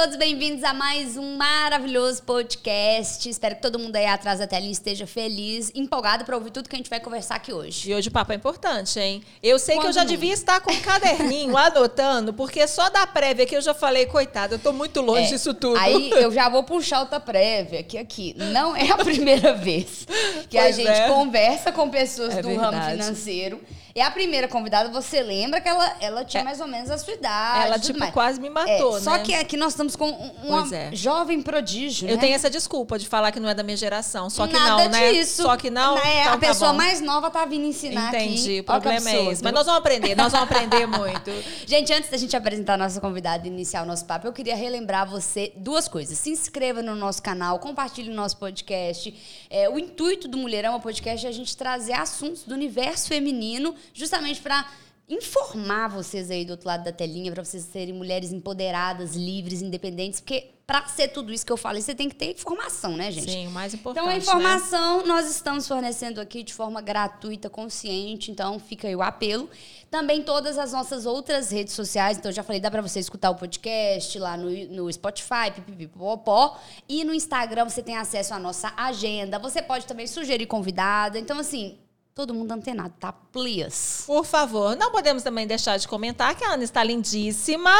[0.00, 3.28] todos bem-vindos a mais um maravilhoso podcast.
[3.28, 6.74] Espero que todo mundo aí atrás da telinha esteja feliz, empolgado para ouvir tudo que
[6.74, 7.90] a gente vai conversar aqui hoje.
[7.90, 9.22] E hoje o papo é importante, hein?
[9.42, 10.06] Eu sei Quando que eu já não?
[10.08, 14.54] devia estar com um caderninho anotando, porque só da prévia que eu já falei, coitada,
[14.54, 15.76] eu tô muito longe É, disso tudo.
[15.78, 20.06] Aí eu já vou puxar outra prévia, que aqui não é a primeira vez
[20.48, 21.08] que a Pois gente é.
[21.08, 22.92] conversa com pessoas É do ramo verdade.
[23.02, 23.60] financeiro.
[23.94, 27.14] É a primeira convidada, você lembra que ela, ela tinha mais ou menos a sua
[27.14, 27.66] idade.
[27.66, 28.12] Ela, tipo, mais.
[28.12, 29.22] quase me É, matou, Só né?
[29.24, 30.90] que aqui nós estamos com um- uma é.
[30.94, 32.20] jovem prodígio, Eu né?
[32.20, 34.30] tenho essa desculpa de falar que não é da minha geração.
[34.30, 35.12] Só que Nada não, né?
[35.12, 35.42] disso.
[35.42, 35.98] Só que não.
[35.98, 36.76] É, então a tá pessoa bom.
[36.78, 38.40] mais nova tá vindo ensinar Entendi.
[38.42, 38.60] aqui.
[38.60, 39.42] O problema é esse.
[39.42, 41.30] Mas nós vamos aprender, nós vamos aprender muito.
[41.66, 44.54] Gente, antes da gente apresentar a nossa convidada e iniciar o nosso papo, eu queria
[44.54, 46.16] relembrar você duas coisas.
[46.18, 49.14] Se inscreva no nosso canal, compartilhe o nosso podcast.
[49.50, 53.74] É, o intuito do Mulherão, o podcast, é a gente trazer assuntos do universo feminino,
[53.92, 54.68] justamente para
[55.08, 60.20] informar vocês aí do outro lado da telinha, para vocês serem mulheres empoderadas, livres, independentes,
[60.20, 63.28] porque para ser tudo isso que eu falei, você tem que ter informação, né, gente?
[63.28, 64.04] Sim, o mais importante.
[64.04, 64.18] Então, a né?
[64.18, 68.30] informação nós estamos fornecendo aqui de forma gratuita, consciente.
[68.30, 69.50] Então, fica aí o apelo.
[69.90, 72.18] Também todas as nossas outras redes sociais.
[72.18, 76.56] Então, eu já falei, dá para você escutar o podcast lá no, no Spotify, pipipipopó.
[76.88, 79.40] E no Instagram você tem acesso à nossa agenda.
[79.40, 81.18] Você pode também sugerir convidada.
[81.18, 81.79] Então, assim,
[82.14, 83.12] todo mundo antenado, tá?
[83.32, 84.02] Please.
[84.06, 87.70] Por favor, não podemos também deixar de comentar que a Ana está lindíssima.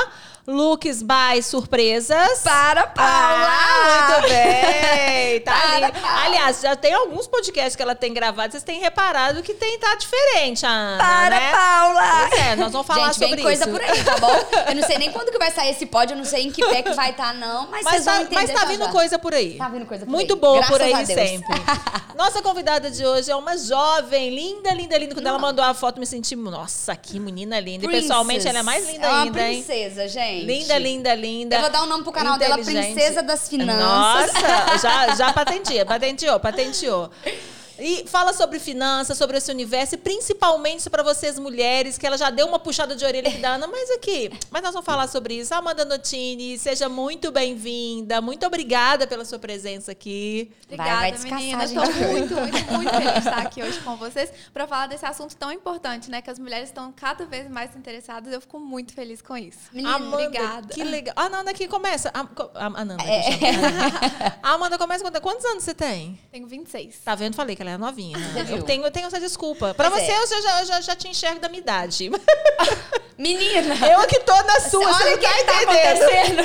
[0.46, 2.40] Looks by surpresas.
[2.42, 3.48] Para, Paula!
[3.50, 5.40] Ah, muito bem.
[5.40, 6.26] Tá Para, ali.
[6.26, 9.94] Aliás, já tem alguns podcasts que ela tem gravado, vocês têm reparado que tem tá
[9.94, 11.52] diferente, a Ana, Para, né?
[11.52, 12.28] Paula!
[12.28, 13.70] Pois é, nós vamos falar Gente, sobre vem coisa isso.
[13.72, 14.34] por aí, tá bom?
[14.68, 16.64] Eu não sei nem quando que vai sair esse pódio, eu não sei em que
[16.66, 17.68] pé que vai estar, não.
[17.68, 18.90] Mas, Mas vocês vão tá, entender mas tá vindo já.
[18.90, 19.56] coisa por aí.
[19.58, 20.40] Tá vindo coisa por Muito aí.
[20.40, 21.62] boa Graças por aí sempre.
[22.16, 25.14] Nossa convidada de hoje é uma jovem, linda, linda, linda.
[25.14, 27.86] Quando ela mandou a foto, me senti, nossa, que menina linda.
[27.86, 29.62] E pessoalmente ela é mais linda é uma ainda, hein?
[29.62, 30.44] princesa, gente.
[30.44, 31.56] Linda, linda, linda.
[31.56, 32.58] Eu vou dar um nome pro canal dela.
[32.58, 34.32] Princesa das Finanças.
[34.34, 37.10] Nossa, já, já patenteou, patenteou, patenteou.
[37.80, 42.30] E fala sobre finanças, sobre esse universo, e principalmente para vocês mulheres, que ela já
[42.30, 45.34] deu uma puxada de orelha aqui da Ana, mas aqui, mas nós vamos falar sobre
[45.34, 45.54] isso.
[45.54, 50.50] Amanda Notini, seja muito bem-vinda, muito obrigada pela sua presença aqui.
[50.68, 51.70] Vai, Obrigada, vai descansar, meninas.
[51.70, 51.90] gente.
[51.90, 55.34] Estou muito, muito, muito feliz de estar aqui hoje com vocês para falar desse assunto
[55.36, 56.20] tão importante, né?
[56.22, 58.32] Que as mulheres estão cada vez mais interessadas.
[58.32, 59.58] Eu fico muito feliz com isso.
[59.72, 60.74] Menina, Amanda, obrigada.
[60.74, 61.14] que legal.
[61.16, 62.10] A Ananda aqui começa.
[62.14, 62.20] A,
[62.54, 63.22] a Ananda, É.
[63.22, 64.36] que eu chamo.
[64.42, 66.18] A Amanda começa quando quantos anos você tem?
[66.30, 66.98] Tenho 26.
[67.04, 67.34] Tá vendo?
[67.34, 68.18] Falei que ela é novinha.
[68.18, 68.32] né?
[68.32, 68.56] Você viu?
[68.58, 69.72] Eu tenho, eu tenho essa desculpa.
[69.74, 70.16] Pra Pois você, é.
[70.22, 72.10] eu já, já, já, já te enxergo da minha idade.
[73.18, 73.74] Menina!
[73.86, 76.42] Eu que tô na sua, você Olha o que tá tá entendendo.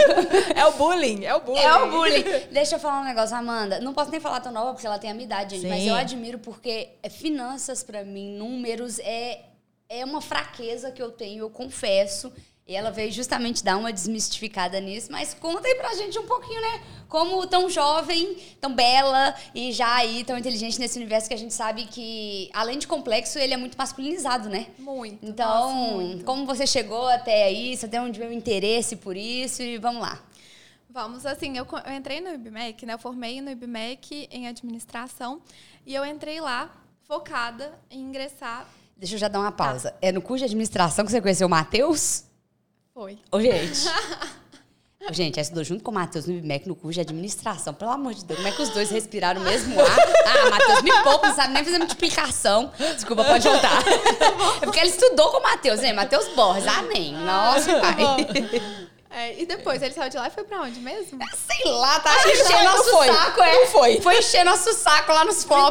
[0.55, 1.61] É o bullying, é o bullying.
[1.61, 2.23] É o bullying.
[2.51, 3.79] Deixa eu falar um negócio, Amanda.
[3.79, 5.69] Não posso nem falar tão nova, porque ela tem a minha idade, gente.
[5.69, 5.89] Mas Sim.
[5.89, 9.41] eu admiro porque é, finanças, pra mim, números, é,
[9.87, 12.31] é uma fraqueza que eu tenho, eu confesso.
[12.67, 15.11] E ela veio justamente dar uma desmistificada nisso.
[15.11, 16.81] Mas conta aí pra gente um pouquinho, né?
[17.07, 21.53] Como tão jovem, tão bela e já aí tão inteligente nesse universo que a gente
[21.53, 24.65] sabe que, além de complexo, ele é muito masculinizado, né?
[24.79, 25.23] Muito.
[25.23, 26.25] Então, nossa, muito.
[26.25, 27.77] como você chegou até aí?
[27.77, 29.61] Você tem onde veio o interesse por isso?
[29.61, 30.19] E vamos lá.
[30.89, 32.93] Vamos, assim, eu, eu entrei no IBMEC, né?
[32.95, 35.39] Eu formei no IBMEC em administração
[35.85, 36.71] e eu entrei lá
[37.03, 38.67] focada em ingressar.
[38.97, 39.93] Deixa eu já dar uma pausa.
[40.01, 42.23] É no curso de administração que você conheceu o Matheus?
[42.95, 43.19] Foi.
[43.29, 43.89] Ô, gente.
[45.09, 47.73] Ô, gente, ela estudou junto com o Matheus no IBMEC no curso de administração.
[47.73, 49.97] Pelo amor de Deus, como é que os dois respiraram o mesmo ar?
[50.25, 52.72] Ah, Matheus, me poupa, não sabe nem fazer multiplicação.
[52.95, 53.84] Desculpa, pode voltar.
[54.61, 55.91] É porque ele estudou com o Matheus, né?
[55.91, 56.69] Matheus Borges.
[56.69, 57.13] Ah, nem.
[57.16, 57.97] Nossa, pai.
[59.09, 61.19] É, e depois ele saiu de lá e foi pra onde mesmo?
[61.35, 63.07] Sei lá, tá que enchendo nosso foi.
[63.07, 63.53] saco, é.
[63.53, 64.01] Não foi.
[64.01, 65.69] Foi encher nosso saco lá nos bom.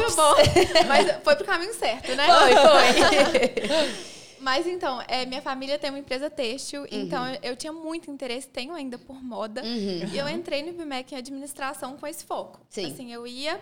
[0.89, 2.27] Mas foi pro caminho certo, né?
[2.27, 4.05] Foi, foi.
[4.45, 8.75] Mas então, é, minha família tem uma empresa têxtil, então eu, tinha muito interesse, tenho
[8.75, 9.63] ainda por moda.
[9.65, 12.61] E eu entrei no IBMEC em administração com esse foco.
[12.69, 12.93] Sim.
[12.93, 13.59] Assim, eu ia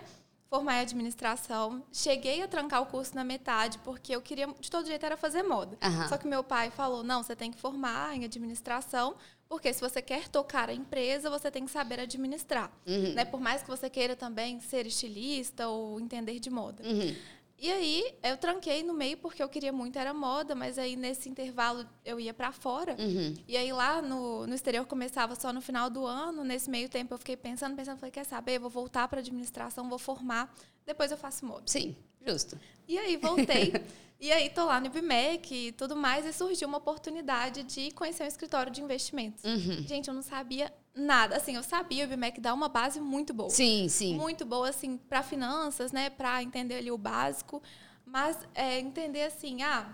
[0.51, 4.87] formar em administração, cheguei a trancar o curso na metade, porque eu queria, de todo
[4.87, 5.79] jeito, era fazer moda.
[5.81, 6.09] Aham.
[6.09, 9.15] Só que meu pai falou, não, você tem que formar em administração,
[9.49, 12.73] porque se você quer tocar a empresa, você tem que saber administrar.
[13.15, 13.25] Né?
[13.25, 16.83] Por mais que você queira também ser estilista ou entender de moda.
[16.83, 17.15] Uhum.
[17.63, 21.29] E aí, eu tranquei no meio porque eu queria muito, era moda, mas aí nesse
[21.29, 22.97] intervalo eu ia pra fora.
[22.99, 23.35] Uhum.
[23.47, 26.43] E aí lá no, no exterior começava só no final do ano.
[26.43, 28.57] Nesse meio tempo eu fiquei pensando, pensando, falei, quer saber?
[28.57, 30.53] Eu vou voltar pra administração, vou formar,
[30.85, 31.63] depois eu faço moda.
[31.67, 31.95] Sim,
[32.27, 32.59] justo.
[32.89, 33.73] E aí voltei.
[34.23, 38.23] e aí tô lá no IBMEC e tudo mais, e surgiu uma oportunidade de conhecer
[38.23, 39.43] um escritório de investimentos.
[39.43, 39.85] Uhum.
[39.85, 41.37] Gente, eu não sabia nada.
[41.37, 44.15] Assim, eu sabia, o IBMEC dá uma base muito boa Sim, sim.
[44.15, 47.61] muito boa assim para finanças, né, para entender ali o básico,
[48.07, 49.93] mas é, entender assim, ah,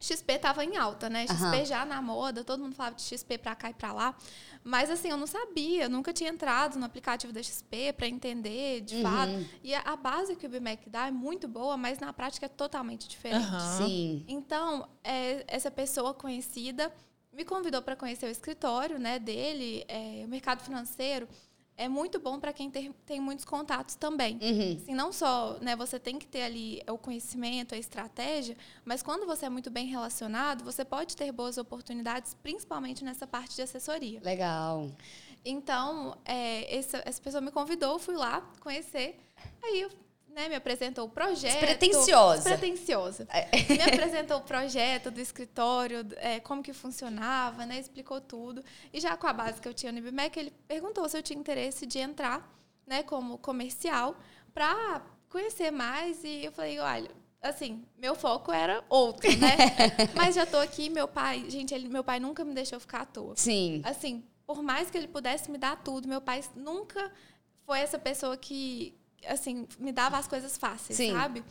[0.00, 1.26] XP tava em alta, né?
[1.26, 1.64] XP Aham.
[1.64, 4.14] já na moda, todo mundo falava de XP pra cá e pra lá.
[4.62, 8.96] Mas assim, eu não sabia, nunca tinha entrado no aplicativo da XP para entender, de
[8.96, 9.02] Uhum.
[9.02, 9.46] fato.
[9.62, 13.08] E a, base que o BMAC dá é muito boa, mas na prática é totalmente
[13.08, 13.44] diferente.
[13.44, 13.88] Aham.
[13.88, 14.24] Sim.
[14.28, 16.92] Então, é, essa pessoa conhecida
[17.32, 21.28] me convidou para conhecer o escritório né, dele, é, o mercado financeiro.
[21.78, 24.36] É muito bom para quem ter- tem muitos contatos também.
[24.42, 24.72] Uhum.
[24.82, 29.24] Assim, não só né, você tem que ter ali o conhecimento, a estratégia, mas quando
[29.24, 34.20] você é muito bem relacionado, você pode ter boas oportunidades, principalmente nessa parte de assessoria.
[34.24, 34.90] Legal.
[35.44, 39.16] Então, é, essa, essa pessoa me convidou, fui lá conhecer.
[39.62, 39.90] Aí, eu,
[40.38, 41.50] né, me apresentou o projeto.
[41.50, 42.48] Despretensiosa.
[42.48, 43.28] Despretensiosa.
[43.68, 47.80] Me apresentou o projeto do escritório, é, como que funcionava, né?
[47.80, 48.62] Explicou tudo.
[48.92, 51.38] E já com a base que eu tinha no IBMEC, ele perguntou se eu tinha
[51.38, 52.48] interesse de entrar
[52.86, 54.16] né, como comercial
[54.54, 56.22] para conhecer mais.
[56.22, 57.10] E eu falei, olha,
[57.42, 59.56] assim, meu foco era outro, né?
[60.14, 61.50] Mas já tô aqui, meu pai...
[61.50, 63.34] Gente, ele, meu pai nunca me deixou ficar à toa.
[63.36, 63.82] Sim.
[63.84, 67.10] Assim, por mais que ele pudesse me dar tudo, meu pai nunca
[67.66, 68.94] foi essa pessoa que,
[69.26, 71.12] assim, me dava as coisas fáceis, Sim.
[71.12, 71.42] sabe?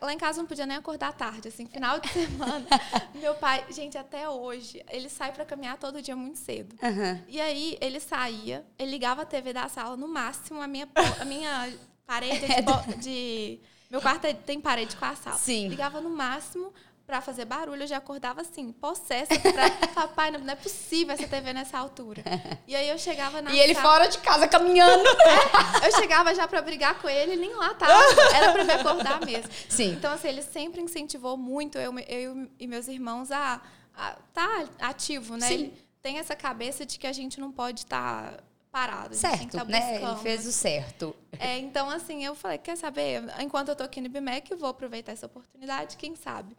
[0.00, 2.66] Lá em casa eu não podia nem acordar tarde, assim, final de semana.
[3.14, 6.74] meu pai, gente, até hoje, ele sai para caminhar todo dia muito cedo.
[6.82, 7.22] Aham.
[7.28, 10.88] E aí ele saía, ele ligava a TV da sala, no máximo, a minha,
[11.20, 11.72] a minha
[12.06, 13.60] parede é de, de-
[13.90, 15.36] Meu quarto é- tem parede com a sala.
[15.36, 15.68] Sim.
[15.68, 16.72] Ligava no máximo
[17.06, 21.14] pra fazer barulho, eu já acordava assim, possessa, pra falar, pai, não não é possível
[21.14, 22.22] essa TV nessa altura.
[22.66, 25.04] E aí eu chegava na E ele fora de casa caminhando.
[25.84, 27.92] Eu chegava já pra brigar com ele, nem lá tava.
[28.34, 29.50] Era pra me acordar mesmo.
[29.68, 29.92] Sim.
[29.92, 33.60] Então, assim, ele sempre incentivou muito eu, eu e meus irmãos a,
[33.94, 35.46] a tá ativo, né?
[35.46, 35.54] Sim.
[35.54, 39.10] Ele tem essa cabeça de que a gente não pode estar parado.
[39.10, 40.02] Tem que Certo, estar né?
[40.02, 41.14] Ele fez o certo.
[41.38, 43.22] É, então, assim, eu falei, quer saber?
[43.40, 46.56] Enquanto eu tô aqui no BMEC, eu vou aproveitar essa oportunidade, quem sabe?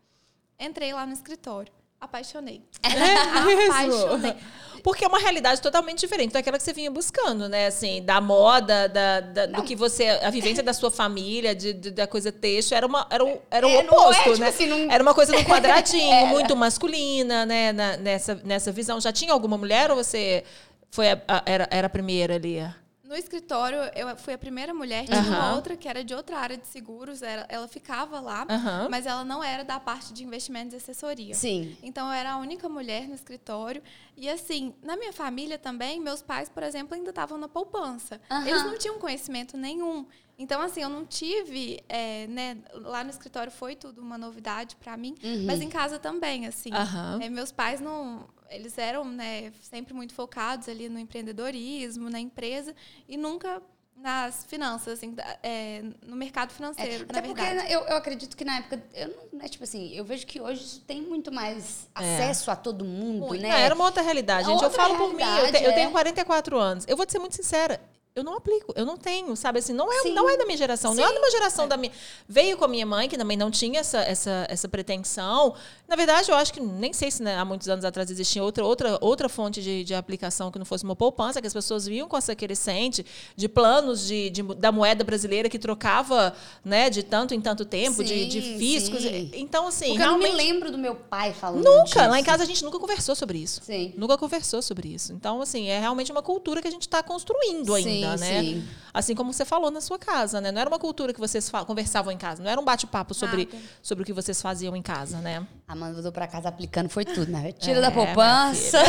[0.59, 1.71] Entrei lá no escritório.
[2.00, 2.62] Apaixonei.
[2.83, 4.36] Apaixonei.
[4.83, 7.65] Porque é uma realidade totalmente diferente daquela que você vinha buscando, né?
[7.68, 10.07] Assim, da moda, da, da- do que você.
[10.07, 13.65] A vivência da sua família, de, de- da coisa texto, era, uma, era, o, era
[13.65, 14.48] o É, é, oposto, tipo né?
[14.50, 17.74] assim, não- Era uma coisa num quadradinho, muito masculina, né?
[17.74, 19.01] Na- nessa, nessa visão.
[19.01, 20.44] Já tinha alguma mulher ou você
[20.92, 22.63] foi a- a- era, era a primeira ali?
[23.07, 26.57] No escritório, eu fui a primeira mulher, tinha uma outra que era de outra área
[26.57, 28.45] de seguros, ela, ela ficava lá,
[28.89, 31.33] mas ela não era da parte de investimentos e assessoria.
[31.33, 31.77] Sim.
[31.81, 33.81] Então, eu era a única mulher no escritório.
[34.18, 38.19] E, assim, na minha família também, meus pais, por exemplo, ainda estavam na poupança.
[38.45, 40.06] Eles não tinham conhecimento nenhum.
[40.39, 44.95] Então, assim, eu não tive, é, né, lá no escritório foi tudo uma novidade para
[44.95, 46.69] mim, mas em casa também, assim.
[46.73, 47.19] Aham.
[47.21, 52.75] É, meus pais não, eles eram, né, sempre muito focados ali no empreendedorismo, na empresa
[53.07, 53.61] e nunca
[53.95, 57.73] nas finanças, assim, é, no mercado financeiro, Até na porque verdade.
[57.73, 58.79] eu, eu acredito que na época.
[58.93, 62.01] Eu não, né, tipo assim, eu vejo que hoje isso tem muito mais É.
[62.15, 63.41] acesso a todo mundo, Muito.
[63.41, 63.49] né?
[63.49, 64.59] Não, era uma outra realidade, gente.
[64.61, 65.73] eu Outra falo por mim, eu, te- eu é.
[65.73, 66.85] tenho 44 anos.
[66.87, 67.81] Eu vou te ser muito sincera.
[68.17, 70.13] Eu não aplico, eu não tenho, sabe assim, não é, Sim.
[70.13, 71.13] não é da minha geração, não é Sim.
[71.13, 71.91] de uma geração da minha.
[72.27, 75.53] Veio com a minha mãe, que também não tinha essa, essa, essa pretensão.
[75.87, 78.65] Na verdade, eu acho que nem sei se né, há muitos anos atrás existia outra,
[78.65, 82.07] outra, outra fonte de, de aplicação que não fosse uma poupança, que as pessoas viam
[82.07, 83.05] com essa crescente
[83.35, 86.33] de planos de, de- da moeda brasileira que trocava
[86.65, 89.01] né, de tanto em tanto tempo, de, de Sim, fiscos.
[89.03, 89.30] sim.
[89.35, 90.47] Então, assim, Porque eu não me realmente.
[90.47, 91.83] lembro do meu pai falando Nunca!
[91.83, 91.97] disso.
[91.99, 93.61] Lá em casa a gente nunca conversou sobre isso.
[93.63, 93.94] Sim.
[93.95, 95.13] Nunca conversou sobre isso.
[95.13, 98.42] Então, assim, é realmente uma cultura que a gente está construindo ainda, Sim, né?
[98.42, 98.68] sim.
[98.94, 100.52] Assim como você falou na sua casa, né?
[100.52, 102.44] Não era uma cultura que vocês conversavam em casa.
[102.44, 103.57] Não era um bate-papo sobre, Nada.
[103.81, 105.45] sobre o que vocês faziam em casa, né?
[105.68, 107.52] A Amanda voltou pra casa aplicando, foi tudo, né?
[107.52, 108.78] Tira É, da poupança.
[108.80, 108.85] Eu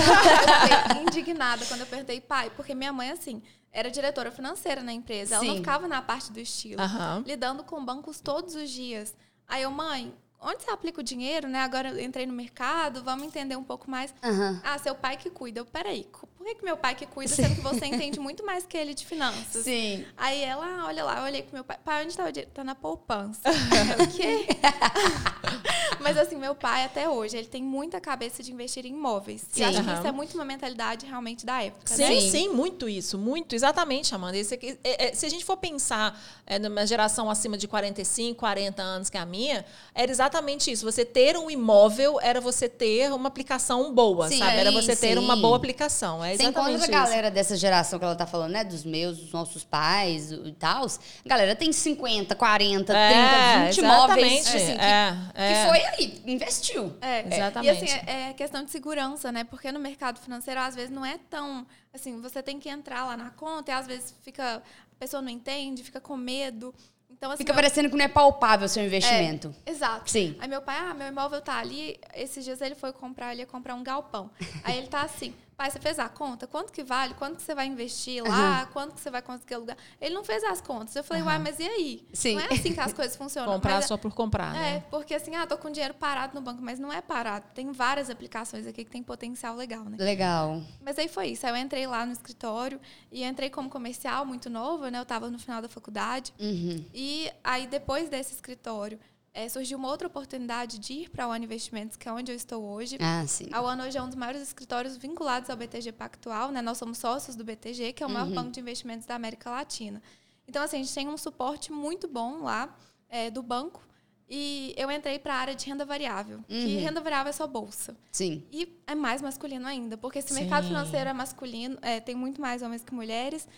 [0.88, 5.36] fiquei indignada quando eu perguntei, pai, porque minha mãe, assim, era diretora financeira na empresa.
[5.36, 7.22] Ela não ficava na parte do estilo, Aham.
[7.26, 9.14] lidando com bancos todos os dias.
[9.46, 11.60] Aí eu, mãe, onde você aplica o dinheiro, né?
[11.60, 14.14] Agora eu entrei no mercado, vamos entender um pouco mais.
[14.22, 14.60] Aham.
[14.64, 15.60] Ah, seu pai que cuida.
[15.60, 16.06] Eu, peraí,
[16.48, 19.04] que, que meu pai que cuida, sendo que você entende muito mais que ele de
[19.06, 19.64] finanças?
[19.64, 20.04] Sim.
[20.16, 21.78] Aí ela, "Ah, olha lá, eu olhei pro meu pai.
[21.84, 22.50] Pai, onde tá o dinheiro?
[22.52, 23.40] Tá na poupança.
[23.98, 24.46] O quê?
[26.00, 29.44] Mas assim, meu pai até hoje, ele tem muita cabeça de investir em imóveis.
[29.50, 29.62] Sim.
[29.62, 29.98] E acho que Aham.
[29.98, 32.20] isso é muito uma mentalidade realmente da época, Sim, né?
[32.20, 34.36] sim, muito isso, muito, exatamente, Amanda.
[34.36, 38.82] Esse é- é, se a gente for pensar é, numa geração acima de 45, 40
[38.82, 39.64] anos, que é a minha,
[39.94, 40.84] era exatamente isso.
[40.84, 44.56] Você ter um imóvel era você ter uma aplicação boa, Sim, sabe?
[44.56, 45.18] Era você ter sim.
[45.18, 46.24] uma boa aplicação.
[46.24, 47.10] É Você encontra exatamente a isso.
[47.10, 48.64] galera dessa geração que ela tá falando, né?
[48.64, 50.86] Dos meus, dos nossos pais e tal.
[50.86, 54.32] A galera tem 50, 40, 30, É, 20 imóveis.
[54.48, 55.52] exatamente, Assim, que, é, é.
[55.52, 56.96] que foi aí, investiu.
[57.00, 57.84] É, Exatamente.
[57.84, 59.44] E assim, é, é questão de segurança, né?
[59.44, 61.66] Porque no mercado financeiro, às vezes, não é tão.
[61.92, 64.56] Assim, você tem que entrar lá na conta e às vezes fica.
[64.92, 66.74] A pessoa não entende, fica com medo.
[67.10, 69.52] Então, assim, Fica eu- parecendo que não é palpável o seu investimento.
[69.66, 70.08] Exato.
[70.10, 70.36] Sim.
[70.38, 71.98] Aí meu pai, ah, meu imóvel tá ali.
[72.14, 74.30] Esses dias ele foi comprar, ele ia comprar um galpão.
[74.62, 76.46] Aí ele tá assim, pai, você fez a conta?
[76.46, 77.14] Quanto que vale?
[77.14, 78.66] Quanto que você vai investir lá?
[78.66, 79.76] Quanto que você vai conseguir alugar?
[80.00, 80.94] Ele não fez as contas.
[80.94, 82.06] Eu falei, uai, mas e aí?
[82.12, 82.36] Sim.
[82.36, 83.52] Não é assim que as coisas funcionam.
[83.54, 84.84] Comprar Mas é- só por comprar, É, né?
[84.88, 87.44] porque assim, ah, tô com dinheiro parado no banco, mas não é parado.
[87.54, 89.96] Tem várias aplicações aqui que tem potencial legal, né?
[89.98, 90.62] Legal.
[90.80, 91.44] Mas aí foi isso.
[91.44, 95.00] Aí eu entrei lá no escritório e entrei como comercial muito nova, né?
[95.00, 96.32] Eu tava no final da faculdade.
[96.38, 96.84] Uhum.
[96.94, 98.96] E aí, depois desse escritório,
[99.32, 102.36] eh, surgiu uma outra oportunidade de ir para a One Investimentos, que é onde eu
[102.36, 102.98] estou hoje.
[103.00, 103.48] Ah, sim.
[103.52, 106.62] A One hoje é um dos maiores escritórios vinculados ao BTG Pactual, né?
[106.62, 110.02] Nós somos sócios do BTG, que é o maior banco de investimentos da América Latina.
[110.46, 112.74] Então, assim, a gente tem um suporte muito bom lá
[113.08, 113.86] eh, do banco.
[114.30, 117.96] E eu entrei para a área de renda variável, que renda variável é só bolsa.
[118.12, 118.44] Sim.
[118.52, 120.40] E é mais masculino ainda, porque esse Sim.
[120.40, 123.48] mercado financeiro é masculino, é, tem muito mais homens que mulheres.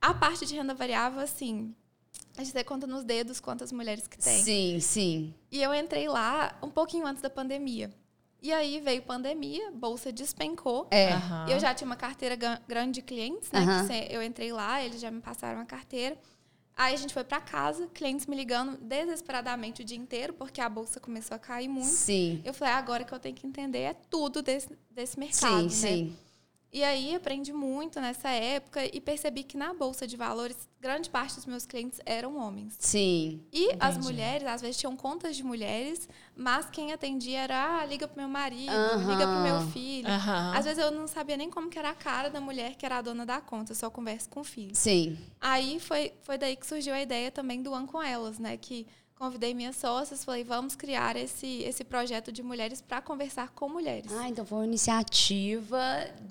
[0.00, 1.74] A parte de renda variável, assim,
[2.40, 4.42] a gente conta nos dedos quantas mulheres que tem.
[4.42, 5.34] Sim, sim.
[5.50, 7.90] E eu entrei lá um pouquinho antes da pandemia.
[8.40, 10.86] E aí veio pandemia, bolsa despencou.
[10.90, 11.10] É.
[11.48, 12.36] E eu já tinha uma carteira
[12.68, 13.84] grande de clientes, né?
[13.86, 16.16] Cê- eu entrei lá, eles já me passaram a carteira.
[16.76, 20.68] Aí a gente foi para casa, clientes me ligando desesperadamente o dia inteiro, porque a
[20.68, 21.88] bolsa começou a cair muito.
[21.88, 22.40] Sim.
[22.44, 25.82] Eu falei, "Ah, agora que eu tenho que entender é tudo desse, desse mercado, Sim,
[25.82, 25.96] né?
[25.96, 26.16] sim.
[26.70, 31.36] E aí aprendi muito nessa época e percebi que na bolsa de valores, grande parte
[31.36, 32.76] dos meus clientes eram homens.
[32.78, 33.40] Sim.
[33.50, 34.04] E as Entendi.
[34.04, 36.06] mulheres, às vezes, tinham contas de mulheres,
[36.36, 38.70] mas quem atendia era, ah, liga pro meu marido,
[39.08, 40.08] liga pro meu filho.
[40.54, 42.98] Às vezes eu não sabia nem como que era a cara da mulher que era
[42.98, 44.74] a dona da conta, eu só converso com o filho.
[44.74, 45.18] Sim.
[45.40, 48.58] Aí foi, foi daí que surgiu a ideia também do One com Elas, né?
[48.58, 48.86] Que
[49.18, 54.12] convidei minhas sócias, falei, vamos criar esse, esse projeto de mulheres para conversar com mulheres.
[54.12, 55.78] Ah, então foi uma iniciativa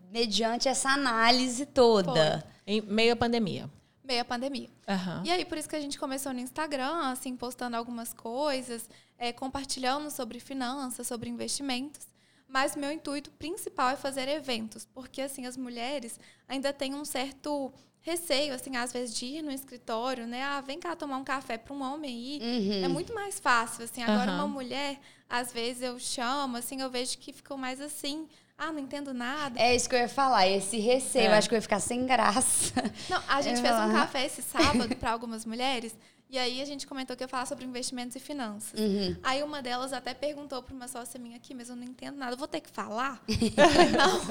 [0.10, 2.48] mediante essa análise toda.
[2.66, 3.70] Em meio à pandemia.
[4.04, 4.70] Meio a pandemia.
[4.88, 5.22] Aham.
[5.26, 9.34] E aí, por isso que a gente começou no Instagram, assim, postando algumas coisas, é,
[9.34, 12.08] compartilhando sobre finanças, sobre investimentos.
[12.48, 16.18] Mas meu intuito principal é fazer eventos, porque, assim, as mulheres
[16.48, 17.74] ainda têm um certo
[18.12, 20.42] receio, assim, às vezes, de ir no escritório, né?
[20.44, 22.42] Ah, vem cá tomar um café para um homem ir.
[22.42, 22.86] Uhum.
[22.86, 24.02] É muito mais fácil, assim.
[24.02, 24.46] Agora, Aham.
[24.46, 24.98] uma mulher,
[25.30, 28.28] às vezes, eu chamo, assim, eu vejo que ficam mais assim...
[28.60, 29.60] Ah, não entendo nada.
[29.60, 31.26] É isso que eu ia falar, esse receio.
[31.26, 31.28] É.
[31.28, 32.74] Eu acho que eu ia ficar sem graça.
[33.08, 35.94] Não, a gente Eu- fez um café esse sábado para algumas mulheres
[36.30, 38.80] e aí a gente comentou que ia falar sobre investimentos e finanças.
[38.80, 39.16] Uhum.
[39.24, 42.34] Aí uma delas até perguntou para uma sócia minha aqui, mas eu não entendo nada,
[42.34, 43.22] eu vou ter que falar?
[43.28, 43.36] Eu
[43.70, 44.22] falei, não.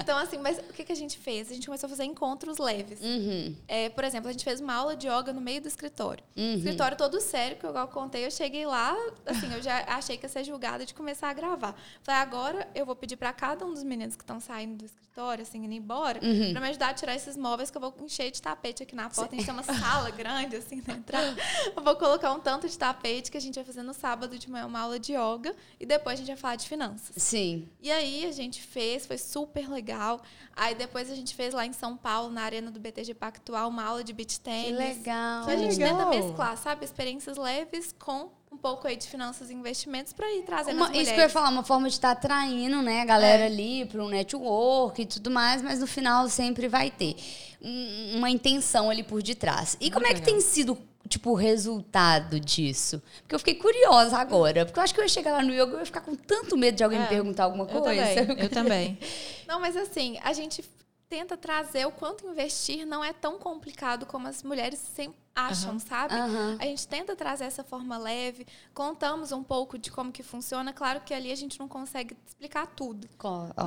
[0.00, 1.50] então, assim, mas o que, que a gente fez?
[1.50, 3.00] A gente começou a fazer encontros leves.
[3.00, 3.54] Uhum.
[3.66, 6.22] É, por exemplo, a gente fez uma aula de yoga no meio do escritório.
[6.36, 6.54] Uhum.
[6.54, 10.24] Escritório todo sério, que eu igual contei, eu cheguei lá, assim, eu já achei que
[10.24, 11.74] ia ser julgada de começar a gravar.
[12.02, 15.42] Falei, agora eu vou pedir para cada um dos meninos que estão saindo do escritório,
[15.42, 16.52] assim, indo embora, Uhum.
[16.52, 19.08] para me ajudar a tirar esses móveis que eu vou encher de tapete aqui na
[19.08, 19.34] porta.
[19.34, 21.36] A gente tem uma sala grande, assim, na entrada.
[21.76, 24.50] Eu vou colocar um tanto de tapete que a gente vai fazer no sábado de
[24.50, 27.22] manhã uma aula de yoga e depois a gente vai falar de finanças.
[27.22, 27.68] Sim.
[27.80, 30.20] E aí a gente fez, foi super legal.
[30.56, 33.84] Aí depois a gente fez lá em São Paulo, na arena do BTG Pactual, uma
[33.84, 34.78] aula de beach Que tennis.
[34.78, 35.42] legal.
[35.42, 35.96] Então a gente legal.
[35.96, 40.42] tenta mesclar, sabe, experiências leves com um pouco aí de finanças e investimentos para ir
[40.42, 41.12] trazendo Uma- as isso mulheres.
[41.14, 43.46] que eu ia falar, uma forma de estar atraindo, né, a galera É.
[43.46, 47.14] ali para um network e tudo mais, mas no final sempre vai ter
[47.62, 49.76] um- uma intenção ali por detrás.
[49.80, 50.32] E como é que legal.
[50.32, 50.76] tem sido,
[51.08, 53.00] tipo, o resultado disso?
[53.22, 55.70] Porque eu fiquei curiosa agora, porque eu acho que eu ia chegar lá no yoga
[55.70, 58.04] e eu ia ficar com tanto medo de alguém me É, perguntar alguma Eu coisa.
[58.26, 58.38] também.
[58.44, 58.98] Eu também.
[59.46, 60.64] Não, mas assim, a gente
[61.10, 66.14] tenta trazer o quanto investir não é tão complicado como as mulheres sempre acham, sabe?
[66.14, 66.56] Aham.
[66.60, 70.72] A gente tenta trazer essa forma leve, contamos um pouco de como que funciona.
[70.72, 73.08] Claro que ali a gente não consegue explicar tudo.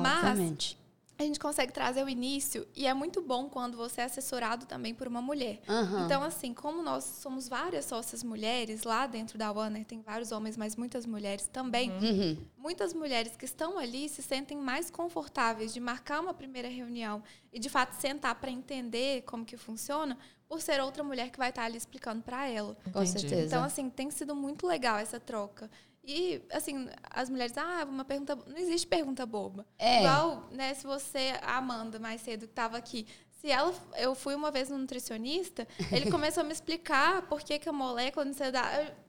[0.00, 0.78] Mas- Obviamente.
[1.16, 4.92] A gente consegue trazer o início e é muito bom quando você é assessorado também
[4.92, 5.60] por uma mulher.
[5.68, 6.04] Aham.
[6.04, 10.56] Então, assim, como nós somos várias sócias mulheres lá dentro da Warner, tem vários homens,
[10.56, 11.90] mas muitas mulheres também.
[11.90, 12.36] Uhum.
[12.56, 17.60] Muitas mulheres que estão ali se sentem mais confortáveis de marcar uma primeira reunião e,
[17.60, 20.18] de fato, sentar para entender como que funciona,
[20.48, 22.76] por ser outra mulher que vai estar ali explicando para ela.
[22.92, 23.46] Com certeza.
[23.46, 25.70] Então, assim, tem sido muito legal essa troca.
[26.06, 28.36] E, assim, as mulheres, ah, uma pergunta.
[28.36, 29.66] Não existe pergunta boba.
[29.78, 30.00] É.
[30.00, 33.06] Igual, né, se você, a Amanda, mais cedo, que estava aqui,
[33.40, 33.72] se ela.
[33.96, 37.72] Eu fui uma vez no nutricionista, ele começou a me explicar por que, que a
[37.72, 38.48] molécula não sei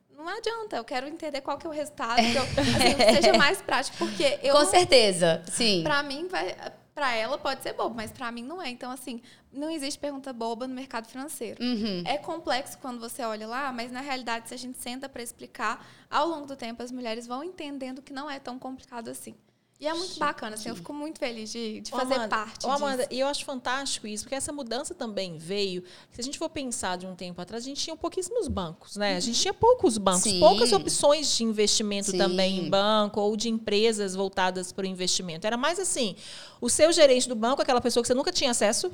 [0.09, 3.61] Não adianta, eu quero entender qual que é o resultado, que eu, assim, seja mais
[3.61, 4.55] prático, porque eu.
[4.55, 5.83] Com certeza, sim.
[5.83, 6.55] Pra mim, vai.
[6.93, 8.69] Pra ela pode ser bobo, mas pra mim não é.
[8.69, 9.21] Então, assim,
[9.55, 11.63] não existe pergunta boba no mercado financeiro.
[11.63, 12.03] Uhum.
[12.05, 15.85] É complexo quando você olha lá, mas na realidade, se a gente senta para explicar,
[16.09, 19.35] ao longo do tempo as mulheres vão entendendo que não é tão complicado assim.
[19.77, 22.71] E é muito bacana, assim, eu fico muito feliz de, de fazer Amanda, parte ô,
[22.71, 23.05] Amanda.
[23.11, 25.83] E eu acho fantástico isso, porque essa mudança também veio.
[26.11, 29.17] Se a gente for pensar de um tempo atrás, a gente tinha pouquíssimos bancos, né?
[29.17, 30.39] A gente tinha poucos bancos, Sim.
[30.39, 32.17] poucas opções de investimento Sim.
[32.17, 35.45] também em banco ou de empresas voltadas para o investimento.
[35.45, 36.15] Era mais assim,
[36.61, 38.93] o seu gerente do banco, aquela pessoa que você nunca tinha acesso.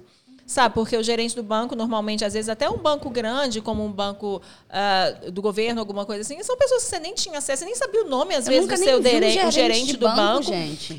[0.52, 3.92] Sabe, porque o gerente do banco, normalmente, às vezes, até um banco grande, como um
[3.92, 7.66] banco ah, do governo, alguma coisa assim, são pessoas que você nem tinha acesso, você
[7.66, 10.06] nem sabia o nome, às Eu vezes, do seu vi um gerente gerente de do
[10.10, 10.52] banco, banco.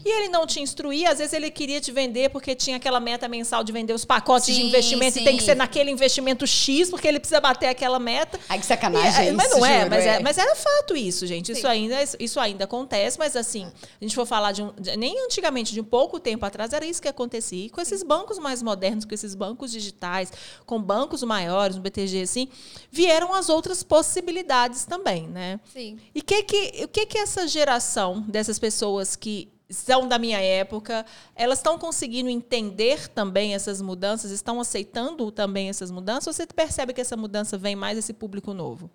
[0.04, 3.28] E ele não te instruía, às vezes ele queria te vender porque tinha aquela meta
[3.28, 5.20] mensal de vender os pacotes de Sim, investimento sim.
[5.20, 8.40] e tem que ser naquele investimento X, porque ele precisa bater aquela meta.
[8.48, 9.28] Ai, que E, sacanagem.
[9.28, 11.52] é, mas não é, juro, mas, é, mas era fato isso, gente.
[11.52, 14.72] Isso ainda, isso ainda acontece, mas assim, a gente for falar de um.
[14.78, 17.66] de- nem antigamente, de um pouco tempo atrás, era isso que acontecia.
[17.66, 20.32] E com esses bancos mais modernos, com esses bancos digitais,
[20.66, 22.48] com bancos maiores, no BTG, assim,
[22.90, 25.60] vieram as outras possibilidades também, né?
[25.72, 25.98] Sim.
[26.14, 31.04] E que que, o que que essa geração dessas pessoas que são da minha época,
[31.34, 36.26] elas estão conseguindo entender também essas mudanças, estão aceitando também essas mudanças?
[36.26, 38.90] Ou você percebe que essa mudança vem mais desse público novo?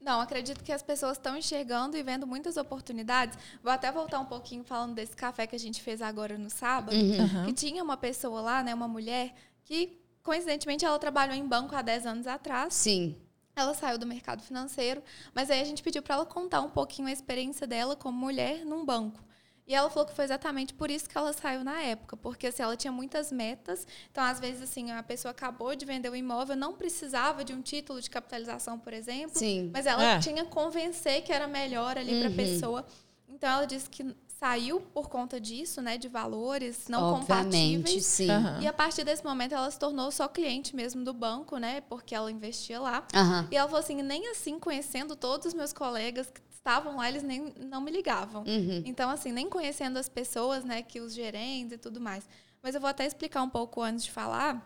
[0.00, 3.36] Não, acredito que as pessoas estão enxergando e vendo muitas oportunidades.
[3.62, 6.94] Vou até voltar um pouquinho falando desse café que a gente fez agora no sábado,
[6.96, 7.46] Uhum.
[7.46, 11.82] que tinha uma pessoa lá, né, uma mulher, que coincidentemente ela trabalhou em banco há
[11.82, 12.74] 10 anos atrás.
[12.74, 13.16] Sim.
[13.56, 15.02] Ela saiu do mercado financeiro,
[15.34, 18.64] mas aí a gente pediu para ela contar um pouquinho a experiência dela como mulher
[18.64, 19.20] num banco.
[19.68, 22.62] E ela falou que foi exatamente por isso que ela saiu na época, porque assim,
[22.62, 23.86] ela tinha muitas metas.
[24.10, 27.60] Então, às vezes, assim, a pessoa acabou de vender o imóvel, não precisava de um
[27.60, 29.70] título de capitalização, por exemplo, Sim.
[29.70, 30.18] mas ela É.
[30.20, 32.36] tinha que convencer que era melhor ali para a Uhum.
[32.36, 32.86] pessoa.
[33.28, 38.06] Então, ela disse que saiu por conta disso, né, de valores não Obviamente, compatíveis.
[38.06, 38.30] sim.
[38.30, 38.60] Aham.
[38.62, 41.80] E a partir desse momento ela se tornou só cliente mesmo do banco, né?
[41.82, 43.04] Porque ela investia lá.
[43.14, 43.48] Aham.
[43.50, 47.22] E ela falou assim, nem assim, conhecendo todos os meus colegas que estavam lá, eles
[47.22, 48.42] nem não me ligavam.
[48.42, 48.82] Uhum.
[48.84, 52.28] Então, assim, nem conhecendo as pessoas, né, que os gerentes e tudo mais.
[52.62, 54.62] Mas eu vou até explicar um pouco antes de falar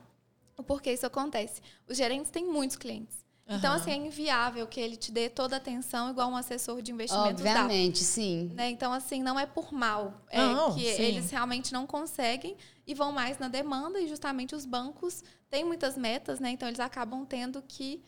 [0.56, 1.62] o porquê isso acontece.
[1.88, 3.22] Os gerentes têm muitos clientes.
[3.46, 3.80] Então, Aham.
[3.80, 7.42] assim, é inviável que ele te dê toda a atenção igual um assessor de investimentos
[7.42, 7.50] dá.
[7.50, 8.50] Obviamente, sim.
[8.54, 8.70] Né?
[8.70, 10.22] Então, assim, não é por mal.
[10.30, 11.02] É Não, que sim.
[11.02, 15.96] eles realmente não conseguem e vão mais na demanda, e justamente os bancos têm muitas
[15.96, 16.50] metas, né?
[16.50, 18.02] Então eles acabam tendo que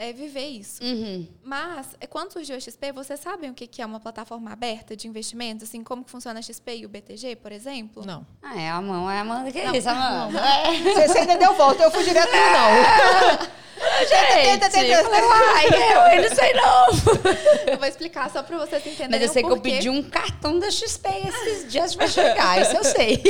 [0.00, 0.82] é, viver isso.
[0.82, 1.28] Uhum.
[1.44, 4.96] Mas, é, quando surgiu a XP, vocês sabem o que que é uma plataforma aberta
[4.96, 5.68] de investimentos?
[5.68, 8.02] Assim, como que funciona a XP e o BTG, por exemplo?
[8.06, 8.26] Não.
[8.40, 9.52] Ah, é a mão, é a Amanda.
[9.52, 9.74] Que Não.
[9.74, 10.40] isso, Amanda?
[10.40, 10.80] É.
[10.80, 13.50] Você, você ainda deu volta, eu fui direto no não.
[14.70, 17.72] Gente, eu falei, uai, eu, eu não sei não.
[17.72, 20.58] Eu vou explicar só para vocês entenderem Mas eu sei que eu pedi um cartão
[20.58, 23.22] da XP esses dias pra chegar, isso eu sei.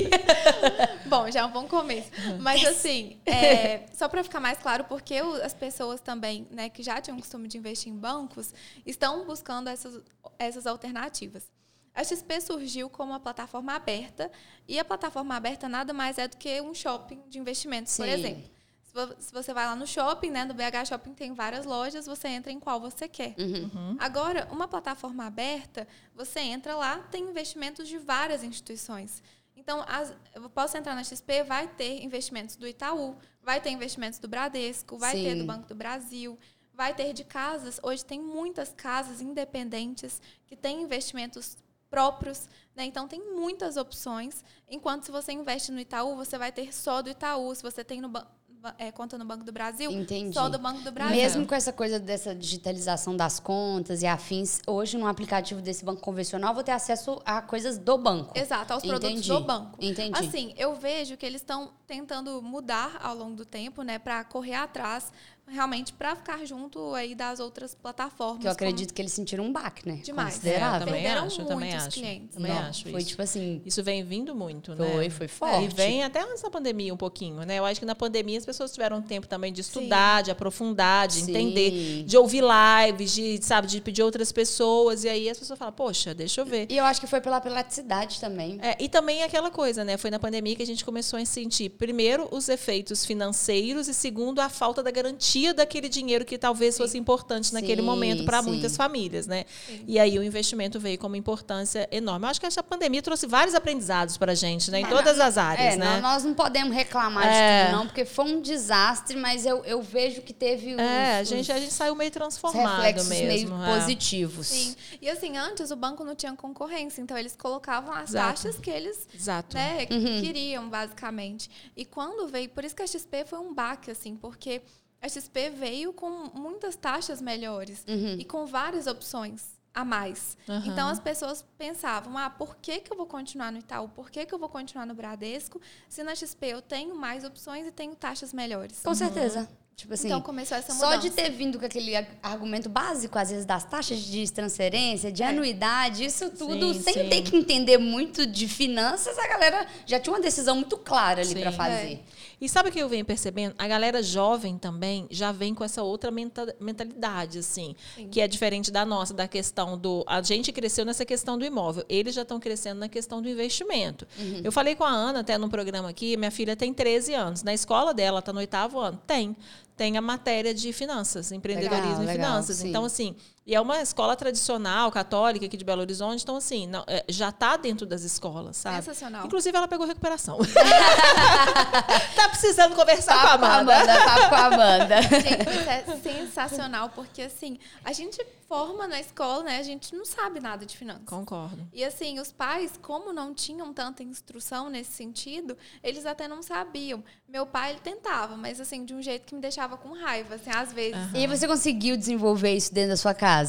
[1.06, 2.10] Bom, já é um bom começo.
[2.38, 7.00] Mas assim, é, só para ficar mais claro, porque as pessoas também, né, que já
[7.00, 8.54] tinham o costume de investir em bancos,
[8.86, 10.00] estão buscando essas,
[10.38, 11.44] essas alternativas.
[11.92, 14.30] A XP surgiu como uma plataforma aberta,
[14.68, 18.12] e a plataforma aberta nada mais é do que um shopping de investimentos, por Sim.
[18.12, 18.59] exemplo.
[18.90, 22.06] Se vo- Se você vai lá no shopping, né, no BH Shopping tem várias lojas,
[22.06, 23.36] você entra em qual você quer.
[23.38, 23.96] Uhum.
[24.00, 29.22] Agora, uma plataforma aberta, você entra lá, tem investimentos de várias instituições.
[29.54, 34.18] Então, as- eu posso entrar na XP, vai ter investimentos do Itaú, vai ter investimentos
[34.18, 35.38] do Bradesco, vai ter Sim.
[35.38, 36.36] do Banco do Brasil,
[36.74, 37.78] vai ter de casas.
[37.84, 41.56] Hoje tem muitas casas independentes que têm investimentos
[41.88, 42.84] próprios, né?
[42.84, 44.42] Então tem muitas opções.
[44.68, 47.54] Enquanto se você investe no Itaú, você vai ter só do Itaú.
[47.54, 48.39] Se você tem no ba- ba-
[48.78, 50.34] é, conta no Banco do Brasil, Entendi.
[50.34, 51.16] só do Banco do Brasil.
[51.16, 56.00] Mesmo com essa coisa dessa digitalização das contas e afins, hoje no aplicativo desse banco
[56.00, 58.38] convencional eu vou ter acesso a coisas do banco.
[58.38, 59.28] Exato, aos produtos Entendi.
[59.28, 59.78] do banco.
[59.80, 60.18] Entendi.
[60.18, 64.54] Assim, eu vejo que eles estão tentando mudar ao longo do tempo, né, para correr
[64.54, 65.12] atrás,
[65.50, 68.40] realmente para ficar junto aí das outras plataformas.
[68.42, 69.96] que eu como- acredito que eles sentiram um baque, né?
[70.02, 70.34] Demais.
[70.34, 70.70] Considerável.
[70.72, 71.90] É, eu também Perderam acho, eu também acho.
[71.90, 72.34] clientes.
[72.36, 73.08] Também Não, acho Foi isso.
[73.10, 74.90] tipo assim, Isso vem vindo muito, né?
[74.92, 75.64] foi, foi forte.
[75.72, 77.58] E vem até antes da pandemia um pouquinho, né?
[77.58, 81.14] Eu acho que na pandemia as pessoas tiveram tempo também de estudar, de aprofundar, de
[81.14, 81.30] Sim.
[81.30, 85.04] entender, de ouvir lives, de, sabe, de pedir outras pessoas.
[85.04, 86.66] E aí as pessoas falam, poxa, deixa eu ver.
[86.70, 88.58] E eu acho que foi pela praticidade também.
[88.62, 89.96] É, e também aquela coisa, né?
[89.96, 94.40] Foi na pandemia que a gente começou a sentir, primeiro, os efeitos financeiros e, segundo,
[94.40, 98.48] a falta da garantia daquele dinheiro que talvez fosse importante naquele Sim, momento para sim.
[98.50, 99.44] muitas famílias, né?
[99.86, 102.26] E aí o investimento veio com uma importância enorme.
[102.26, 104.80] Eu acho que essa pandemia trouxe vários aprendizados para a gente, né?
[104.80, 105.94] Em todas as áreas, É, né?
[105.94, 107.64] não- nós não podemos reclamar É.
[107.64, 111.18] de tudo, não, porque foi um desastre, mas eu, eu vejo que teve os, É,
[111.18, 113.56] a gente, a gente saiu meio transformado reflexos mesmo.
[113.58, 113.78] meio é.
[113.78, 114.46] positivos.
[114.48, 114.76] Sim.
[115.00, 118.28] E assim, antes o banco não tinha concorrência, então eles colocavam as Exato.
[118.28, 119.56] taxas que eles Exato.
[119.56, 120.20] né, Uhum.
[120.20, 121.48] queriam, basicamente.
[121.76, 124.60] E quando veio, por isso que a XP foi um baque, assim, porque
[125.00, 128.16] a XP veio com muitas taxas melhores Uhum.
[128.18, 129.58] e com várias opções.
[129.72, 130.36] a mais.
[130.48, 130.62] Uhum.
[130.66, 133.88] Então as pessoas pensavam: ah, por que, que eu vou continuar no Itaú?
[133.88, 135.60] Por que, que eu vou continuar no Bradesco?
[135.88, 138.80] Se na XP eu tenho mais opções e tenho taxas melhores.
[138.82, 139.48] Com certeza.
[139.76, 140.94] Tipo assim, então começou essa mudança.
[140.94, 145.22] Só de ter vindo com aquele argumento básico, às vezes, das taxas de transferência, de
[145.22, 145.28] é.
[145.28, 147.08] anuidade, isso tudo, sim, sem sim.
[147.08, 151.34] ter que entender muito de finanças, a galera já tinha uma decisão muito clara ali
[151.40, 151.92] para fazer.
[151.92, 152.00] É.
[152.40, 153.54] E sabe o que eu venho percebendo?
[153.58, 158.08] A galera jovem também já vem com essa outra mentalidade, assim, sim.
[158.08, 160.04] que é diferente da nossa, da questão do.
[160.06, 164.06] A gente cresceu nessa questão do imóvel, eles já estão crescendo na questão do investimento.
[164.18, 164.40] Uhum.
[164.42, 167.42] Eu falei com a Ana até no programa aqui, minha filha tem 13 anos.
[167.42, 169.00] Na escola dela, está no oitavo ano.
[169.06, 169.36] Tem
[169.80, 172.58] tem a matéria de finanças, empreendedorismo legal, e finanças.
[172.58, 173.16] Legal, então, assim,
[173.50, 177.30] e é uma escola tradicional, católica aqui de Belo Horizonte, então, assim, não, é, já
[177.30, 178.76] está dentro das escolas, sabe?
[178.76, 179.26] Sensacional.
[179.26, 180.38] Inclusive, ela pegou recuperação.
[182.14, 183.74] tá precisando conversar tá com a Amanda.
[183.74, 185.02] Amanda tá com a Amanda.
[185.02, 189.58] Gente, isso é sensacional, porque, assim, a gente forma na escola, né?
[189.58, 191.06] A gente não sabe nada de finanças.
[191.06, 191.66] Concordo.
[191.72, 197.02] E, assim, os pais, como não tinham tanta instrução nesse sentido, eles até não sabiam.
[197.28, 200.50] Meu pai, ele tentava, mas, assim, de um jeito que me deixava com raiva, assim,
[200.50, 200.96] às vezes.
[201.12, 201.16] Uhum.
[201.16, 203.39] E você conseguiu desenvolver isso dentro da sua casa?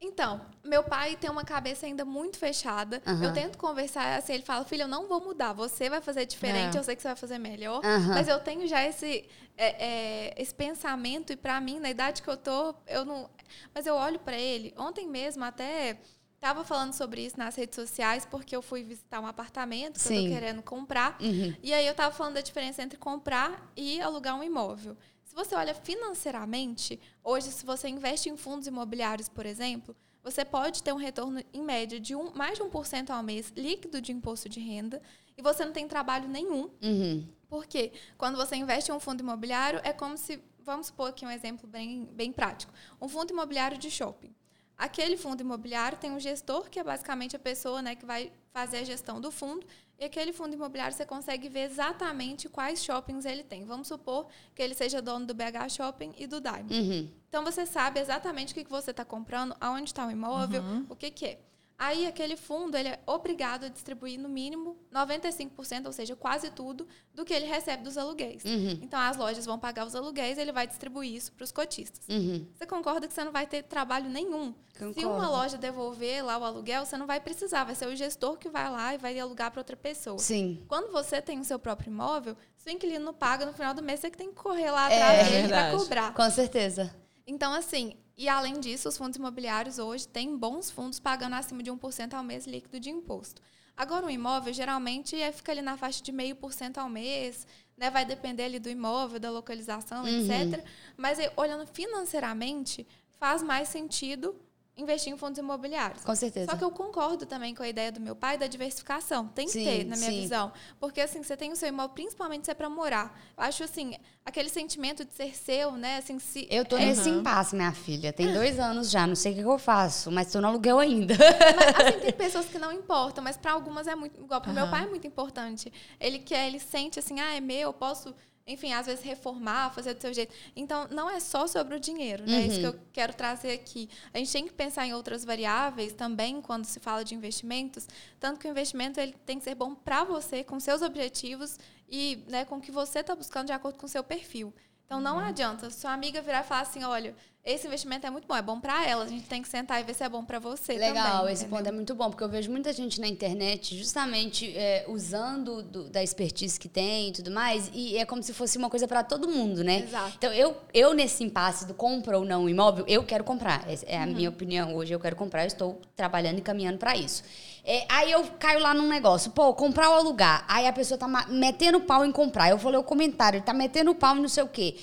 [0.00, 3.02] Então, meu pai tem uma cabeça ainda muito fechada.
[3.04, 3.24] Uhum.
[3.24, 5.52] Eu tento conversar assim, ele fala, filho, eu não vou mudar.
[5.52, 6.80] Você vai fazer diferente, é.
[6.80, 7.84] eu sei que você vai fazer melhor.
[7.84, 8.08] Uhum.
[8.08, 9.24] Mas eu tenho já esse,
[9.56, 13.28] é, é, esse pensamento, e para mim, na idade que eu tô, eu não.
[13.74, 14.72] Mas eu olho para ele.
[14.76, 15.98] Ontem mesmo, até.
[16.40, 20.18] Tava falando sobre isso nas redes sociais, porque eu fui visitar um apartamento que Sim.
[20.18, 21.16] eu tô querendo comprar.
[21.20, 21.52] Uhum.
[21.60, 24.96] E aí eu tava falando da diferença entre comprar e alugar um imóvel.
[25.38, 30.82] Se você olha financeiramente, hoje, se você investe em fundos imobiliários, por exemplo, você pode
[30.82, 34.48] ter um retorno, em média, de um, mais de 1% ao mês líquido de imposto
[34.48, 35.00] de renda
[35.36, 36.68] e você não tem trabalho nenhum.
[36.82, 37.24] Uhum.
[37.48, 40.42] Porque quando você investe em um fundo imobiliário, é como se.
[40.58, 42.72] Vamos supor aqui um exemplo bem, bem prático.
[43.00, 44.34] Um fundo imobiliário de shopping.
[44.76, 48.78] Aquele fundo imobiliário tem um gestor, que é basicamente a pessoa né, que vai fazer
[48.78, 49.64] a gestão do fundo,
[49.98, 53.64] e aquele fundo imobiliário você consegue ver exatamente quais shoppings ele tem.
[53.64, 56.72] Vamos supor que ele seja dono do BH Shopping e do Diamond.
[56.72, 57.10] Uhum.
[57.28, 60.86] Então você sabe exatamente o que você está comprando, aonde está o imóvel, uhum.
[60.88, 61.40] o que, que é.
[61.78, 66.88] Aí aquele fundo ele é obrigado a distribuir no mínimo 95%, ou seja, quase tudo
[67.14, 68.42] do que ele recebe dos aluguéis.
[68.44, 68.80] Uhum.
[68.82, 72.04] Então as lojas vão pagar os aluguéis, ele vai distribuir isso para os cotistas.
[72.08, 72.44] Uhum.
[72.52, 74.52] Você concorda que você não vai ter trabalho nenhum?
[74.76, 75.00] Concordo.
[75.00, 78.36] Se uma loja devolver lá o aluguel, você não vai precisar, vai ser o gestor
[78.38, 80.18] que vai lá e vai alugar para outra pessoa.
[80.18, 80.64] Sim.
[80.66, 83.84] Quando você tem o seu próprio imóvel, se o inquilino não paga no final do
[83.84, 86.12] mês, você que tem que correr lá atrás é, dele para cobrar.
[86.12, 86.92] Com certeza.
[87.24, 91.70] Então assim, e, além disso, os fundos imobiliários hoje têm bons fundos pagando acima de
[91.70, 93.40] 1% ao mês líquido de imposto.
[93.76, 97.92] Agora, o imóvel, geralmente, é, fica ali na faixa de 0,5% ao mês, né?
[97.92, 100.08] vai depender ali do imóvel, da localização, uhum.
[100.08, 100.64] etc.
[100.96, 102.84] Mas, olhando financeiramente,
[103.20, 104.34] faz mais sentido
[104.78, 106.04] investir em fundos imobiliários.
[106.04, 106.50] Com certeza.
[106.50, 109.26] Só que eu concordo também com a ideia do meu pai da diversificação.
[109.28, 110.20] Tem que sim, ter, na minha sim.
[110.20, 110.52] visão.
[110.78, 113.20] Porque, assim, você tem o seu imóvel, principalmente se é para morar.
[113.36, 115.98] Eu acho, assim, aquele sentimento de ser seu, né?
[115.98, 116.46] Assim, se...
[116.48, 116.86] Eu tô é...
[116.86, 118.12] nesse impasse, minha filha.
[118.12, 121.14] Tem dois anos já, não sei o que eu faço, mas tô no aluguel ainda.
[121.18, 124.20] Mas, assim, tem pessoas que não importam, mas para algumas é muito...
[124.20, 124.56] Igual pro uhum.
[124.56, 125.72] meu pai é muito importante.
[125.98, 128.14] Ele quer, ele sente assim, ah, é meu, eu posso
[128.48, 130.34] enfim, às vezes reformar, fazer do seu jeito.
[130.56, 132.38] Então, não é só sobre o dinheiro, né?
[132.38, 132.46] Uhum.
[132.46, 133.88] Isso que eu quero trazer aqui.
[134.12, 137.86] A gente tem que pensar em outras variáveis também quando se fala de investimentos,
[138.18, 141.58] tanto que o investimento ele tem que ser bom para você, com seus objetivos
[141.88, 144.52] e né, com o que você está buscando de acordo com o seu perfil.
[144.88, 145.26] Então, não uhum.
[145.26, 148.58] adianta sua amiga virar e falar assim, olha, esse investimento é muito bom, é bom
[148.58, 149.04] para ela.
[149.04, 151.42] A gente tem que sentar e ver se é bom para você Legal, também, esse
[151.42, 151.58] entendeu?
[151.58, 155.90] ponto é muito bom, porque eu vejo muita gente na internet justamente é, usando do,
[155.90, 159.04] da expertise que tem e tudo mais, e é como se fosse uma coisa para
[159.04, 159.80] todo mundo, né?
[159.80, 160.14] Exato.
[160.16, 163.66] Então, eu, eu nesse impasse do compra ou não imóvel, eu quero comprar.
[163.86, 164.14] É a uhum.
[164.14, 167.22] minha opinião hoje, eu quero comprar, eu estou trabalhando e caminhando para isso.
[167.70, 170.42] É, aí eu caio lá num negócio, pô, comprar ou alugar.
[170.48, 172.48] Aí a pessoa tá metendo pau em comprar.
[172.48, 174.74] Eu vou ler o comentário, ele tá metendo pau em não sei o quê.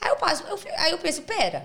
[0.00, 1.64] Aí eu, passo, eu, aí eu penso, pera,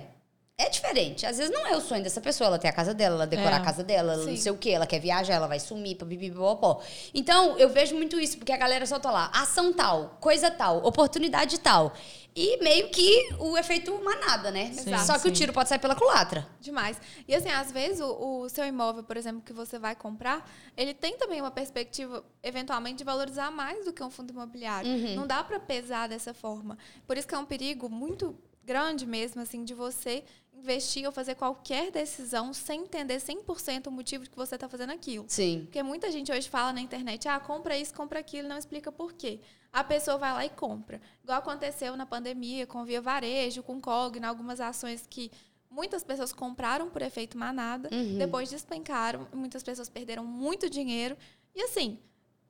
[0.55, 1.25] é diferente.
[1.25, 2.47] Às vezes não é o sonho dessa pessoa.
[2.49, 3.57] Ela tem a casa dela, ela decora é.
[3.57, 6.79] a casa dela, ela não sei o quê, ela quer viajar, ela vai sumir, pó.
[7.11, 10.85] Então, eu vejo muito isso, porque a galera só tá lá, ação tal, coisa tal,
[10.85, 11.91] oportunidade tal.
[12.39, 14.71] E meio que o efeito manada, né?
[14.71, 15.29] Sim, só que sim.
[15.29, 16.47] o tiro pode sair pela culatra.
[16.61, 17.01] Demais.
[17.27, 20.47] E assim, às vezes o, o, seu imóvel, por exemplo, que você vai comprar,
[20.77, 24.87] ele tem também uma perspectiva, eventualmente, de valorizar mais do que um fundo imobiliário.
[24.87, 25.15] Uhum.
[25.15, 26.77] Não dá para pesar dessa forma.
[27.07, 30.23] Por isso que é um perigo muito grande mesmo, assim, de você
[30.57, 34.91] investir ou fazer qualquer decisão sem entender 100% o motivo de que você está fazendo
[34.91, 35.25] aquilo.
[35.27, 35.61] Sim.
[35.65, 39.13] Porque muita gente hoje fala na internet, ah, compra isso, compra aquilo, não explica por
[39.13, 39.39] quê.
[39.71, 40.99] A pessoa vai lá e compra.
[41.23, 45.31] Igual aconteceu na pandemia com Via Varejo, com Cogna, algumas ações que
[45.69, 48.17] Muitas pessoas compraram por efeito manada, Uhum.
[48.17, 51.17] depois despencaram, muitas pessoas perderam muito dinheiro.
[51.53, 51.99] E assim,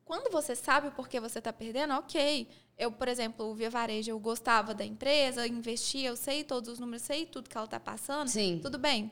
[0.07, 2.47] quando você sabe por que você está perdendo, ok.
[2.77, 6.79] Eu, por exemplo, o Via Varejo, eu gostava da empresa, investia, eu sei todos os
[6.79, 8.29] números, sei tudo que ela está passando.
[8.29, 8.59] Sim.
[8.63, 9.11] Tudo bem.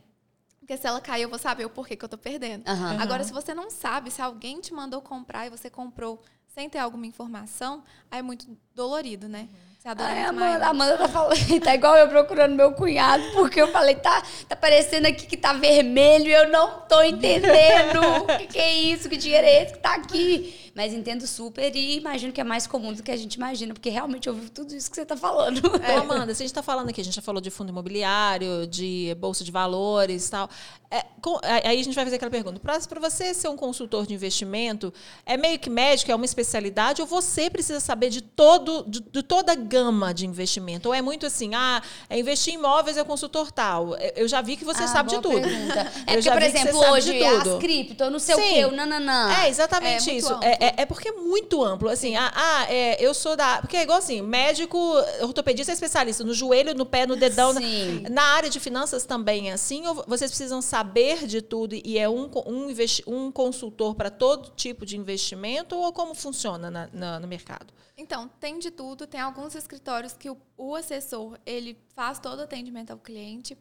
[0.57, 2.65] Porque se ela cair, eu vou saber o porquê que eu tô perdendo.
[2.67, 2.97] Aham.
[2.99, 6.79] Agora, se você não sabe, se alguém te mandou comprar e você comprou sem ter
[6.79, 9.49] alguma informação, aí é muito dolorido, né?
[9.85, 10.63] Você adora Ai, Amanda, maior.
[10.63, 15.07] Amanda tá falando, tá igual eu procurando meu cunhado, porque eu falei, tá, tá parecendo
[15.07, 17.99] aqui que tá vermelho eu não tô entendendo.
[18.25, 19.07] O que, que é isso?
[19.07, 20.71] Que dinheiro é esse que tá aqui?
[20.73, 23.89] Mas entendo super e imagino que é mais comum do que a gente imagina, porque
[23.89, 25.61] realmente eu ouvi tudo isso que você tá falando.
[25.65, 25.69] Ô,
[26.01, 29.15] Amanda, se a gente está falando aqui, a gente já falou de fundo imobiliário, de
[29.19, 30.49] bolsa de valores e tal.
[30.91, 32.59] É, com- aí a gente vai fazer aquela pergunta.
[32.59, 34.93] Para você ser um consultor de investimento,
[35.25, 39.23] é meio que médico, é uma especialidade, ou você precisa saber de, todo, de, de
[39.23, 40.89] toda a gama de investimento?
[40.89, 43.95] Ou é muito assim, ah, é investir em imóveis, é consultor tal.
[43.97, 45.41] Eu- Eu já vi que você Ah, sabe de tudo.
[45.41, 45.79] pergunta.
[45.79, 47.51] Eu É porque, já por exemplo, hoje tudo.
[47.55, 48.53] as cripto, eu não sei o Sim.
[48.53, 49.31] quê, o nananã.
[49.41, 50.33] É, exatamente É isso.
[50.41, 51.89] É, é, é porque é muito amplo.
[51.89, 53.59] Assim, ah, ah, é, eu sou da.
[53.61, 54.77] Porque é igual assim, médico,
[55.21, 57.53] ortopedista é especialista no joelho, no pé, no dedão.
[57.53, 58.03] na- Sim.
[58.09, 59.85] Na área de finanças também é assim?
[59.87, 64.51] Ou vocês precisam saber de tudo e é um, um, investi- um consultor para todo
[64.55, 65.75] tipo de investimento?
[65.75, 67.67] Ou como funciona na- na- no mercado?
[67.97, 69.07] Então, tem de tudo.
[69.07, 73.57] Tem alguns escritórios que o, o assessor, ele faz todo o atendimento ao cliente.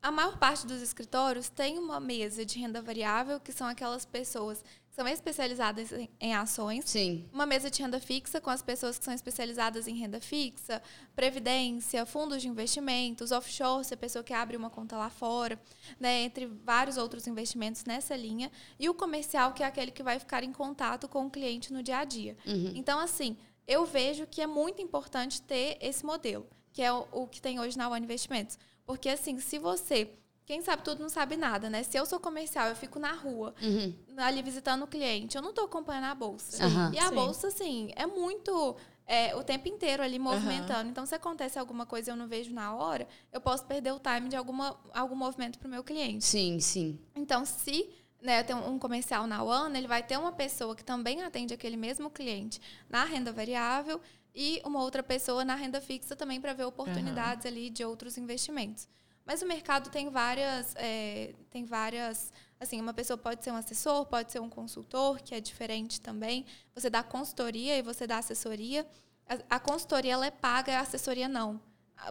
[0.00, 4.62] A maior parte dos escritórios tem uma mesa de renda variável, que são aquelas pessoas
[4.88, 6.84] que são especializadas em, em ações.
[6.88, 7.28] Sim.
[7.32, 10.80] Uma mesa de renda fixa com as pessoas que são especializadas em renda fixa,
[11.16, 15.60] previdência, fundos de investimentos, offshore, se a pessoa que abre uma conta lá fora,
[15.98, 20.20] né, entre vários outros investimentos nessa linha, e o comercial, que é aquele que vai
[20.20, 22.36] ficar em contato com o cliente no dia a dia.
[22.76, 23.36] Então, assim,
[23.68, 27.60] eu vejo que é muito importante ter esse modelo, que é o, o que tem
[27.60, 28.58] hoje na One Investimentos.
[28.86, 30.10] Porque, assim, se você.
[30.46, 31.82] Quem sabe tudo não sabe nada, né?
[31.82, 33.94] Se eu sou comercial, eu fico na rua, Uhum.
[34.16, 36.64] ali visitando o cliente, eu não estou acompanhando a bolsa.
[36.64, 36.90] Aham.
[36.94, 37.14] E a Sim.
[37.14, 38.74] bolsa, assim, é muito.
[39.10, 40.88] é, o tempo inteiro ali movimentando.
[40.90, 43.98] Então, se acontece alguma coisa e eu não vejo na hora, eu posso perder o
[43.98, 46.24] time de alguma, algum movimento para o meu cliente.
[46.24, 46.98] Sim, sim.
[47.14, 47.88] Então, se
[48.20, 51.76] né, tem um comercial na One, ele vai ter uma pessoa que também atende aquele
[51.76, 54.00] mesmo cliente na renda variável
[54.34, 58.88] e uma outra pessoa na renda fixa também para ver oportunidades ali de outros investimentos.
[59.24, 64.06] Mas o mercado tem várias, é, tem várias, assim, uma pessoa pode ser um assessor,
[64.06, 66.46] pode ser um consultor, que é diferente também.
[66.74, 68.86] Você dá consultoria e você dá assessoria.
[69.28, 71.60] A, a consultoria ela é paga, a assessoria não.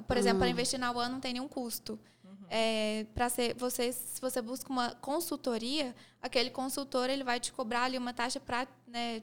[0.07, 1.99] Por exemplo, para investir na One não tem nenhum custo.
[2.49, 7.83] É, para ser você se você busca uma consultoria aquele consultor ele vai te cobrar
[7.83, 8.65] ali uma taxa para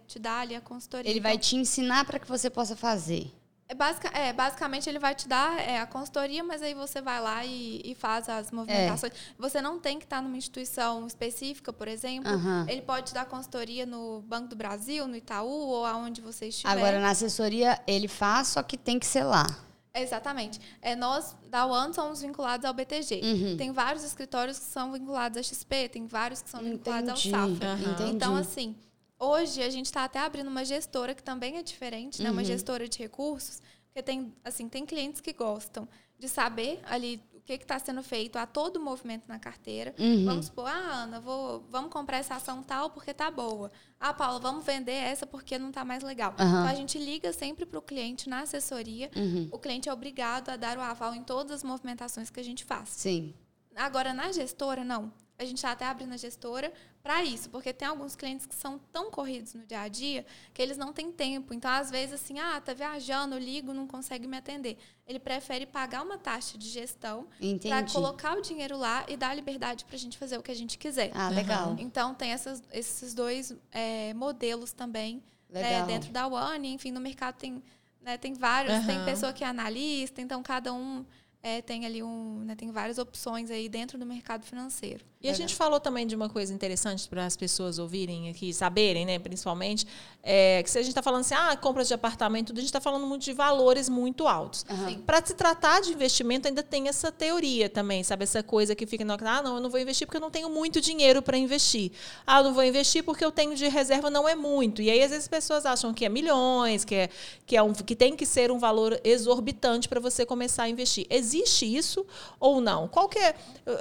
[0.07, 3.33] te dar ali a consultoria Ele vai Então, te ensinar para que você possa fazer.
[3.67, 7.19] é, basica, é, basicamente ele vai te dar é, a consultoria mas aí você vai
[7.21, 11.89] lá e, e faz as movimentações você não tem que estar numa instituição específica por
[11.89, 12.67] exemplo Aham.
[12.69, 16.71] ele pode te dar consultoria no Banco do Brasil no Itaú ou aonde você estiver
[16.71, 19.47] Agora, na assessoria, ele faz, só que tem que ser lá.
[19.95, 20.61] Exatamente.
[20.83, 23.21] É, nós, da One, somos vinculados ao BTG.
[23.23, 23.57] Uhum.
[23.57, 27.35] Tem vários escritórios que são vinculados à XP, tem vários que são vinculados Entendi.
[27.35, 27.73] ao Safra.
[27.93, 28.11] Entendi.
[28.11, 28.75] Então, assim,
[29.19, 32.31] hoje a gente está até abrindo uma gestora que também é diferente, né?
[32.31, 32.45] Uma Uhum.
[32.47, 37.79] gestora de recursos, porque tem, assim, tem clientes que gostam de saber ali que está
[37.79, 39.95] sendo feito a todo movimento na carteira.
[39.99, 40.25] Uhum.
[40.25, 43.71] Vamos supor, ah, Ana, vou, vamos comprar essa ação tal porque tá boa.
[44.01, 46.35] Ah, Paula, vamos vender essa porque não tá mais legal.
[46.39, 46.61] Aham.
[46.61, 49.11] Então a gente liga sempre para o cliente na assessoria.
[49.15, 49.49] Uhum.
[49.53, 52.65] O cliente é obrigado a dar o aval em todas as movimentações que a gente
[52.65, 52.89] faz.
[52.89, 53.35] Sim.
[53.77, 55.13] Agora, na gestora, não.
[55.39, 56.73] A gente está até abrindo a gestora
[57.05, 60.63] para isso, porque tem alguns clientes que são tão corridos no dia a dia que
[60.63, 61.53] eles não têm tempo.
[61.53, 64.79] Então, às vezes, assim, ah, tá viajando, eu ligo, não consegue me atender.
[65.07, 67.27] Ele prefere pagar uma taxa de gestão
[67.69, 70.51] para colocar o dinheiro lá e dar a liberdade para a gente fazer o que
[70.51, 71.11] a gente quiser.
[71.15, 71.77] Ah, legal.
[71.79, 76.69] Então, tem essas- esses dois é, modelos também né, dentro da One.
[76.73, 77.63] Enfim, no mercado tem,
[78.01, 78.83] né, tem vários.
[78.87, 79.05] Tem Aham.
[79.05, 81.05] pessoa que é analista, então cada um
[81.43, 82.39] é, tem ali um.
[82.47, 85.05] né, tem várias opções aí dentro do mercado financeiro.
[85.25, 89.07] E a gente falou também de uma coisa interessante para as pessoas ouvirem aqui, saberem,
[89.07, 89.87] né, principalmente,
[90.23, 92.69] é, que se a gente está falando assim, ah, compras de apartamento, tudo, a gente
[92.69, 94.67] está falando muito de valores muito altos.
[94.69, 94.99] Aham.
[95.07, 98.25] Para se tratar de investimento, ainda tem essa teoria também, sabe?
[98.25, 100.51] Essa coisa que fica, no- ah, não, eu não vou investir porque eu não tenho
[100.51, 101.91] muito dinheiro para investir.
[102.27, 104.83] Ah, eu não vou investir porque eu tenho de reserva não é muito.
[104.83, 107.09] E aí, às vezes, as pessoas acham que é milhões, que, é,
[107.47, 111.07] que, é um, que tem que ser um valor exorbitante para você começar a investir.
[111.09, 112.05] Existe isso
[112.39, 112.89] ou não?
[112.89, 113.35] Qual que é,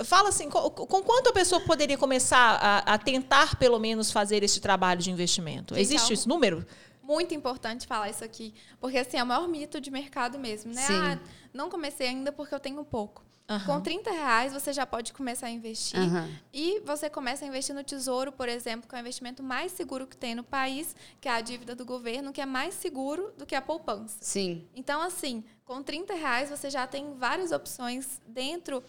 [0.05, 4.43] fala assim, com, com quanto a pessoa poderia começar a, a tentar, pelo menos, fazer
[4.43, 5.73] esse trabalho de investimento?
[5.73, 6.65] Gente, Existe esse número?
[7.01, 10.81] muito importante falar isso aqui, porque assim, é o maior mito de mercado mesmo, né?
[10.81, 10.93] Sim.
[10.93, 11.19] Ah,
[11.53, 13.25] não comecei ainda porque eu tenho pouco.
[13.49, 13.65] Aham.
[13.65, 15.99] Com 30 reais você já pode começar a investir.
[15.99, 16.29] Aham.
[16.53, 20.07] E você começa a investir no tesouro, por exemplo, que é o investimento mais seguro
[20.07, 23.45] que tem no país, que é a dívida do governo, que é mais seguro do
[23.45, 24.17] que a poupança.
[24.21, 24.65] Sim.
[24.73, 28.81] Então, assim, com 30 reais você já tem várias opções dentro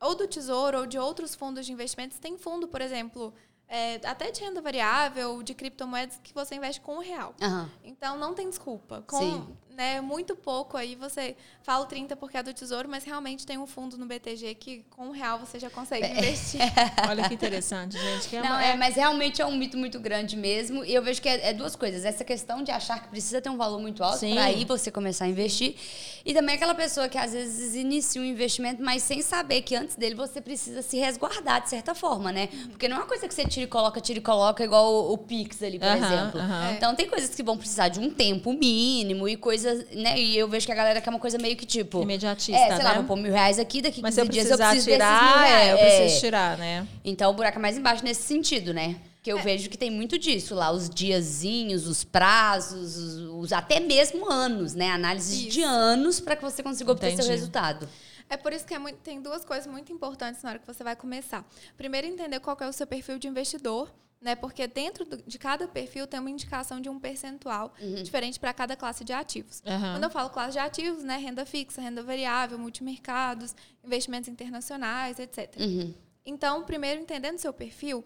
[0.00, 2.18] ou do tesouro ou de outros fundos de investimentos.
[2.18, 3.32] Tem fundo, por exemplo,
[3.68, 7.34] é, até de renda variável, de criptomoedas, que você investe com um real.
[7.40, 7.70] Aham.
[7.84, 9.04] Então não tem desculpa.
[9.06, 9.56] Com Sim.
[9.78, 13.56] Né, muito pouco aí você fala o 30 porque é do tesouro, mas realmente tem
[13.58, 16.60] um fundo no BTG que com um real você já consegue investir.
[17.08, 18.28] Olha que interessante, gente.
[18.28, 20.84] Que é Não, uma- é, mas realmente é um mito muito grande mesmo.
[20.84, 22.04] E eu vejo que é, é duas coisas.
[22.04, 25.26] Essa questão de achar que precisa ter um valor muito alto para aí você começar
[25.26, 25.76] a investir.
[26.24, 29.94] E também aquela pessoa que às vezes inicia um investimento, mas sem saber que antes
[29.94, 32.48] dele você precisa se resguardar de certa forma, né?
[32.70, 35.12] Porque não é uma coisa que você tira e coloca, tira e coloca, igual o,
[35.12, 36.40] o Pix ali, por Aham, exemplo.
[36.40, 36.72] aham.
[36.72, 40.18] Então tem coisas que vão precisar de um tempo mínimo e coisas, né?
[40.18, 42.02] E eu vejo que a galera quer uma coisa meio que tipo.
[42.02, 42.94] Imediatista, É, sei lá, né?
[42.98, 44.94] vou pôr mil reais aqui, daqui Mas se 15 eu dias eu preciso desses mil
[44.96, 45.50] tirar, reais.
[45.68, 45.98] é, eu É.
[45.98, 46.86] preciso tirar, né?
[47.04, 48.96] Então o buraco é mais embaixo nesse sentido, né?
[49.22, 53.80] Que eu vejo que tem muito disso lá, os diazinhos, os prazos, os, os- até
[53.80, 54.90] mesmo anos, né?
[54.90, 55.68] Análise de Isso.
[55.68, 57.30] anos para que você consiga obter seu Entendi.
[57.30, 57.88] resultado.
[58.30, 60.84] É por isso que é muito- tem duas coisas muito importantes na hora que você
[60.84, 61.44] vai começar.
[61.76, 64.34] Primeiro, entender qual é o seu perfil de investidor, né?
[64.34, 68.74] Porque dentro do- de cada perfil tem uma indicação de um percentual diferente para cada
[68.76, 69.62] classe de ativos.
[69.66, 69.94] Aham.
[69.94, 71.16] Quando eu falo classe de ativos, né?
[71.16, 73.54] Renda fixa, renda variável, multimercados,
[73.84, 75.54] investimentos internacionais, etc.
[75.58, 75.94] Uhum.
[76.26, 78.04] Então, primeiro, entendendo seu perfil,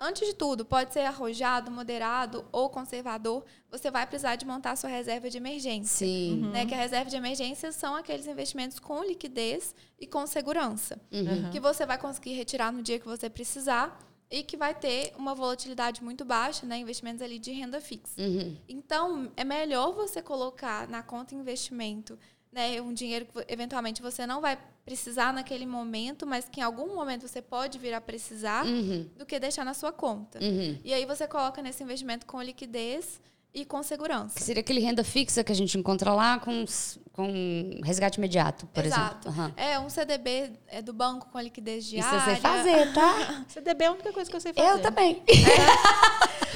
[0.00, 4.90] antes de tudo, pode ser arrojado, moderado ou conservador, você vai precisar de montar sua
[4.90, 6.50] reserva de emergência Sim.
[6.52, 6.66] né?
[6.66, 10.98] Que a reserva de emergência são aqueles investimentos com liquidez e com segurança.
[11.12, 11.50] Uhum.
[11.50, 13.96] Que você vai conseguir retirar no dia que você precisar
[14.34, 16.76] e que vai ter uma volatilidade muito baixa, né?
[16.78, 18.20] Investimentos ali de renda fixa.
[18.20, 18.56] Uhum.
[18.68, 22.18] Então, é melhor você colocar na conta investimento
[22.50, 26.94] né, um dinheiro que eventualmente você não vai precisar naquele momento, mas que em algum
[26.94, 29.08] momento você pode vir a precisar, Uhum.
[29.16, 30.38] do que deixar na sua conta.
[30.40, 30.78] Uhum.
[30.84, 33.20] E aí você coloca nesse investimento com liquidez
[33.54, 34.34] e com segurança.
[34.34, 36.64] Que seria aquele renda fixa que a gente encontra lá com,
[37.12, 39.28] com resgate imediato, por Exato.
[39.28, 39.42] exemplo.
[39.42, 39.54] Aham.
[39.56, 42.16] É um CDB é do banco com liquidez Isso diária.
[42.18, 43.44] eu sei fazer, tá?
[43.48, 44.68] CDB é a única coisa que eu sei fazer.
[44.68, 45.22] Eu também.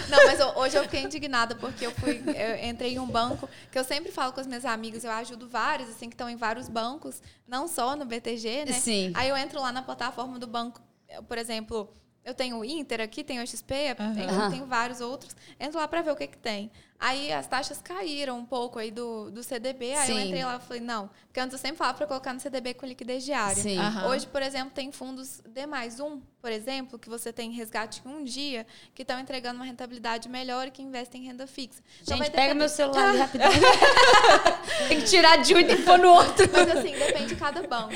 [0.08, 3.78] Não, mas hoje eu fiquei indignada porque eu fui, eu entrei em um banco que
[3.78, 6.68] eu sempre falo com as minhas amigas, eu ajudo vários assim que estão em vários
[6.68, 8.72] bancos, não só no BTG, né?
[8.72, 9.12] Sim.
[9.14, 10.80] Aí eu entro lá na plataforma do banco,
[11.28, 11.92] por exemplo,
[12.24, 14.50] eu tenho o Inter aqui, tenho o XP, tenho, Aham.
[14.50, 15.34] tenho vários outros.
[15.58, 16.70] Entro lá para ver o que que tem.
[17.00, 20.24] Aí as taxas caíram um pouco aí do, do CDB, aí eu Sim.
[20.26, 22.84] entrei lá e falei, não, porque antes eu sempre falava para colocar no CDB com
[22.86, 23.62] liquidez diária.
[23.62, 23.78] Sim.
[23.78, 24.08] Aham.
[24.08, 28.08] Hoje, por exemplo, tem fundos D mais um, por exemplo, que você tem resgate em
[28.08, 31.80] um dia, que estão entregando uma rentabilidade melhor e que investem em renda fixa.
[32.02, 33.50] Então, Gente, pega depender- meu celular ali rapidinho.
[34.88, 36.48] Tem que tirar de um e pôr no outro.
[36.52, 37.92] Mas assim, depende de cada banco.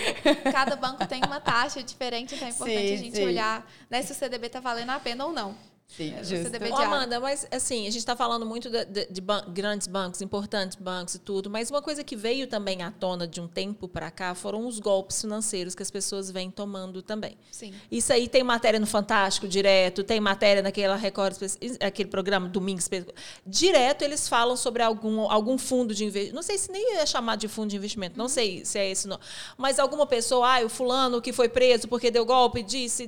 [0.53, 3.25] Cada banco tem uma taxa diferente, então é importante Sim, a gente sim.
[3.25, 5.57] olhar né, se o CDB está valendo a pena ou não.
[5.89, 6.51] Sim, É, justo.
[6.73, 6.77] Ô.
[6.77, 10.75] Amanda, mas assim, a gente está falando muito de, de- de ban- grandes bancos, importantes
[10.77, 14.11] bancos e tudo, mas uma coisa que veio também à tona de um tempo para
[14.11, 17.37] cá foram os golpes financeiros que as pessoas vêm tomando também.
[17.51, 17.75] Sim.
[17.91, 21.37] Isso aí tem matéria no Fantástico direto, tem matéria naquela Record,
[21.81, 23.07] aquele programa Domingo Espe-
[23.47, 26.35] Direto eles falam sobre algum, algum fundo de investimento.
[26.35, 29.07] Não sei se nem é chamado de fundo de investimento, não sei se é esse
[29.07, 29.21] não.
[29.59, 33.07] Mas alguma pessoa, ah, o fulano que foi preso porque deu golpe, disse,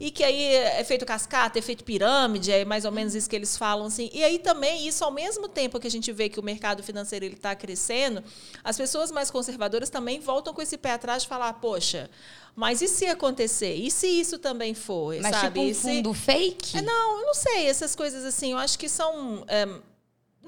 [0.00, 3.34] e que aí é feito cascata, é feito pirâmide, é mais ou menos isso que
[3.36, 4.08] eles falam assim.
[4.12, 7.24] E aí também isso ao mesmo tempo que a gente vê que o mercado financeiro
[7.24, 8.22] ele está crescendo,
[8.62, 12.08] as pessoas mais conservadoras também voltam com esse pé atrás de falar, poxa,
[12.54, 13.74] mas e se acontecer?
[13.74, 15.14] E se isso também for?
[15.20, 15.46] Mas sabe?
[15.48, 16.78] tipo um E se- fundo fake?
[16.78, 17.66] É, não, eu não sei.
[17.66, 19.44] Essas coisas assim, eu acho que são.
[19.48, 19.66] é,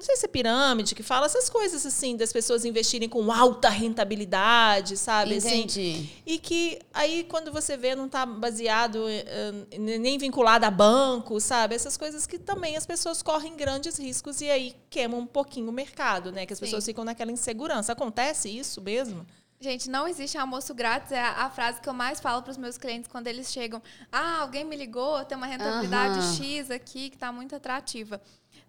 [0.01, 3.69] não sei se é pirâmide que fala essas coisas assim, das pessoas investirem com alta
[3.69, 5.35] rentabilidade, sabe?
[5.35, 6.09] Assim, Entendi.
[6.25, 11.75] e que aí, quando você vê, não está baseado, eh, nem vinculado a banco, sabe?
[11.75, 15.73] Essas coisas que também as pessoas correm grandes riscos e aí queimam um pouquinho o
[15.73, 16.45] mercado, né?
[16.47, 16.65] Que as Sim.
[16.65, 17.91] pessoas ficam naquela insegurança.
[17.93, 19.25] Acontece isso mesmo?
[19.59, 21.11] Gente, não existe almoço grátis.
[21.11, 23.79] É a, a frase que eu mais falo para os meus clientes quando eles chegam.
[24.11, 26.33] Ah, alguém me ligou, tem uma rentabilidade Aham.
[26.33, 28.19] X aqui que está muito atrativa.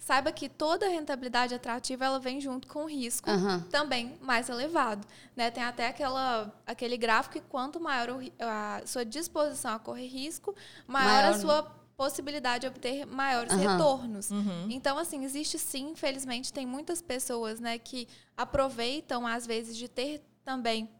[0.03, 3.65] Saiba que toda rentabilidade atrativa ela vem junto com o risco Aham.
[3.71, 5.07] também mais elevado.
[5.37, 5.48] Né?
[5.48, 10.57] Tem até aquela, aquele gráfico que quanto maior o a sua disposição a correr risco,
[10.88, 11.63] maior, Maior- a sua
[11.96, 13.61] possibilidade de obter maiores Aham.
[13.61, 14.29] retornos.
[14.69, 20.21] Então, assim, existe sim, infelizmente, tem muitas pessoas né, que aproveitam, às vezes, de ter
[20.44, 20.90] também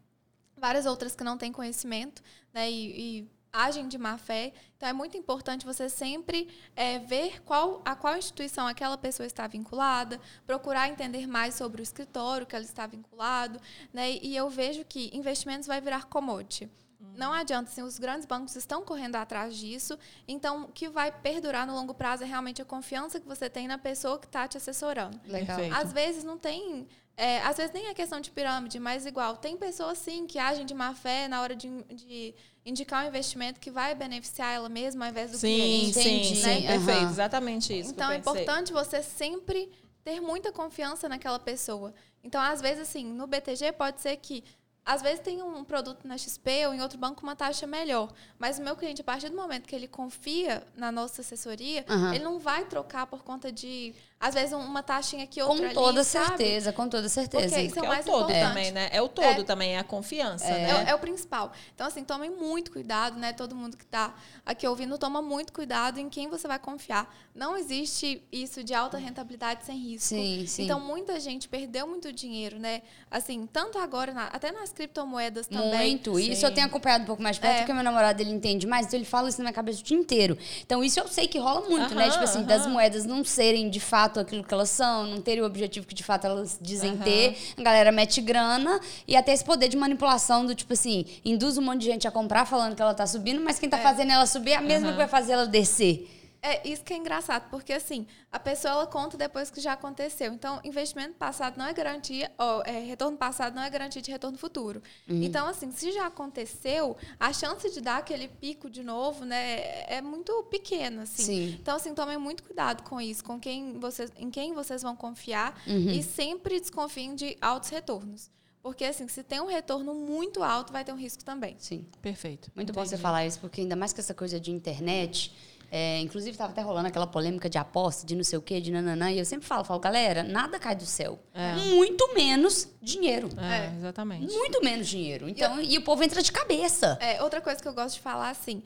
[0.55, 2.23] várias outras que não têm conhecimento,
[2.53, 2.71] né?
[2.71, 4.51] E, e agem de má fé.
[4.75, 9.45] Então é muito importante você sempre é, ver qual, a qual instituição aquela pessoa está
[9.45, 13.61] vinculada, procurar entender mais sobre o escritório que ela está vinculado,
[13.93, 14.13] né?
[14.13, 16.69] E eu vejo que investimentos vai virar commodity.
[17.15, 19.97] Não adianta, assim, os grandes bancos estão correndo atrás disso.
[20.27, 23.67] Então, o que vai perdurar no longo prazo é realmente a confiança que você tem
[23.67, 25.19] na pessoa que está te assessorando.
[25.25, 25.57] Legal.
[25.57, 25.75] Perfeito.
[25.75, 26.87] Às vezes não tem.
[27.15, 30.65] É, às vezes nem é questão de pirâmide, mas igual, tem pessoas sim que agem
[30.65, 32.33] de má fé na hora de, de
[32.65, 35.93] indicar um investimento que vai beneficiar ela mesma ao invés do Sim, cliente.
[35.93, 36.35] sim, Entendi.
[36.35, 36.67] sim.
[36.67, 36.85] Aham.
[36.85, 37.11] Perfeito.
[37.11, 37.91] Exatamente isso.
[37.91, 39.71] Então é importante você sempre
[40.03, 41.93] ter muita confiança naquela pessoa.
[42.23, 44.43] Então, às vezes, assim, no BTG pode ser que.
[44.85, 48.11] Às vezes tem um produto na XP ou em outro banco uma taxa melhor.
[48.37, 52.13] Mas o meu cliente, a partir do momento que ele confia na nossa assessoria, Aham.
[52.13, 53.95] ele não vai trocar por conta de,
[54.25, 56.27] às vezes, uma taxinha aqui, outra Com ali, toda sabe?
[56.27, 57.47] certeza, com toda certeza.
[57.49, 58.47] Porque isso é Que o é mais o todo importante.
[58.47, 58.89] também, né?
[58.91, 59.43] É o todo É.
[59.43, 60.73] também, é a confiança, É, né?
[60.85, 61.51] o- é o principal.
[61.75, 63.33] Então, assim, tomem muito cuidado, né?
[63.33, 64.13] Todo mundo que está
[64.45, 67.13] aqui ouvindo, toma muito cuidado em quem você vai confiar.
[67.35, 70.07] Não existe isso de alta rentabilidade sem risco.
[70.09, 70.63] Sim, sim.
[70.63, 72.81] Então, muita gente perdeu muito dinheiro, né?
[73.11, 75.89] Assim, tanto agora, na- até nas criptomoedas também.
[75.91, 76.19] Muito.
[76.19, 76.47] E isso Sim.
[76.47, 77.57] eu tenho acompanhado um pouco mais perto, É.
[77.59, 79.97] porque meu namorado ele entende mais, então ele fala isso na minha cabeça o dia
[79.97, 80.37] inteiro.
[80.65, 82.09] Então isso eu sei que rola muito, né?
[82.09, 82.47] Tipo assim, aham.
[82.47, 85.93] das moedas não serem de fato aquilo que elas são, não terem o objetivo que
[85.95, 87.03] de fato elas dizem Aham.
[87.03, 87.37] ter.
[87.57, 91.61] A galera mete grana e até esse poder de manipulação do tipo assim, induz um
[91.61, 94.25] monte de gente a comprar falando que ela tá subindo, mas quem tá fazendo ela
[94.25, 94.91] subir é a mesma Aham.
[94.91, 96.09] que vai fazer ela descer.
[96.45, 100.33] É isso que é engraçado, porque assim, a pessoa ela conta depois que já aconteceu.
[100.33, 104.37] Então, investimento passado não é garantia, ó, é, retorno passado não é garantia de retorno
[104.37, 104.83] futuro.
[105.07, 105.23] Uhum.
[105.23, 110.01] Então, assim, se já aconteceu, a chance de dar aquele pico de novo, né, é
[110.01, 111.23] muito pequena, assim.
[111.23, 111.57] Sim.
[111.61, 115.57] Então, assim, tomem muito cuidado com isso, com quem vocês, em quem vocês vão confiar
[115.65, 115.91] Uhum.
[115.91, 118.29] e sempre desconfiem de altos retornos.
[118.61, 121.55] Porque, assim, se tem um retorno muito alto, vai ter um risco também.
[121.59, 121.85] Sim.
[122.01, 122.49] Perfeito.
[122.55, 123.01] Muito bom você Entendi.
[123.01, 125.33] falar isso, porque ainda mais com essa coisa de internet.
[125.75, 128.71] É, inclusive, estava até rolando aquela polêmica de aposta, de não sei o quê, de
[128.71, 129.11] nananã.
[129.11, 131.17] E eu sempre falo, falo, galera, nada cai do céu.
[131.33, 131.55] É.
[131.55, 133.27] Muito menos dinheiro.
[133.39, 133.73] É, É.
[133.75, 134.31] exatamente.
[134.31, 135.27] Muito menos dinheiro.
[135.27, 136.95] Então, e o povo entra de cabeça.
[137.01, 138.61] É, outra coisa que eu gosto de falar, assim,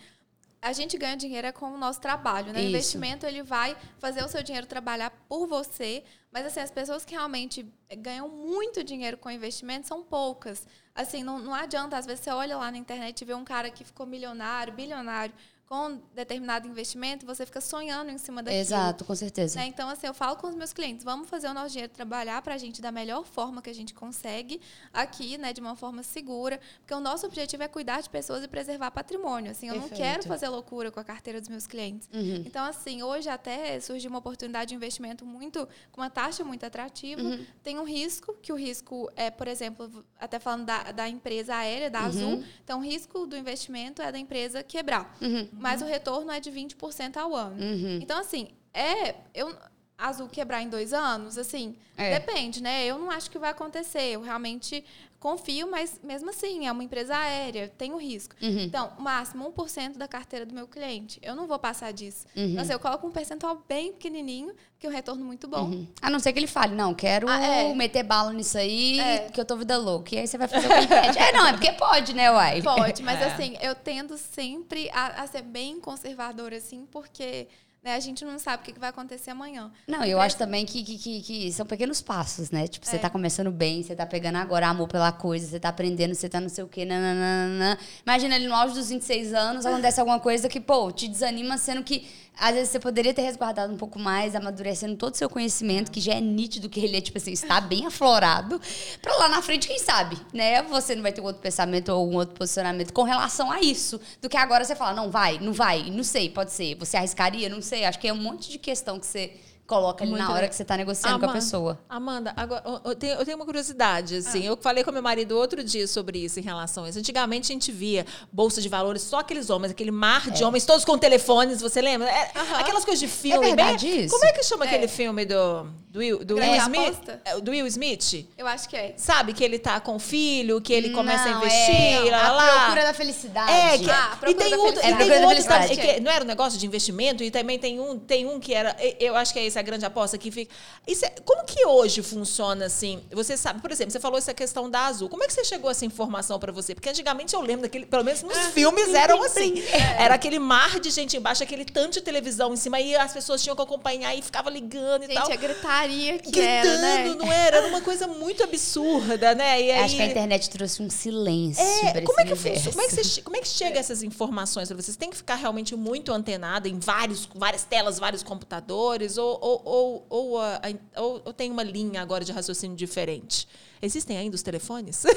[0.62, 2.60] a gente ganha dinheiro é com o nosso trabalho, né?
[2.60, 7.06] O investimento, ele vai fazer o seu dinheiro trabalhar por você, mas, assim, as pessoas
[7.06, 7.66] que realmente
[8.00, 10.68] ganham muito dinheiro com investimento são poucas.
[10.94, 13.70] Assim, não, não adianta, às vezes você olha lá na internet e vê um cara
[13.70, 15.34] que ficou milionário, bilionário,
[15.68, 18.62] com determinado investimento, você fica sonhando em cima daquilo.
[18.62, 19.60] Exato, com certeza.
[19.60, 19.68] Né?
[19.68, 22.54] Então, assim, eu falo com os meus clientes, vamos fazer o nosso dinheiro trabalhar para
[22.56, 24.62] a gente da melhor forma que a gente consegue
[24.94, 28.48] aqui, né, de uma forma segura, porque o nosso objetivo é cuidar de pessoas e
[28.48, 29.52] preservar patrimônio.
[29.52, 30.02] Assim, eu não Perfeito.
[30.02, 32.10] quero fazer loucura com a carteira dos meus clientes.
[32.14, 32.44] Uhum.
[32.46, 37.22] Então, assim, hoje até surgiu uma oportunidade de investimento muito com uma taxa muito atrativa.
[37.22, 37.46] Uhum.
[37.62, 41.90] Tem um risco, que o risco é, por exemplo, até falando da, da empresa aérea,
[41.90, 42.06] da Uhum.
[42.08, 45.14] Azul, então o risco do investimento é da empresa quebrar.
[45.58, 45.62] Uhum.
[45.64, 47.62] Mas o retorno é de 20% ao ano.
[47.62, 48.00] Uhum.
[48.02, 49.16] Então, assim, é.
[49.34, 49.54] Eu,
[49.98, 52.20] Azul quebrar em dois anos, assim, É.
[52.20, 52.86] depende, né?
[52.86, 54.04] Eu não acho que vai acontecer.
[54.14, 54.86] Eu realmente
[55.20, 58.36] confio, mas mesmo assim, é uma empresa aérea, tem o risco.
[58.42, 58.60] Uhum.
[58.62, 61.20] Então, máximo 1% da carteira do meu cliente.
[61.24, 62.26] Eu não vou passar disso.
[62.36, 62.52] Uhum.
[62.52, 65.64] Então, assim, eu coloco um percentual bem pequenininho, que é um retorno muito bom.
[65.70, 65.88] Uhum.
[66.02, 67.74] A não ser que ele fale, não, quero Ah, é.
[67.74, 69.30] meter bala nisso aí, É.
[69.30, 70.14] que eu tô vida louca.
[70.14, 71.18] E aí você vai fazer o que pede.
[71.18, 72.62] É, não, é porque pode, né, uai?
[72.62, 73.26] Pode, mas É.
[73.26, 77.48] assim, eu tendo sempre a, a ser bem conservadora, assim, porque
[77.84, 79.72] né, a gente não sabe o que vai acontecer amanhã.
[79.88, 82.68] Não, eu acho também que, que, que, que são pequenos passos, né?
[82.68, 83.00] Tipo, você É.
[83.00, 86.40] tá começando bem, você tá pegando agora amor pela coisa, você tá aprendendo, você tá
[86.42, 87.78] não sei o quê, nananana.
[88.06, 91.84] Imagina ele no auge dos 26 anos, acontece alguma coisa que, pô, te desanima, sendo
[91.84, 92.08] que
[92.40, 96.00] às vezes você poderia ter resguardado um pouco mais, amadurecendo todo o seu conhecimento, que
[96.00, 98.62] já é nítido que ele é, tipo assim, está bem aflorado,
[99.02, 100.62] pra lá na frente, quem sabe, né?
[100.64, 104.00] Você não vai ter um outro pensamento ou um outro posicionamento com relação a isso,
[104.22, 106.76] do que agora você fala, não vai, não vai, não sei, pode ser.
[106.76, 107.86] Você arriscaria, não sei.
[107.86, 109.34] Acho que é um monte de questão que você
[109.68, 110.50] coloca ali Muito na hora legal.
[110.50, 111.80] que você tá negociando com a Amanda, pessoa.
[111.90, 114.46] Amanda, agora, eu- tenho, eu tenho uma curiosidade, assim.
[114.46, 116.98] Eu falei com meu marido outro dia sobre isso, em relação a isso.
[117.00, 120.86] Antigamente a gente via bolsa de valores, só aqueles homens, aquele mar de homens, todos
[120.86, 122.10] com telefones, você lembra?
[122.10, 123.46] É, Aquelas coisas de filme.
[123.46, 124.14] É verdade bem- isso?
[124.14, 124.68] Como é que chama É.
[124.70, 126.82] aquele filme do, do, Will, do Will Smith?
[126.88, 127.22] Aposta?
[127.26, 128.28] É, Do Will Smith?
[128.38, 128.94] Eu acho que é.
[128.96, 132.28] Sabe que ele tá com o filho, que ele começa a Não, investir, é lá,
[132.28, 132.60] a lá.
[132.62, 133.52] procura da felicidade.
[133.52, 134.94] É, que, Ah, e tem da outro, Felicidade.
[134.94, 138.26] e É, tem outro não era um negócio de investimento, e também tem um, tem
[138.26, 140.54] um que era, eu acho que é esse essa é a grande aposta que fica.
[140.88, 143.02] Isso é- como que hoje funciona assim?
[143.12, 145.10] Você sabe, por exemplo, você falou essa questão da Azul.
[145.10, 146.76] Como é que você chegou a essa informação para você?
[146.76, 149.62] Porque antigamente eu lembro daquele, pelo menos nos filmes eram assim.
[149.98, 153.42] Era aquele mar de gente embaixo, aquele tanto de televisão em cima, e as pessoas
[153.42, 155.32] tinham que acompanhar e ficava ligando e Gente, tal.
[155.32, 157.16] a gritaria que Gritando, era, né?
[157.16, 157.58] não era?
[157.58, 159.62] Era uma coisa muito absurda, né?
[159.62, 162.36] E aí, Acho que a internet trouxe um silêncio é, pra como é esse que
[162.36, 162.56] funciona?
[162.56, 162.72] universo.
[162.72, 164.96] Como é que, você como é que chega essas informações para vocês?
[164.98, 169.18] Tem que ficar realmente muito antenado em vários, várias telas, vários computadores?
[169.18, 170.60] Ou, ou, ou, ou, a-
[170.98, 173.48] ou- ou tem uma linha agora de raciocínio diferente?
[173.82, 175.04] Existem ainda os telefones?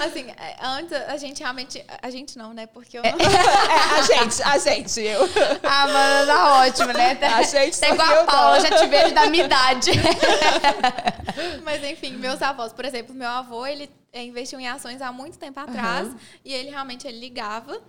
[0.00, 1.84] Assim, é, antes a gente realmente.
[2.02, 2.66] A gente não, né?
[2.66, 3.10] Porque eu É,
[3.98, 5.20] a gente, a gente, eu.
[5.62, 7.18] Ah, mano, tá ótimo, né?
[7.22, 8.60] A gente tá igual a Paula, não.
[8.68, 9.90] já te vejo da minha idade.
[11.64, 15.38] Mas enfim, meus avós, por exemplo, meu avô, ele eh, investiu em ações há muito
[15.38, 16.08] tempo atrás
[16.44, 17.80] e ele realmente ele ligava.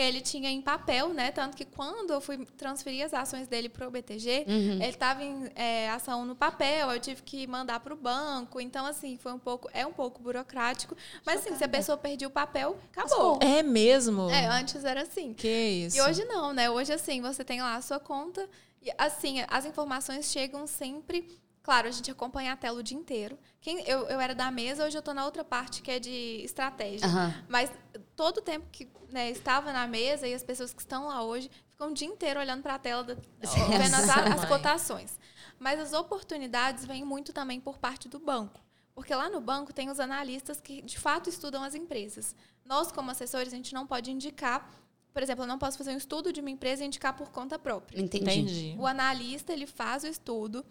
[0.00, 1.30] Ele tinha em papel, né?
[1.30, 5.50] Tanto que quando eu fui transferir as ações dele para o BTG, ele estava em
[5.54, 8.60] eh, ação no papel, eu tive que mandar para o banco.
[8.60, 10.96] Então, assim, foi um pouco, é um pouco burocrático.
[11.24, 13.38] Mas assim, se a pessoa perdia o papel, acabou.
[13.40, 14.30] É mesmo?
[14.30, 15.34] É, antes era assim.
[15.34, 15.96] Que isso?
[15.96, 16.70] E hoje não, né?
[16.70, 18.48] Hoje, assim, você tem lá a sua conta
[18.82, 21.38] e, assim, as informações chegam sempre...
[21.68, 23.38] Claro, a gente acompanha a tela o dia inteiro.
[23.60, 26.40] Quem, eu, eu era da mesa, hoje eu tô na outra parte, que é de
[26.42, 27.06] estratégia.
[27.06, 27.44] Aham.
[27.46, 27.70] Mas
[28.16, 31.50] todo o tempo que né, estava na mesa e as pessoas que estão lá hoje
[31.68, 33.14] ficam o dia inteiro olhando para a tela, da,
[33.68, 35.18] vendo as, as cotações.
[35.58, 38.58] Mas as oportunidades vêm muito também por parte do banco.
[38.94, 42.34] Porque lá no banco tem os analistas que de fato estudam as empresas.
[42.64, 44.72] Nós, como assessores, a gente não pode indicar,
[45.12, 47.58] por exemplo, eu não posso fazer um estudo de uma empresa e indicar por conta
[47.58, 48.00] própria.
[48.00, 48.24] Entendi.
[48.24, 48.76] Entendi.
[48.78, 50.64] O analista, ele faz o estudo,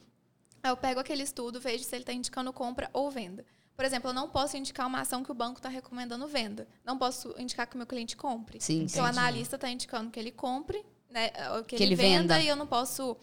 [0.64, 3.46] aí eu pego aquele estudo, vejo se ele está indicando compra ou venda.
[3.76, 6.68] Por exemplo, eu não posso indicar uma ação que o banco está recomendando venda.
[6.84, 8.60] Não posso indicar que o meu cliente compre.
[8.60, 9.20] Sim, Então, o entendi.
[9.20, 12.42] analista está indicando que ele compre, né, ou que, Que ele, ele venda, venda.
[12.42, 13.16] e eu não posso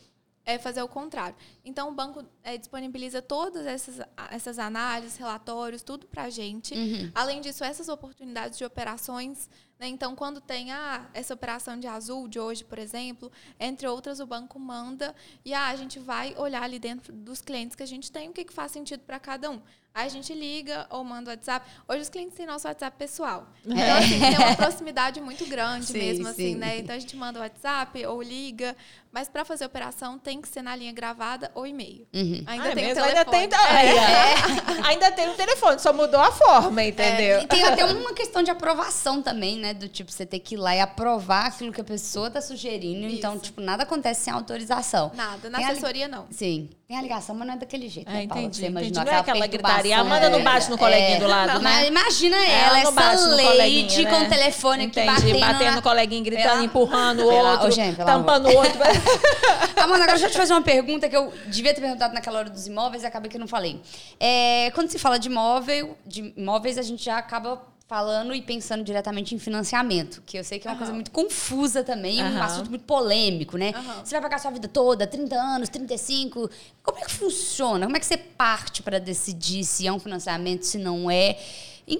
[0.47, 1.35] é, fazer o contrário.
[1.65, 6.73] Então, o banco é, disponibiliza todas essas, essas análises, relatórios, tudo para a gente.
[6.73, 7.11] Uhum.
[7.15, 9.49] Além disso, essas oportunidades de operações.
[9.85, 9.89] Né?
[9.89, 13.31] Então, quando tem ah, essa operação de azul de hoje, por exemplo,
[13.61, 15.15] entre outras, o banco manda
[15.45, 18.33] e ah, a gente vai olhar ali dentro dos clientes que a gente tem o
[18.33, 19.61] que, que faz sentido para cada um.
[19.95, 21.71] Aí a gente liga ou manda o WhatsApp.
[21.87, 23.47] Hoje os clientes têm nosso WhatsApp pessoal.
[23.65, 26.57] Então, assim, tem uma proximidade muito grande Sim, mesmo, assim, sim.
[26.57, 26.79] né?
[26.79, 28.75] Então a gente manda o WhatsApp ou liga.
[29.15, 32.05] Mas para fazer operação tem que ser na linha gravada ou e-mail.
[32.13, 32.43] Uhum.
[32.49, 33.05] Ainda Ah, é tem o mesmo?
[33.05, 33.49] ainda telefone.
[33.49, 33.89] tem, Aí,
[34.83, 34.89] ó.
[34.89, 37.41] ainda tem o telefone, só mudou a forma, entendeu?
[37.43, 39.73] E tem até uma questão de aprovação também, né?
[39.73, 43.07] Do tipo, você ter que ir lá e aprovar aquilo que a pessoa tá sugerindo.
[43.07, 43.45] Então, Isso.
[43.45, 45.13] tipo, nada acontece sem autorização.
[45.15, 46.27] Nada, na Tem a li- assessoria não.
[46.33, 46.69] Sim.
[46.89, 48.43] Tem a ligação, mas não é daquele jeito, É, né, Paula?
[48.43, 48.89] entendi, Você entendi.
[48.89, 49.99] imaginou Não é aquela gritaria.
[49.99, 50.43] Amanda não é.
[50.43, 51.71] bate no coleguinha do lado, Não, né?
[51.71, 54.27] Mas imagina Ela ela, não essa no lady coleguinha, com né?
[54.27, 55.41] o telefone aqui Entendi, batendo.
[55.41, 58.79] batendo na- no coleguinha, gritando, Pela- empurrando o Pela- outro, Ô, gente, tampando o outro.
[59.77, 62.51] Amanda, agora deixa eu te fazer uma pergunta que eu devia ter perguntado naquela hora
[62.51, 63.81] dos imóveis e acabei que eu não falei.
[64.19, 68.83] É, quando se fala de imóvel, de imóveis, a gente já acaba falando e pensando
[68.83, 72.43] diretamente em financiamento, que eu sei que é uma coisa muito confusa também, um Aham.
[72.43, 73.73] assunto muito polêmico, né?
[73.75, 74.05] Aham.
[74.05, 76.51] Você vai pagar a sua vida toda, 30 anos, 35.
[76.83, 77.85] Como é que funciona?
[77.85, 81.37] Como é que você parte para decidir se é um financiamento, se não é?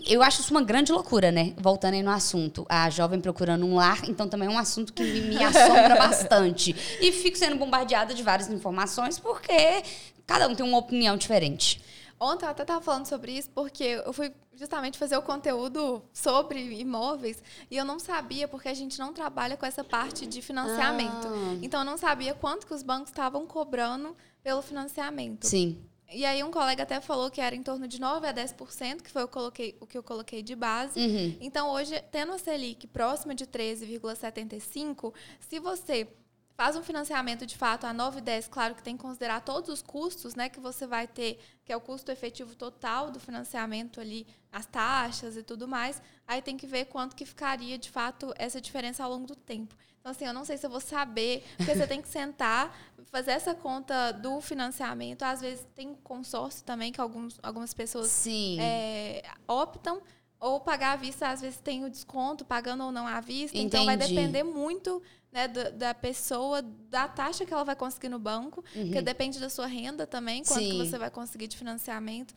[0.07, 1.55] Eu acho isso uma grande loucura, né?
[1.59, 2.65] Voltando aí no assunto.
[2.69, 6.75] A jovem procurando um lar, então também é um assunto que me, me assombra bastante.
[7.01, 9.83] E fico sendo bombardeada de várias informações, porque
[10.27, 11.83] cada um tem uma opinião diferente.
[12.19, 16.61] Ontem eu até estava falando sobre isso porque eu fui justamente fazer o conteúdo sobre
[16.79, 21.27] imóveis e eu não sabia porque a gente não trabalha com essa parte de financiamento.
[21.27, 21.59] Ah.
[21.61, 25.47] Então eu não sabia quanto que os bancos estavam cobrando pelo financiamento.
[25.47, 25.79] Sim.
[26.15, 29.11] E aí um colega até falou que era em torno de 9 a 10%, que
[29.11, 30.99] foi eu coloquei, o que eu coloquei de base.
[30.99, 31.37] Uhum.
[31.41, 36.09] Então, hoje, tendo a Selic próxima de 13,75, se você
[36.57, 39.69] faz um financiamento de fato a 9 e 10, claro que tem que considerar todos
[39.69, 44.01] os custos né, que você vai ter, que é o custo efetivo total do financiamento
[44.01, 48.33] ali, as taxas e tudo mais, aí tem que ver quanto que ficaria de fato
[48.37, 49.75] essa diferença ao longo do tempo.
[50.05, 52.77] Então, assim, eu não sei se eu vou saber, porque você tem que sentar,
[53.07, 55.23] fazer essa conta do financiamento.
[55.23, 58.61] Às vezes tem consórcio também, que alguns, algumas pessoas Sim.
[58.61, 60.03] é, optam
[60.39, 63.57] ou pagar à vista, às vezes tem o desconto, pagando ou não à vista.
[63.57, 64.15] Então vai Entendi.
[64.15, 65.03] depender muito
[65.33, 69.49] né, da, da pessoa, da taxa que ela vai conseguir no banco, porque depende da
[69.49, 70.85] sua renda também, quanto que Uhum.
[70.85, 72.35] Você vai conseguir de financiamento.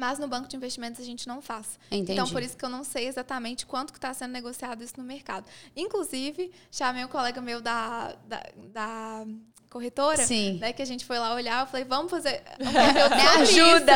[0.00, 1.78] Mas no banco de investimentos a gente não faz.
[1.90, 2.12] Entendi.
[2.12, 5.04] Então, por isso que eu não sei exatamente quanto que está sendo negociado isso no
[5.04, 5.44] mercado.
[5.76, 8.42] Inclusive, chamei um colega meu da, da,
[8.72, 9.26] da
[9.70, 10.58] corretora, Sim.
[10.60, 10.72] né?
[10.72, 13.92] Que a gente foi lá olhar, eu falei, vamos fazer Me sobre ajuda.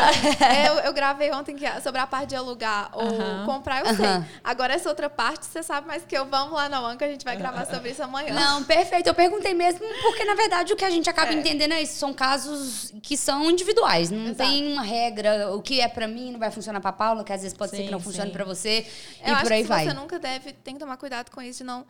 [0.49, 4.05] É, eu, eu gravei ontem que, sobre a parte de alugar ou comprar, eu sei.
[4.43, 6.25] Agora, essa outra parte, você sabe mais que eu.
[6.25, 8.33] Vamos lá na Anca, a gente vai gravar sobre isso amanhã.
[8.33, 9.07] Não, perfeito.
[9.07, 11.35] Eu perguntei mesmo porque, na verdade, o que a gente acaba É.
[11.35, 11.95] entendendo é isso.
[11.99, 14.09] São casos que são individuais.
[14.09, 14.49] Não Exato.
[14.49, 15.51] tem uma regra.
[15.53, 17.77] O que é pra mim não vai funcionar pra Paula, que às vezes pode ser
[17.77, 18.33] Sim, que não funcione sim.
[18.33, 18.87] pra você.
[19.21, 19.85] Eu e acho por aí que vai.
[19.85, 21.85] você nunca deve, tem que tomar cuidado com isso, de não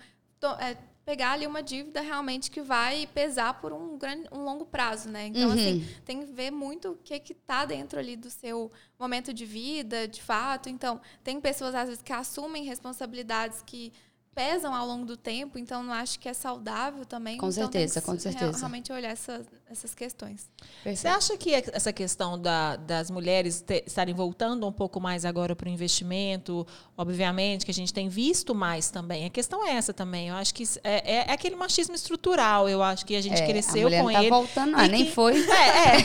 [0.60, 0.76] é,
[1.06, 5.28] pegar ali uma dívida realmente que vai pesar por um, grande, um longo prazo, né?
[5.28, 5.54] Então, Uhum.
[5.54, 9.46] assim, tem que ver muito o que que tá dentro ali do seu momento de
[9.46, 10.68] vida, de fato.
[10.68, 13.94] Então, tem pessoas, às vezes, que assumem responsabilidades que
[14.34, 17.38] pesam ao longo do tempo, então não acho que é saudável também.
[17.38, 18.58] Com Então, certeza, com certeza.
[18.58, 20.48] Realmente olhar essas, essas questões.
[20.86, 25.56] Você acha que essa questão da- das mulheres te- estarem voltando um pouco mais agora
[25.56, 26.66] para o investimento,
[26.98, 29.26] obviamente, que a gente tem visto mais também.
[29.26, 30.30] A questão é essa também.
[30.30, 32.70] Eu acho que é, é- é aquele machismo estrutural.
[32.70, 34.30] Eu acho que a gente É, cresceu a com tá ele.
[34.30, 35.34] voltando, ah, e nem que- foi.
[35.50, 35.98] É,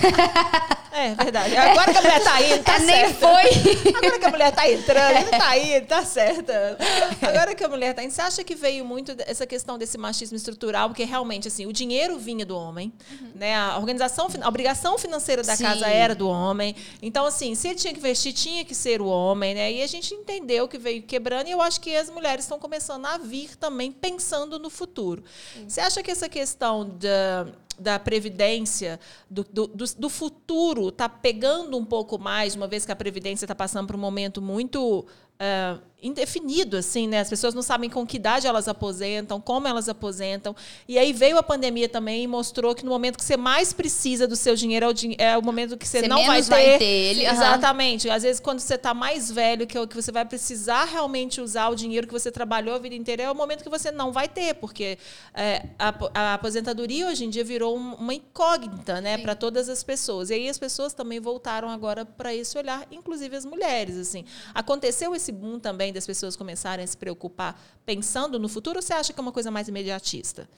[0.76, 0.80] é.
[0.92, 1.56] É verdade.
[1.56, 3.94] Agora que a mulher tá indo, tá Ah, nem foi.
[3.94, 6.76] Agora que a mulher tá entrando, tá indo, tá certa.
[7.22, 10.36] Agora que a mulher tá indo, você acha que veio muito essa questão desse machismo
[10.36, 10.88] estrutural?
[10.88, 12.92] Porque realmente, assim, o dinheiro vinha do homem,
[13.36, 13.49] né?
[13.54, 15.64] A organização, a obrigação financeira da Sim.
[15.64, 16.74] casa era do homem.
[17.02, 19.72] Então, assim, se ele tinha que investir, tinha que ser o homem, né?
[19.72, 23.06] E a gente entendeu que veio quebrando e eu acho que as mulheres estão começando
[23.06, 25.22] a vir também pensando no futuro.
[25.66, 27.46] Você acha que essa questão da
[27.80, 32.96] da previdência, do, do, do futuro, está pegando um pouco mais, uma vez que a
[32.96, 35.06] previdência está passando por um momento muito
[35.40, 37.20] ah, indefinido, assim, né?
[37.20, 40.56] As pessoas não sabem com que idade elas aposentam, como elas aposentam.
[40.88, 44.26] E aí veio a pandemia também e mostrou que no momento que você mais precisa
[44.26, 46.48] do seu dinheiro é o, din- é o momento que você, Você não vai ter.
[46.48, 47.26] vai ter ele.
[47.26, 48.08] Exatamente.
[48.08, 51.38] Às vezes, quando você está mais velho, que é o que você vai precisar realmente
[51.38, 54.10] usar o dinheiro que você trabalhou a vida inteira, é o momento que você não
[54.10, 54.96] vai ter, porque
[55.34, 59.82] é, a, a aposentadoria hoje em dia virou um- uma incógnita né, para todas as
[59.82, 60.30] pessoas.
[60.30, 63.98] E aí as pessoas também voltaram agora para esse olhar, inclusive as mulheres.
[63.98, 64.24] Assim.
[64.54, 68.92] Aconteceu esse boom também das pessoas começarem a se preocupar pensando no futuro, ou você
[68.92, 70.48] acha que é uma coisa mais imediatista?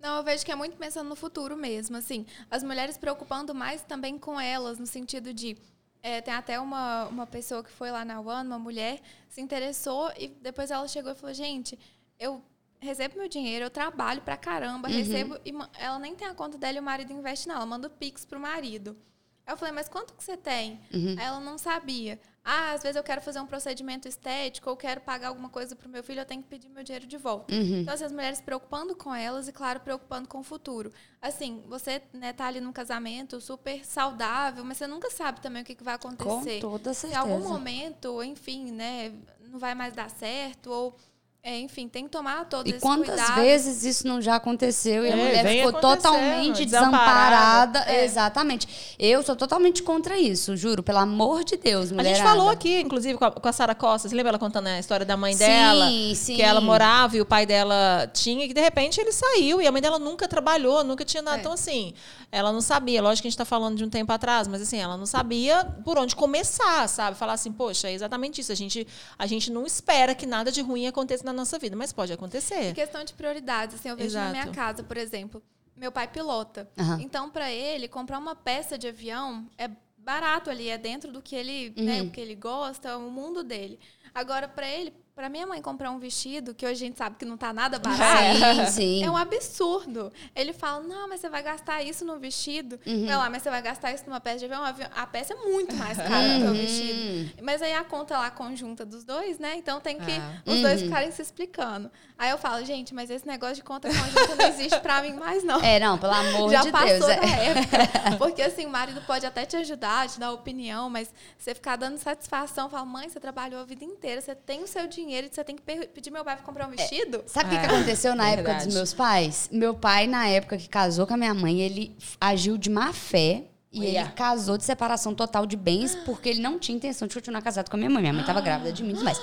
[0.00, 2.24] Não, eu vejo que é muito pensando no futuro mesmo, assim.
[2.50, 5.56] As mulheres preocupando mais também com elas, no sentido de...
[6.02, 10.12] é, tem até uma, uma pessoa que foi lá na One, uma mulher, se interessou
[10.16, 11.76] e depois ela chegou e falou, gente,
[12.18, 12.40] eu
[12.78, 15.36] recebo meu dinheiro, eu trabalho pra caramba, recebo...
[15.44, 17.90] E ela nem tem a conta dela e o marido investe nela, ela manda o
[17.90, 18.96] Pix pro marido.
[19.44, 20.78] Eu falei, mas quanto que você tem?
[20.92, 22.20] Aí ela não sabia.
[22.50, 25.86] Ah, às vezes eu quero fazer um procedimento estético ou quero pagar alguma coisa pro
[25.86, 27.54] meu filho, eu tenho que pedir meu dinheiro de volta.
[27.54, 30.90] Então, assim, as mulheres preocupando com elas e, claro, preocupando com o futuro.
[31.20, 35.64] Assim, você né, tá ali num casamento super saudável, mas você nunca sabe também o
[35.64, 36.58] que, que vai Com acontecer.
[36.60, 37.34] toda Se em certeza.
[37.34, 39.12] algum momento, enfim, né,
[39.50, 40.96] não vai mais dar certo ou...
[41.42, 43.34] é, enfim, tem que tomar todo E esse quantas cuidado.
[43.36, 47.78] vezes isso não já aconteceu e a É, mulher ficou totalmente desamparada.
[47.86, 48.04] É.
[48.04, 48.68] Exatamente.
[48.98, 52.16] Eu sou totalmente contra isso, juro, pelo amor de Deus, A mulherada.
[52.16, 54.08] gente falou aqui, inclusive, com a, com a Sara Costa.
[54.08, 55.90] Você lembra ela contando a história da mãe Sim, dela?
[56.14, 56.36] sim.
[56.36, 59.62] Que ela morava e o pai dela tinha, e que de repente ele saiu.
[59.62, 61.38] E a mãe dela nunca trabalhou, nunca tinha nada.
[61.38, 61.40] É.
[61.40, 61.94] Então, assim,
[62.30, 63.00] ela não sabia.
[63.00, 65.64] Lógico que a gente está falando de um tempo atrás, mas assim, ela não sabia
[65.84, 67.16] por onde começar, sabe?
[67.16, 68.52] Falar assim, poxa, é exatamente isso.
[68.52, 68.86] A gente,
[69.18, 72.70] a gente não espera que nada de ruim aconteça na nossa vida, mas pode acontecer.
[72.70, 74.56] Em questão de prioridades, assim, eu vejo na minha Exato.
[74.56, 75.42] casa, por exemplo,
[75.76, 76.68] meu pai pilota.
[76.78, 76.98] Aham.
[77.00, 81.36] Então, para ele, comprar uma peça de avião é barato ali, é dentro do que
[81.36, 82.08] ele, né, Uhum.
[82.08, 83.78] o que ele gosta, é o mundo dele.
[84.14, 87.24] Agora, para ele, para minha mãe comprar um vestido, que hoje a gente sabe que
[87.24, 89.04] não tá nada barato, Sim, sim.
[89.04, 90.12] é um absurdo.
[90.32, 92.78] Ele fala, não, mas você vai gastar isso no vestido.
[92.86, 93.04] Uhum.
[93.04, 94.62] Vai lá, mas você vai gastar isso numa peça de avião.
[94.94, 96.52] A peça é muito mais cara do que o Uhum.
[96.54, 97.32] vestido.
[97.42, 99.56] Mas aí a conta lá conjunta dos dois, né?
[99.56, 100.40] Então tem que Ah.
[100.46, 100.62] os Uhum.
[100.62, 101.90] dois ficarem se explicando.
[102.16, 105.42] Aí eu falo, gente, mas esse negócio de conta conjunta não existe pra mim mais,
[105.42, 105.60] não.
[105.60, 107.06] É, não, pelo amor Já de passou Deus.
[107.06, 107.46] da é.
[107.48, 107.78] época.
[108.18, 111.98] Porque assim, o marido pode até te ajudar, te dar opinião, mas você ficar dando
[111.98, 115.42] satisfação, fala, mãe, você trabalhou a vida inteira, você tem o seu dinheiro e você
[115.44, 117.22] tem que pedir meu pai pra comprar um vestido?
[117.26, 118.66] Sabe o que, É, que aconteceu na época verdade.
[118.66, 119.48] dos meus pais?
[119.52, 123.44] Meu pai, na época que casou com a minha mãe, ele agiu de má fé.
[123.70, 124.00] E Olha.
[124.00, 127.68] ele casou de separação total de bens porque ele não tinha intenção de continuar casado
[127.68, 128.00] com a minha mãe.
[128.00, 129.20] Minha mãe estava grávida de mim e tudo mais.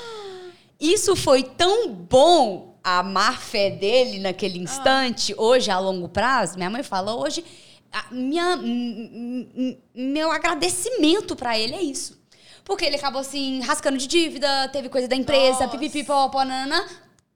[0.80, 6.58] Isso foi tão bom, a má fé dele naquele instante, hoje a longo prazo.
[6.58, 7.44] Minha mãe fala, hoje,
[7.92, 12.20] a minha, m- m- meu agradecimento pra ele é isso.
[12.66, 15.68] Porque ele acabou assim, rascando de dívida, teve coisa da empresa, Nossa.
[15.70, 16.84] pipipi, popó, nanana.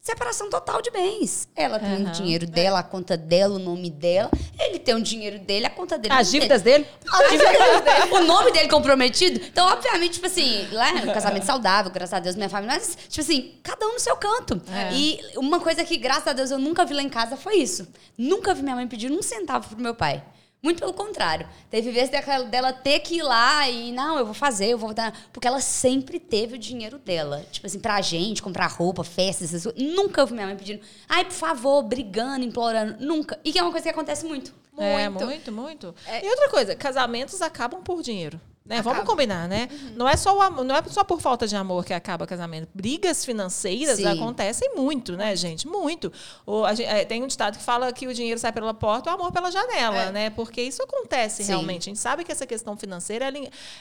[0.02, 1.48] separação total de bens.
[1.56, 2.10] Ela tem Aham.
[2.10, 4.32] o dinheiro dela, a conta dela, o nome dela.
[4.60, 6.16] Ele tem o dinheiro dele, a conta dele.
[6.18, 6.88] As dívidas dele.
[7.08, 7.52] As dívidas
[7.84, 8.12] dele.
[8.14, 9.40] O nome dele comprometido.
[9.46, 12.76] Então, obviamente, tipo assim, lá é um casamento saudável, graças a Deus, minha família.
[12.76, 14.60] Mas, tipo assim, cada um no seu canto.
[14.74, 14.94] É.
[14.96, 17.88] E uma coisa que, graças a Deus, eu nunca vi lá em casa foi isso.
[18.18, 20.24] Nunca vi minha mãe pedir um centavo pro meu pai.
[20.62, 21.48] Muito pelo contrário.
[21.70, 22.10] Teve vezes
[22.50, 25.18] dela ter que ir lá e, não, eu vou fazer, eu vou dar.
[25.32, 27.46] Porque ela sempre teve o dinheiro dela.
[27.50, 29.96] Tipo assim, pra gente, comprar roupa, festas, essas coisas.
[29.96, 32.98] Nunca vi minha mãe pedindo, ai, por favor, brigando, implorando.
[33.00, 33.40] Nunca.
[33.44, 34.54] E que é uma coisa que acontece muito.
[34.78, 35.26] É, Muito.
[35.26, 35.96] muito, muito.
[36.08, 36.26] É.
[36.26, 38.40] E outra coisa, casamentos acabam por dinheiro.
[38.70, 38.84] Né?
[38.84, 39.68] Vamos combinar, né?
[39.72, 39.94] Uhum.
[39.96, 42.70] Não é só o amor, não é só por falta de amor que acaba casamento.
[42.72, 44.06] Brigas financeiras Sim.
[44.06, 45.68] acontecem muito, né, gente?
[45.68, 46.14] Muito.
[46.46, 49.10] O, a gen- é, tem um ditado que fala que o dinheiro sai pela porta,
[49.10, 50.12] o amor pela janela, É.
[50.12, 50.30] né?
[50.30, 51.52] Porque isso acontece Sim.
[51.54, 51.90] realmente.
[51.90, 53.40] A gente sabe que essa questão financeira ela,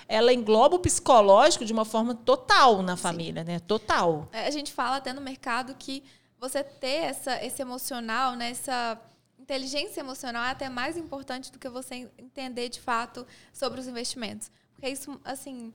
[0.09, 3.59] ela engloba o psicológico de uma forma total na família, né?
[3.59, 4.26] Total.
[4.32, 6.03] É, A gente fala até no mercado que
[6.41, 8.99] você ter essa, esse emocional, né, essa
[9.39, 14.51] inteligência emocional é até mais importante do que você entender de fato sobre os investimentos.
[14.79, 15.74] Porque isso, assim,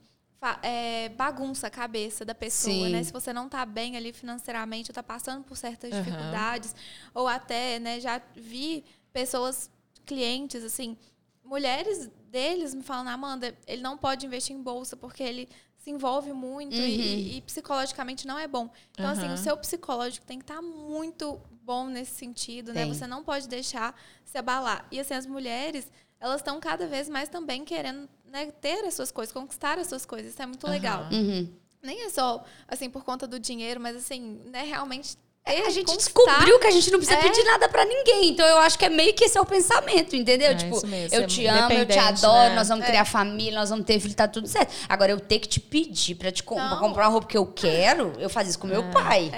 [0.61, 2.91] é, bagunça a cabeça da pessoa, Sim.
[2.91, 3.03] né?
[3.03, 6.03] Se você não está bem ali financeiramente, ou está passando por certas Aham.
[6.03, 6.73] dificuldades,
[7.13, 9.69] ou até, né, já vi pessoas,
[10.05, 10.97] clientes, assim,
[11.43, 16.31] mulheres deles me falam, Amanda, ele não pode investir em bolsa porque ele se envolve
[16.31, 18.69] muito e, e psicologicamente não é bom.
[18.93, 19.33] Então, assim, Aham.
[19.33, 22.85] o seu psicológico tem que estar muito bom nesse sentido, né?
[22.85, 23.93] Você não pode deixar
[24.23, 24.87] se abalar.
[24.89, 25.91] E, assim, as mulheres,
[26.21, 30.05] elas estão cada vez mais também querendo né, ter as suas coisas, conquistar as suas
[30.05, 30.33] coisas.
[30.33, 31.01] Isso é muito legal.
[31.03, 31.13] Aham.
[31.13, 31.49] Uhum.
[31.83, 35.69] Nem é só, assim, por conta do dinheiro, mas, assim, né, realmente ter, É, A
[35.69, 36.21] gente conquistar.
[36.23, 37.21] descobriu que a gente não precisa É.
[37.21, 38.29] pedir nada pra ninguém.
[38.29, 40.51] Então eu acho que é meio que esse é o pensamento, entendeu?
[40.51, 42.55] É tipo, isso mesmo, eu ser te amo, eu te adoro, né?
[42.55, 42.87] nós vamos É.
[42.87, 44.73] criar família, nós vamos ter filho, tá tudo certo.
[44.87, 47.45] Agora eu ter que te pedir pra te com- pra comprar uma roupa que eu
[47.45, 49.29] quero, eu faço isso com meu pai.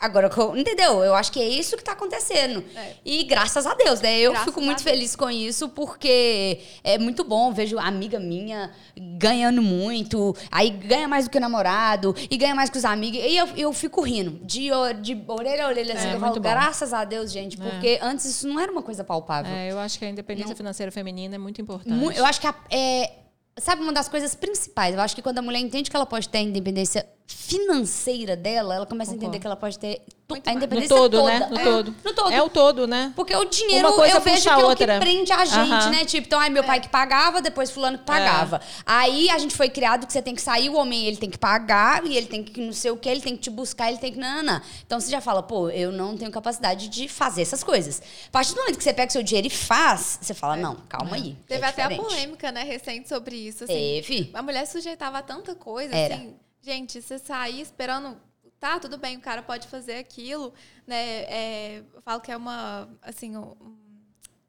[0.00, 0.06] É.
[0.06, 1.04] Agora, entendeu?
[1.04, 2.64] Eu acho que é isso que tá acontecendo.
[2.74, 2.94] É.
[3.04, 4.18] E graças a Deus, né?
[4.18, 7.52] Eu Graças fico muito feliz com isso, porque é muito bom.
[7.52, 8.70] Vejo amiga minha
[9.18, 13.20] ganhando muito, aí ganha mais do que o namorado, e ganha mais que os amigos.
[13.22, 14.68] E eu, eu fico rindo, de,
[15.02, 16.08] de orelha a orelha, assim.
[16.08, 17.62] É, eu falo, graças a Deus, gente, É.
[17.70, 19.52] porque antes isso não era uma coisa palpável.
[19.52, 22.16] É, eu acho que a independência financeira feminina é muito importante.
[22.16, 23.12] Eu acho que a- é,
[23.58, 24.94] sabe uma das coisas principais?
[24.94, 28.86] Eu acho que quando a mulher entende que ela pode ter independência financeira dela, ela
[28.86, 29.40] começa a entender Concordo.
[29.40, 30.44] que ela pode ter a mais.
[30.44, 31.38] no independência todo, toda.
[31.40, 31.48] né?
[31.50, 31.94] No É, todo.
[32.04, 32.32] No todo.
[32.32, 33.12] É o todo, né?
[33.16, 34.94] Porque o dinheiro Uma coisa eu vejo que é o outra.
[34.94, 35.90] que prende a gente, Aham.
[35.90, 36.04] né?
[36.04, 38.60] Tipo, então, ai, meu pai que pagava, depois fulano que pagava.
[38.86, 41.38] Aí a gente foi criado que você tem que sair, o homem ele tem que
[41.38, 43.98] pagar, e ele tem que não sei o que, ele tem que te buscar, ele
[43.98, 44.18] tem que.
[44.18, 44.62] Nanana.
[44.86, 48.00] Então você já fala, pô, eu não tenho capacidade de fazer essas coisas.
[48.28, 51.16] A partir do momento que você pega seu dinheiro e faz, você fala, não, calma
[51.16, 51.36] aí.
[51.48, 53.64] Teve é até a polêmica, né, recente sobre isso.
[53.64, 54.30] Assim, Teve.
[54.34, 56.14] A mulher sujeitava a tanta coisa, Era.
[56.16, 56.34] assim.
[56.62, 58.16] Gente, você sair esperando.
[58.58, 60.52] Tá, tudo bem, o cara pode fazer aquilo,
[60.86, 61.22] né?
[61.22, 62.88] é, eu falo que é uma.
[63.00, 63.54] Assim, um,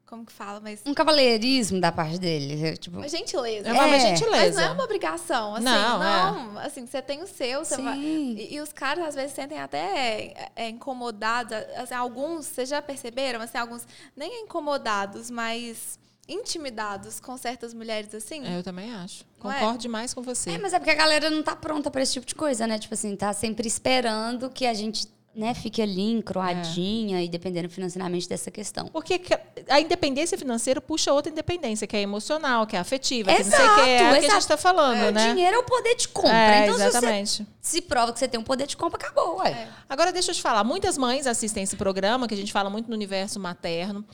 [0.04, 0.60] como que fala?
[0.60, 0.82] Mas.
[0.84, 2.62] Um cavalheirismo da parte dele.
[2.62, 3.66] é, Tipo, Uma gentileza.
[3.70, 3.98] É uma É.
[3.98, 4.36] gentileza.
[4.44, 5.64] Mas não é uma obrigação, assim.
[5.64, 6.66] Não, Não, é.
[6.66, 7.98] assim, você tem o seu, você vai.
[7.98, 11.56] E, e os caras às vezes se sentem até é, incomodados.
[11.78, 13.40] Assim, alguns, vocês já perceberam?
[13.40, 15.98] Assim, alguns nem incomodados, mas
[16.28, 18.46] intimidados com certas mulheres assim.
[18.46, 19.24] É, eu também acho.
[19.42, 19.54] Não é?
[19.58, 20.50] Concordo demais com você.
[20.52, 22.78] É, mas é porque a galera não tá pronta pra esse tipo de coisa, né?
[22.78, 28.28] Tipo assim, tá sempre esperando que a gente, né, fique ali encroadinha e dependendo financeiramente
[28.28, 28.86] dessa questão.
[28.88, 29.36] Porque que-
[29.68, 33.62] a independência financeira puxa outra independência, que é emocional, que é afetiva, que não Exato,
[33.62, 34.34] sei o que é, é o que a exato.
[34.34, 35.32] gente tá falando, o né?
[35.32, 36.32] dinheiro é o poder de compra.
[36.36, 37.30] É, então, se exatamente.
[37.38, 39.50] você se prova que você tem um poder de compra, acabou, ué.
[39.50, 39.68] É.
[39.88, 40.62] Agora, deixa eu te falar.
[40.62, 44.04] Muitas mães assistem esse programa, que a gente fala muito no universo materno.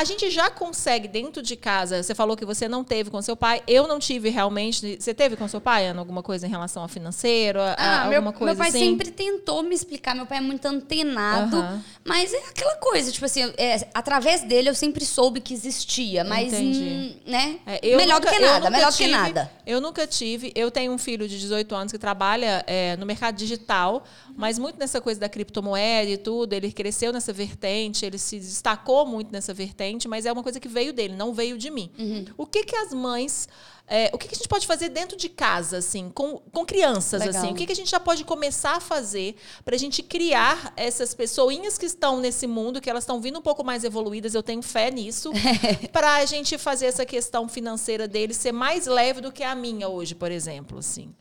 [0.00, 3.36] A gente já consegue, dentro de casa, você falou que você não teve com seu
[3.36, 3.60] pai.
[3.66, 4.96] Eu não tive realmente.
[5.00, 7.60] Você teve com seu pai, Ana, alguma coisa em relação ao financeiro?
[7.60, 8.78] a- Ah, meu, alguma coisa meu pai assim?
[8.78, 10.14] sempre tentou me explicar.
[10.14, 11.56] Meu pai é muito antenado.
[11.56, 11.82] Aham.
[12.04, 16.22] Mas é aquela coisa, tipo assim, é, através dele eu sempre soube que existia.
[16.22, 17.58] Mas, hum, né?
[17.66, 19.50] É, melhor nunca- do que nada, melhor do que tive- nada.
[19.66, 20.52] Eu nunca tive.
[20.54, 24.04] Eu tenho um filho de 18 anos que trabalha é, no mercado digital,
[24.38, 26.52] mas muito nessa coisa da criptomoeda e tudo.
[26.52, 30.68] Ele cresceu nessa vertente, ele se destacou muito nessa vertente, mas é uma coisa que
[30.68, 31.90] veio dele, não veio de mim.
[31.98, 32.24] Uhum.
[32.36, 33.48] O que que as mães.
[33.90, 37.20] é, o que, que a gente pode fazer dentro de casa, assim, com, com crianças,
[37.22, 37.42] Legal.
[37.42, 37.52] assim?
[37.52, 39.34] O que, que a gente já pode começar a fazer
[39.64, 43.42] para a gente criar essas pessoinhas que estão nesse mundo, que elas estão vindo um
[43.42, 45.32] pouco mais evoluídas, eu tenho fé nisso,
[45.90, 49.88] para a gente fazer essa questão financeira deles ser mais leve do que a minha
[49.88, 51.12] hoje, por exemplo, assim.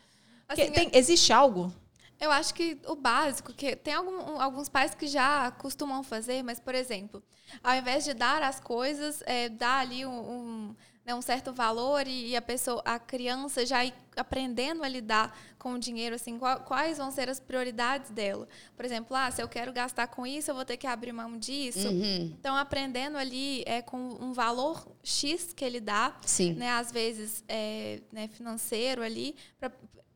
[0.48, 1.74] Assim, Que- tem- existe algo?
[2.20, 6.60] Eu acho que o básico, que tem algum, alguns pais que já costumam fazer, mas,
[6.60, 7.22] por exemplo,
[7.64, 12.06] ao invés de dar as coisas, é, dar ali um, um, né, um certo valor
[12.08, 16.40] e, e, a pessoa, a criança já ir aprendendo a lidar com o dinheiro, assim,
[16.66, 18.48] quais vão ser as prioridades dela.
[18.76, 21.38] Por exemplo, ah, se eu quero gastar com isso, eu vou ter que abrir mão
[21.38, 21.88] disso.
[21.88, 22.36] Uhum.
[22.38, 26.54] Então, aprendendo ali é, com um valor X que ele dá, Sim.
[26.54, 29.36] né, às vezes é, né, financeiro ali,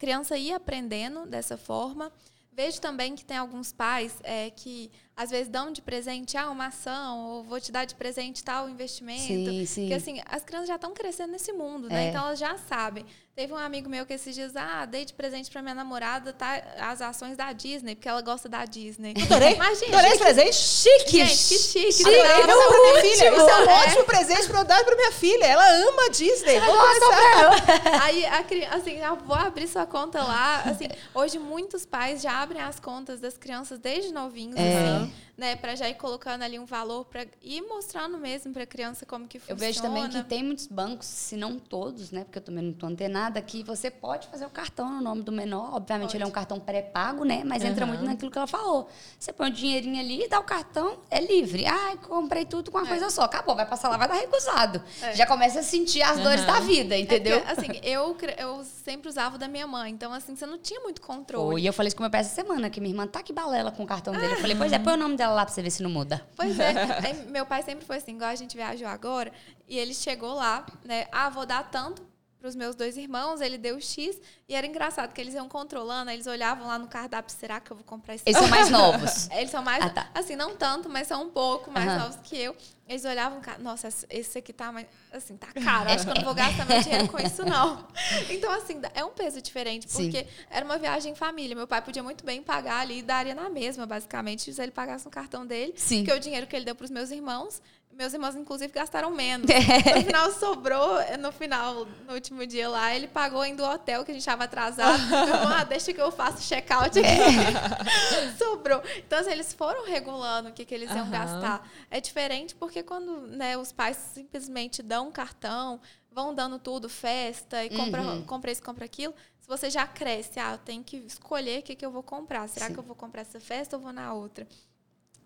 [0.02, 2.12] criança ir aprendendo dessa forma.
[2.52, 6.66] Vejo também que tem alguns pais é, que às vezes dão de presente ah, uma
[6.68, 9.22] ação, ou vou te dar de presente tal investimento.
[9.22, 9.82] Sim, sim.
[9.82, 12.08] Porque assim, as crianças já estão crescendo nesse mundo, né?
[12.08, 12.10] É.
[12.10, 13.06] Então elas já sabem.
[13.42, 16.62] Teve um amigo meu que esses dias, ah, dei de presente pra minha namorada tá,
[16.80, 19.16] as ações da Disney, porque ela gosta da Disney.
[19.20, 19.56] Adorei.
[19.56, 20.56] Imagina, adorei esse presente.
[20.56, 21.26] Chique.
[21.26, 21.92] Gente, que chique.
[21.92, 22.08] chique.
[22.08, 22.44] Adorei.
[22.44, 23.14] Pra minha filha.
[23.14, 23.84] Isso é um é.
[23.84, 25.44] ótimo presente pra eu dar pra minha filha.
[25.44, 26.60] Ela ama a Disney.
[26.60, 28.04] Vou começar.
[28.04, 30.62] Aí, a assim, eu vou abrir sua conta lá.
[30.62, 34.78] Assim, hoje muitos pais já abrem as contas das crianças desde novinhos, é.
[34.78, 38.66] assim né, para já ir colocando ali um valor para ir mostrando mesmo para a
[38.68, 39.60] criança como que funciona.
[39.60, 42.72] Eu vejo também que tem muitos bancos, se não todos, né, porque eu também não
[42.72, 45.74] estou antenada, que você pode fazer o cartão no nome do menor.
[45.74, 46.18] Obviamente pode.
[46.18, 47.70] ele é um cartão pré-pago, né, mas uhum.
[47.70, 48.88] entra muito naquilo que ela falou.
[49.18, 51.66] Você põe o dinheirinho ali e dá o cartão, é livre.
[51.66, 52.90] Ah, comprei tudo com uma é.
[52.90, 53.24] coisa só.
[53.24, 54.84] Acabou, vai passar lá, vai dar recusado.
[55.02, 55.16] É.
[55.16, 56.24] Já começa a sentir as uhum.
[56.24, 57.38] dores da vida, entendeu?
[57.38, 60.60] É porque, assim, eu, eu sempre usava o da minha mãe, então assim, você não
[60.60, 61.64] tinha muito controle.
[61.64, 63.72] E eu falei isso com meu pai essa semana, que minha irmã tá que balela
[63.72, 64.34] com o cartão dele.
[64.34, 66.26] Eu falei, pois é, põe o nome dela lá pra você ver se não muda.
[66.36, 66.74] Pois é.
[67.30, 69.32] meu pai sempre foi assim, igual a gente viajou agora,
[69.68, 71.08] e ele chegou lá, né?
[71.12, 72.11] Ah, vou dar tanto
[72.42, 74.20] para os meus dois irmãos, ele deu X,
[74.50, 77.78] e era engraçado que eles iam controlando, eles olhavam lá no cardápio, será que eu
[77.78, 78.24] vou comprar esse?
[78.26, 79.30] Eles são mais novos.
[79.32, 80.10] Eles são mais, ah, tá.
[80.16, 82.00] assim, não tanto, mas são um pouco mais uhum.
[82.00, 82.56] novos que eu.
[82.88, 86.34] Eles olhavam, nossa, esse aqui tá mais, assim, tá caro, acho que eu não vou
[86.34, 87.88] gastar meu dinheiro com isso não.
[88.30, 90.46] Então, assim, é um peso diferente, porque Sim.
[90.50, 93.50] era uma viagem em família, meu pai podia muito bem pagar ali e daria na
[93.50, 96.04] mesma, basicamente, se ele pagasse no cartão dele, Sim.
[96.04, 97.62] porque o dinheiro que ele deu para os meus irmãos,
[98.02, 99.48] meus irmãos, inclusive, gastaram menos.
[99.50, 99.62] É.
[100.02, 101.18] No final, sobrou.
[101.20, 104.46] No final, no último dia lá, ele pagou ainda o hotel que a gente estava
[104.46, 105.00] atrasado.
[105.14, 107.08] Eu, ah, deixa que eu faço check-out aqui.
[107.08, 108.32] É.
[108.38, 108.82] sobrou.
[108.98, 111.12] Então, assim, eles foram regulando o que, que eles iam uhum.
[111.12, 111.70] gastar.
[111.90, 115.80] É diferente porque quando né, os pais simplesmente dão um cartão,
[116.12, 118.26] vão dando tudo, festa, e compra, uhum.
[118.26, 119.14] compra isso, compra aquilo.
[119.40, 122.48] Se você já cresce, ah, eu tenho que escolher o que, que eu vou comprar.
[122.50, 122.74] Será Sim.
[122.74, 124.48] que eu vou comprar essa festa ou vou na outra?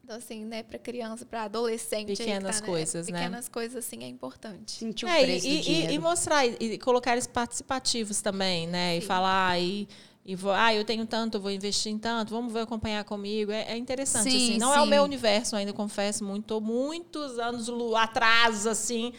[0.06, 2.16] Então, assim, né, para criança, para adolescente.
[2.16, 3.18] Pequenas tá, coisas, né?
[3.18, 4.74] Pequenas coisas, assim, é importante.
[4.74, 8.92] Sentir o é, preço e, do e, e mostrar, e colocar eles participativos também, né?
[8.92, 8.98] Sim.
[9.00, 9.88] E falar, e,
[10.26, 13.52] e vou, ah, eu tenho tanto, vou investir em tanto, vamos ver acompanhar comigo.
[13.52, 14.58] É, é interessante, sim, assim.
[14.58, 14.80] Não sim.
[14.80, 16.60] é o meu universo ainda, confesso muito.
[16.60, 19.14] Muitos anos atrás, assim,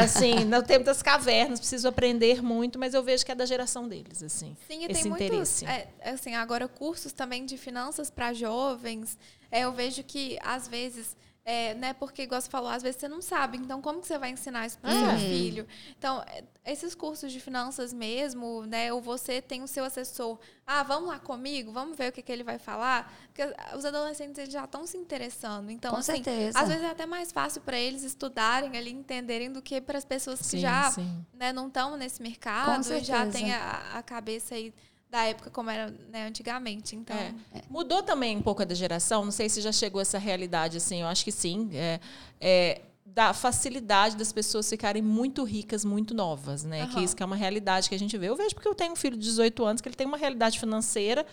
[0.00, 3.86] assim, no tempo das cavernas, preciso aprender muito, mas eu vejo que é da geração
[3.86, 4.56] deles, assim.
[4.66, 5.64] Sim, e esse tem interesse.
[5.64, 9.16] muitos, é, assim, agora cursos também de finanças para jovens,
[9.48, 11.16] é, eu vejo que, às vezes,
[11.48, 13.56] é, né, porque, igual você falou, às vezes você não sabe.
[13.56, 15.10] Então, como que você vai ensinar isso para o uhum.
[15.10, 15.66] seu filho?
[15.96, 20.40] Então, é, esses cursos de finanças mesmo, né, ou você tem o seu assessor.
[20.66, 23.14] Ah, vamos lá comigo, vamos ver o que, que ele vai falar.
[23.28, 23.44] Porque
[23.76, 25.70] os adolescentes eles já estão se interessando.
[25.70, 26.58] Então, Com assim, certeza.
[26.58, 30.04] às vezes é até mais fácil para eles estudarem ali, entenderem, do que para as
[30.04, 30.92] pessoas que sim, já
[31.32, 34.74] Né, não estão nesse mercado e já têm a, a cabeça aí
[35.16, 36.94] da época como era né, antigamente.
[36.94, 37.32] Então é.
[37.70, 39.24] mudou também um pouco da geração.
[39.24, 41.00] Não sei se já chegou essa realidade assim.
[41.00, 41.70] Eu acho que sim.
[41.72, 42.00] É,
[42.38, 46.84] é da facilidade das pessoas ficarem muito ricas, muito novas, né?
[46.84, 46.90] Uhum.
[46.90, 48.28] Que isso que é uma realidade que a gente vê.
[48.28, 50.60] Eu vejo porque eu tenho um filho de 18 anos que ele tem uma realidade
[50.60, 51.24] financeira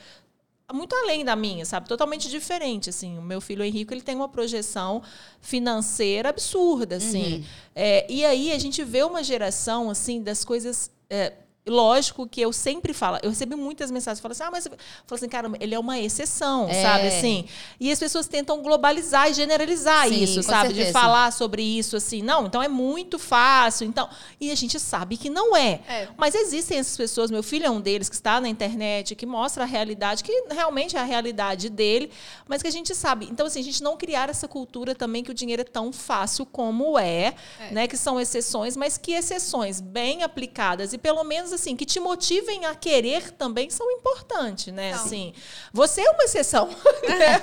[0.71, 1.89] muito além da minha, sabe?
[1.89, 3.17] Totalmente diferente, assim.
[3.17, 5.03] O meu filho Henrique, ele tem uma projeção
[5.41, 7.35] financeira absurda, assim.
[7.35, 7.43] Uhum.
[7.75, 10.89] É, e aí a gente vê uma geração, assim, das coisas...
[11.09, 11.33] É,
[11.65, 14.77] Lógico que eu sempre falo, eu recebi muitas mensagens, falo assim, ah, mas falo
[15.11, 16.81] assim, cara, ele é uma exceção, é.
[16.81, 17.45] sabe assim?
[17.79, 20.67] E as pessoas tentam globalizar e generalizar Sim, isso, sabe?
[20.67, 20.87] Certeza.
[20.87, 24.09] De falar sobre isso assim, não, então é muito fácil, então.
[24.41, 25.79] E a gente sabe que não é.
[25.87, 26.09] é.
[26.17, 29.63] Mas existem essas pessoas, meu filho é um deles que está na internet, que mostra
[29.63, 32.11] a realidade, que realmente é a realidade dele,
[32.45, 33.29] mas que a gente sabe.
[33.31, 36.45] Então, assim, a gente não criar essa cultura também que o dinheiro é tão fácil
[36.45, 37.71] como é, é.
[37.71, 37.87] né?
[37.87, 42.65] Que são exceções, mas que exceções bem aplicadas e pelo menos assim, que te motivem
[42.65, 44.93] a querer também são importantes, né?
[44.93, 45.33] Assim,
[45.71, 46.69] você é uma exceção.
[47.03, 47.41] Né?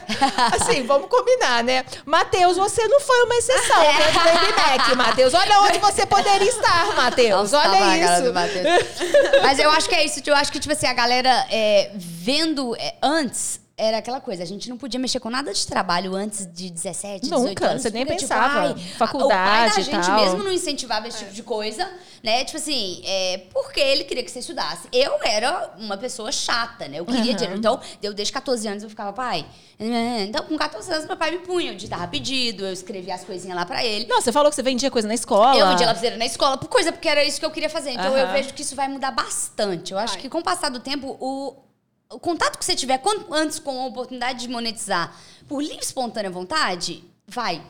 [0.53, 1.85] assim, vamos combinar, né?
[2.05, 4.13] Matheus, você não foi uma exceção, né?
[4.13, 5.35] Baby Mac, Matheus.
[5.35, 7.53] Olha onde você poderia estar, Matheus.
[7.53, 8.33] Olha isso.
[9.43, 10.21] Mas eu acho que é isso.
[10.25, 14.47] Eu acho que, tipo assim, a galera é, vendo é, antes era aquela coisa, a
[14.47, 17.83] gente não podia mexer com nada de trabalho antes de 17, 18 Nunca, anos.
[17.83, 18.61] você nem porque, tipo, pensava.
[18.69, 20.21] ai, Faculdade O pai da gente tal.
[20.21, 21.91] mesmo não incentivava esse tipo de coisa,
[22.23, 22.45] né?
[22.45, 24.87] Tipo assim, é, porque ele queria que você estudasse.
[24.93, 27.01] Eu era uma pessoa chata, né?
[27.01, 27.57] Eu queria dinheiro.
[27.59, 29.47] Então, eu desde 14 anos eu ficava, pai.
[29.79, 31.73] Então, com 14 anos, meu pai me punha.
[31.73, 34.07] Eu ditava pedido, eu escrevia as coisinhas lá pra ele.
[34.07, 35.57] Não, você falou que você vendia coisa na escola.
[35.59, 37.93] Eu vendia lapiseira na escola por coisa, porque era isso que eu queria fazer.
[37.93, 38.33] Então eu Aham.
[38.35, 39.93] vejo que isso vai mudar bastante.
[39.93, 40.23] Eu acho Vai.
[40.23, 41.55] que com o passar do tempo, o,
[42.11, 45.17] o contato que você tiver quanto antes com a oportunidade de monetizar
[45.49, 47.63] por livre espontânea vontade, vai.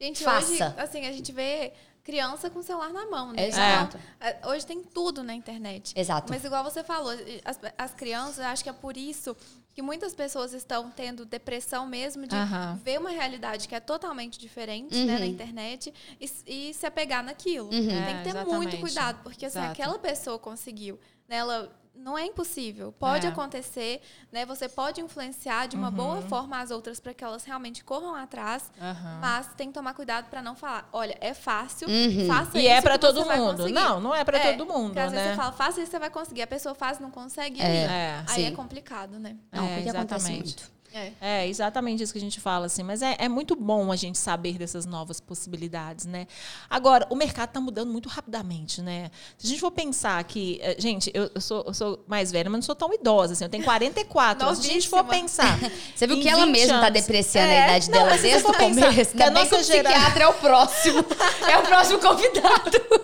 [0.00, 0.46] Gente, Faça.
[0.50, 1.72] hoje, assim, a gente vê
[2.02, 3.46] criança com o celular na mão, né?
[3.48, 3.96] Exato.
[4.18, 5.92] Então, é, hoje tem tudo na internet.
[5.96, 6.30] Exato.
[6.30, 7.12] Mas igual você falou,
[7.44, 9.34] as, as crianças, eu acho que é por isso
[9.72, 12.78] que muitas pessoas estão tendo depressão mesmo de Aham.
[12.84, 15.06] ver uma realidade que é totalmente diferente Uhum.
[15.06, 17.66] né, na internet e, e se apegar naquilo.
[17.72, 17.88] Uhum.
[17.88, 18.56] Tem É, que ter exatamente.
[18.56, 23.30] muito cuidado, porque assim, aquela pessoa conseguiu, né, ela não é impossível, pode É.
[23.30, 24.44] acontecer, né?
[24.46, 26.22] Você pode influenciar de uma boa Uhum.
[26.28, 29.18] forma as outras para que elas realmente corram atrás, Aham.
[29.20, 32.26] mas tem que tomar cuidado para não falar, olha, é fácil, Uhum.
[32.26, 33.68] faça E isso é pra que todo você vai mundo.
[33.68, 35.32] Não, não é pra É, todo mundo, Porque às vezes né?
[35.32, 36.42] você fala, faça isso, você vai conseguir.
[36.42, 37.60] A pessoa faz, não consegue.
[37.60, 37.64] É.
[37.64, 38.54] e É, aí é sim.
[38.56, 39.36] complicado, né?
[39.52, 40.44] Não, É, porque acontece exatamente.
[40.56, 40.73] muito.
[40.94, 41.12] É.
[41.20, 42.84] É exatamente isso que a gente fala, assim.
[42.84, 46.26] Mas é, é muito bom a gente saber dessas novas possibilidades, né?
[46.70, 49.10] Agora, o mercado está mudando muito rapidamente, né?
[49.36, 50.60] Se a gente for pensar que...
[50.62, 53.42] eh, Gente, eu, eu sou, eu sou mais velha, mas não sou tão idosa, assim.
[53.44, 54.46] Eu tenho 44.
[54.46, 55.22] mas se a gente for Novíssima.
[55.22, 55.58] pensar...
[55.96, 58.48] Você viu que ela 20 mesma tá anos- depreciando É, a idade não, dela desde
[58.48, 59.10] o começo.
[59.12, 61.04] Ainda bem que o gera- psiquiatra é o próximo.
[61.48, 62.70] É o próximo convidado.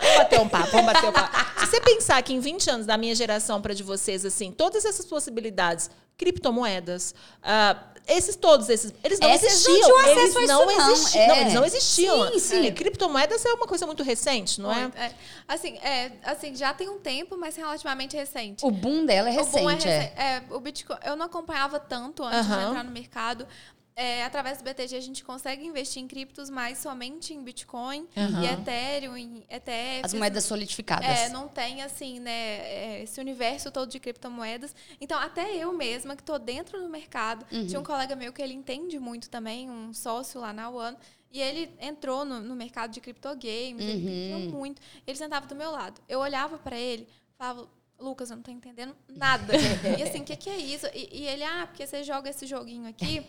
[0.00, 1.60] Vamos bater um papo, vamos bater um papo.
[1.60, 4.84] Se você pensar que em 20 anos da minha geração para de vocês, assim, todas
[4.84, 5.88] essas possibilidades,
[6.22, 9.98] criptomoedas, ah, esses todos esses, eles não É, não existiam.
[9.98, 10.92] acesso eles a isso, não não.
[10.92, 11.22] existiam.
[11.22, 11.28] É.
[11.28, 12.32] Não, eles não existiam.
[12.32, 12.66] Sim, sim.
[12.66, 14.90] É, criptomoedas é uma coisa muito recente, não é?
[14.96, 15.12] É.
[15.46, 18.64] Assim, é, assim, já tem um tempo, mas relativamente recente.
[18.66, 20.22] O boom dela é O bom recente, é, é.
[20.24, 23.46] é, o Bitcoin, eu não acompanhava tanto antes de entrar no mercado.
[23.94, 28.42] É, através do BTG a gente consegue investir em criptos, mas somente em Bitcoin Aham.
[28.42, 30.04] e Ethereum, em ETFs.
[30.04, 31.06] As moedas solidificadas.
[31.06, 34.74] É, não tem, assim, né, é, esse universo todo de criptomoedas.
[34.98, 37.66] Então, até eu mesma, que estou dentro do mercado, Uhum.
[37.66, 40.96] tinha um colega meu que ele entende muito também, um sócio lá na One,
[41.30, 44.36] e ele entrou no, no mercado de criptogames, ele Uhum.
[44.38, 44.80] entendeu muito.
[45.06, 46.00] Ele sentava do meu lado.
[46.08, 47.06] Eu olhava para ele,
[47.38, 47.68] falava,
[47.98, 49.52] Lucas, eu não tô entendendo nada.
[49.98, 50.86] e assim, o que, que é isso?
[50.94, 53.24] E, e ele, ah, porque você joga esse joguinho aqui.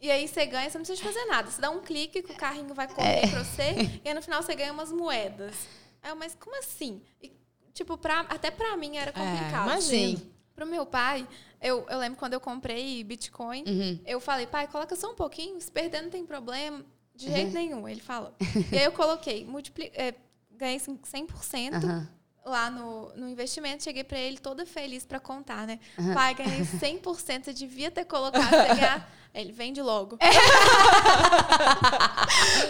[0.00, 1.50] E aí você ganha, você não precisa fazer nada.
[1.50, 3.26] Você dá um clique que o carrinho vai correr É.
[3.28, 3.74] pra você,
[4.04, 5.54] e aí no final você ganha umas moedas.
[6.02, 7.02] Aí eu, mas como assim?
[7.20, 7.32] E,
[7.74, 9.64] tipo, pra, até pra mim era complicado.
[9.70, 10.18] imagino.
[10.18, 10.30] Sim.
[10.54, 11.26] Pro meu pai,
[11.60, 14.00] eu, eu lembro quando eu comprei Bitcoin, Uhum.
[14.04, 16.84] eu falei, pai, coloca só um pouquinho, se perder não tem problema.
[17.14, 17.32] De Uhum.
[17.32, 18.32] jeito nenhum, ele falou.
[18.72, 20.14] e aí eu coloquei, multipli é,
[20.52, 22.08] ganhei 100% Aham.
[22.44, 23.82] lá no, no investimento.
[23.82, 25.80] Cheguei pra ele toda feliz pra contar, né?
[25.98, 26.14] Uhum.
[26.14, 29.18] Pai, ganhei 100%, você devia ter colocado, você ganhar.
[29.38, 30.18] Ele vende logo.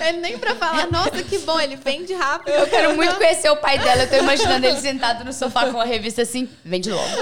[0.06, 2.54] ele nem pra falar, nossa, que bom, ele vende rápido.
[2.54, 4.02] Eu quero muito conhecer o pai dela.
[4.02, 7.08] Eu tô imaginando ele sentado no sofá com a revista assim, vende logo.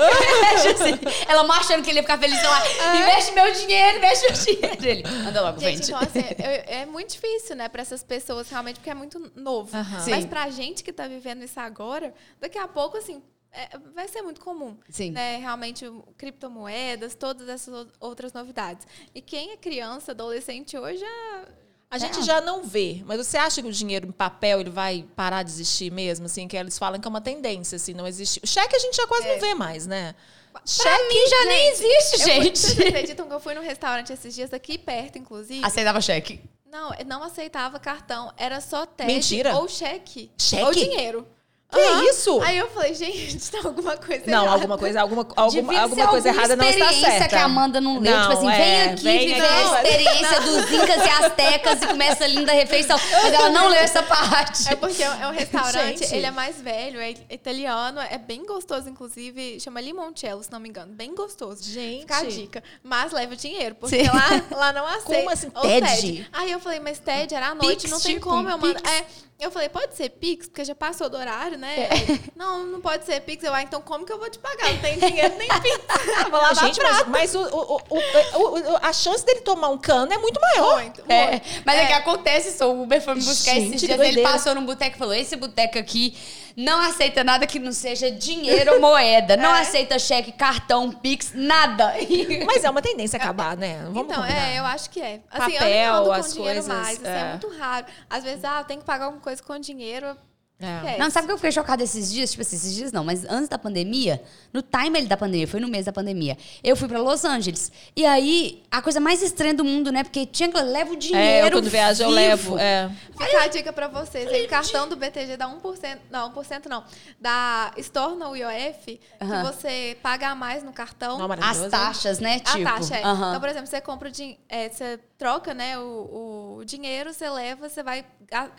[0.66, 2.62] Assim, Ela marchando que ele ia ficar feliz, lá,
[2.96, 4.86] investe meu dinheiro, investe meu dinheiro.
[4.86, 5.92] Ele, anda logo, Gente, vende.
[5.92, 9.70] então assim, é, é muito difícil, né, pra essas pessoas realmente, porque é muito novo.
[10.00, 10.10] Sim.
[10.10, 13.22] Mas pra gente que tá vivendo isso agora, daqui a pouco, assim,
[13.62, 14.76] é, vai ser muito comum.
[14.88, 15.10] Sim.
[15.12, 15.84] Né, realmente,
[16.16, 18.86] criptomoedas, todas essas ou- outras novidades.
[19.14, 21.44] E quem é criança, adolescente hoje, já.
[21.88, 25.06] A gente já não vê, mas você acha que o dinheiro em papel ele vai
[25.14, 26.26] parar de existir mesmo?
[26.26, 28.40] Assim, que eles falam que é uma tendência, assim, não existe.
[28.42, 30.14] O cheque a gente já quase não vê mais, né?
[30.52, 32.58] Pra mim já nem existe, Eu fui- gente.
[32.58, 35.64] vocês acreditam que eu fui num restaurante esses dias aqui perto, inclusive?
[35.64, 36.40] Aceitava cheque.
[36.64, 38.32] Não, eu não aceitava cartão.
[38.36, 39.54] Era só TED Mentira.
[39.56, 40.30] ou cheque.
[40.36, 40.64] Cheque?
[40.64, 41.26] Ou dinheiro.
[41.68, 42.04] Que Aham.
[42.04, 42.40] isso?
[42.42, 44.52] Aí eu falei, gente, tá alguma coisa Não, errada.
[44.52, 47.28] alguma coisa, alguma, alguma, alguma coisa alguma errada não está experiência certa.
[47.28, 48.20] que a Amanda não leu.
[48.20, 49.52] tipo assim, é, vem aqui vem viver aqui.
[49.52, 52.96] a experiência dos incas e astecas e começa a linda refeição.
[53.10, 54.72] Mas ela não leu essa parte.
[54.72, 56.14] É porque é um restaurante, Gente.
[56.14, 60.68] ele é mais velho, é italiano, é bem gostoso, inclusive, chama limoncello, se não me
[60.68, 60.92] engano.
[60.92, 61.64] Bem gostoso.
[61.64, 62.02] Gente.
[62.02, 62.62] Fica a dica.
[62.82, 64.08] Mas leva dinheiro, porque Sim.
[64.08, 65.16] lá, lá não aceita.
[65.16, 66.28] Como assim, TED?
[66.32, 68.74] Aí eu falei, mas TED era à noite, Pix, não tem tipo, como eu mando.
[68.74, 68.90] Pix.
[68.90, 69.04] É,
[69.38, 71.82] eu falei, pode ser Pix, porque já passou do horário, né?
[71.84, 71.90] É.
[72.34, 73.44] Não, não pode ser Pix.
[73.44, 74.72] Eu, ah, então como que eu vou te pagar?
[74.72, 75.80] Não tem dinheiro nem Pix.
[76.24, 80.12] Eu vou lavar Gente, mas, mas o, o- o- a chance dele tomar um cano
[80.12, 80.80] é muito maior.
[80.82, 81.46] muito, É, muito.
[81.64, 81.86] mas é.
[81.86, 82.64] que acontece isso.
[82.64, 84.00] O Uber foi me buscar Gente, esses dias.
[84.00, 86.16] Ele passou num boteco e falou: esse boteco aqui
[86.56, 89.36] não aceita nada que não seja dinheiro ou moeda.
[89.36, 89.60] Não É.
[89.60, 91.92] aceita cheque, cartão, Pix, nada.
[92.46, 93.80] Mas é uma tendência a acabar, né?
[93.92, 94.48] Vamos então, combinar.
[94.54, 95.20] é, eu acho que é.
[95.30, 97.18] Assim, eu Papel, nem ando com as dinheiro coisas, mais, assim, é.
[97.20, 97.24] é.
[97.30, 97.86] muito raro.
[98.08, 100.16] Às vezes, ah, eu tenho que pagar alguma coisa com dinheiro,
[100.58, 100.76] É.
[100.76, 100.98] Esquece.
[100.98, 102.30] Não, sabe que eu fiquei chocada esses dias?
[102.30, 104.22] Tipo assim, esses dias não, mas antes da pandemia,
[104.54, 107.70] no time da pandemia, foi no mês da pandemia, eu fui pra Los Angeles.
[107.94, 110.02] E aí, a coisa mais estranha do mundo, né?
[110.02, 111.44] Porque tinha que levar o dinheiro.
[111.44, 112.56] É, eu quando viajo eu levo.
[112.58, 112.90] É.
[113.20, 114.26] Fica a dica pra vocês.
[114.32, 115.98] aí, O cartão do BTG dá 1%.
[116.10, 116.84] Não, 1% não.
[117.20, 121.18] Da Store no IOF, que você paga a mais no cartão.
[121.18, 121.28] Não.
[121.32, 122.36] As taxas, né?
[122.46, 123.02] A Tipo, taxa, é.
[123.04, 123.28] aham.
[123.28, 127.28] Então, por exemplo, você compra o din- é, você troca né, o, o dinheiro, você
[127.30, 128.04] leva, você vai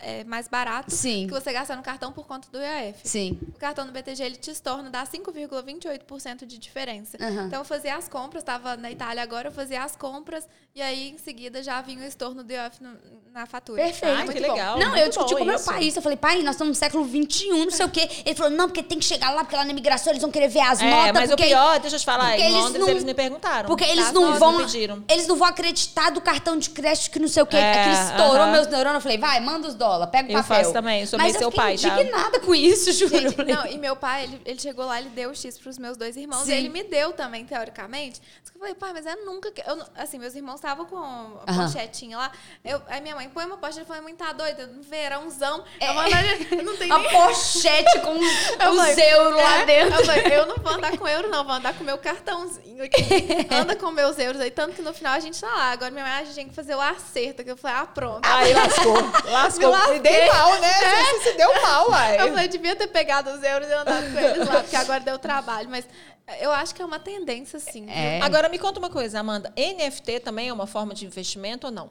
[0.00, 1.26] é, mais barato Sim.
[1.28, 3.00] que você gastar no cartão por conta do IOF.
[3.04, 3.38] Sim.
[3.54, 5.04] O cartão do BTG ele te torna, dá
[5.62, 7.16] 5,28% de diferença.
[7.20, 7.46] Aham.
[7.46, 11.10] Então eu fazia as compras, estava na Itália agora, eu fazia as compras e aí
[11.10, 12.96] em seguida já vinha o estorno do IOF no-
[13.32, 13.82] na fatura.
[13.82, 14.16] Perfeito.
[14.16, 14.52] Ai, Muito que bom.
[14.54, 14.78] legal.
[14.78, 15.98] Não, muito eu discuti com meu pai isso.
[15.98, 18.08] Eu falei, pai, nós estamos no século XXI, não sei o quê.
[18.24, 20.48] Ele falou, não, porque tem que chegar lá, porque lá na imigração eles vão querer
[20.48, 21.12] ver as É, notas.
[21.12, 23.68] mas o porque pior, deixa eu te falar, em eles Londres não- eles me perguntaram.
[23.68, 24.52] Porque eles Tá, não vão.
[24.58, 25.04] me pediram.
[25.08, 27.56] Eles não vão acreditar do cartão de crédito que não sei o quê.
[27.56, 28.52] É, Aquilo estourou aham.
[28.52, 28.94] meus neurônios.
[28.96, 30.56] Eu falei, vai, manda os dólares, pega o Eu papel.
[30.58, 31.88] faço também, eu sou Mas meio seu pai, tá?
[31.88, 33.16] indignada com isso, juro.
[33.16, 35.76] Eu Gente, não, e meu pai, ele, ele chegou lá, ele deu o X pros
[35.78, 36.44] meus dois irmãos.
[36.44, 36.52] Sim.
[36.52, 38.20] E ele me deu também, teoricamente.
[38.54, 39.60] Eu falei, pai, mas é nunca que.
[39.60, 41.66] Eu, assim, meus irmãos estavam com a Aham.
[41.70, 42.32] pochetinha lá.
[42.64, 43.78] Eu, aí minha mãe põe uma pochete.
[43.80, 44.68] Ele falou, mãe, tá doida?
[44.80, 45.64] Verãozão.
[45.80, 45.88] É.
[45.90, 47.10] Eu mandei, não tem Uma nem.
[47.12, 49.66] pochete com Eu os euros lá é?
[49.66, 49.94] dentro.
[50.00, 53.02] Eu, falei, eu não vou andar com euro, não, vou andar com meu cartãozinho aqui.
[53.54, 54.50] Anda com meus euros aí.
[54.50, 55.70] Tanto que no final a gente tá lá.
[55.70, 57.44] Agora minha mãe, a gente tem que fazer o acerto.
[57.44, 58.24] Que eu falei, ah, pronto.
[58.24, 58.94] Aí lascou.
[59.30, 59.70] Lascou.
[59.70, 59.96] lasquei.
[59.96, 60.72] E dei mal, né?
[60.72, 62.20] Você se deu mal, uai.
[62.20, 65.18] Eu falei, devia ter pegado os euros e andado com eles lá, porque agora deu
[65.18, 65.68] trabalho.
[65.68, 65.84] Mas
[66.40, 67.88] eu acho que é uma tendência, sim.
[67.90, 68.20] É.
[68.22, 69.52] Agora me conta uma coisa, Amanda.
[69.56, 71.90] NFT também é uma forma de investimento ou não?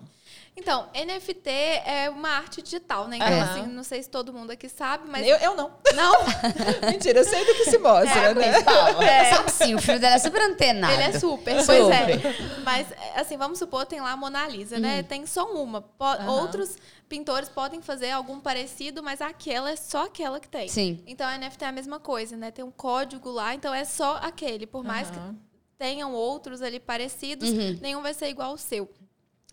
[0.60, 1.50] Então, NFT
[1.86, 3.18] é uma arte digital, né?
[3.18, 3.44] Então, Aham.
[3.44, 5.26] assim, não sei se todo mundo aqui sabe, mas.
[5.26, 5.72] Eu, eu não.
[5.94, 6.16] Não,
[6.92, 8.64] Mentira, eu sei do que se mostra, É, né?
[8.64, 9.34] Paulo, É.
[9.36, 10.94] Sabe sim, o filho dela é super antenado.
[10.94, 11.66] ele é super, Super.
[11.66, 12.62] pois é.
[12.64, 14.98] Mas, assim, vamos supor, tem lá a Mona Lisa, né?
[14.98, 15.04] Uhum.
[15.04, 15.82] Tem só uma.
[15.82, 16.32] Po- Aham.
[16.42, 16.76] Outros
[17.08, 20.68] pintores podem fazer algum parecido, mas aquela é só aquela que tem.
[20.68, 21.04] Sim.
[21.06, 22.50] Então, a NFT é a mesma coisa, né?
[22.50, 24.66] Tem um código lá, então é só aquele.
[24.66, 25.36] Por mais que Aham.
[25.78, 27.78] tenham outros ali parecidos, Uhum.
[27.80, 28.90] nenhum vai ser igual ao seu.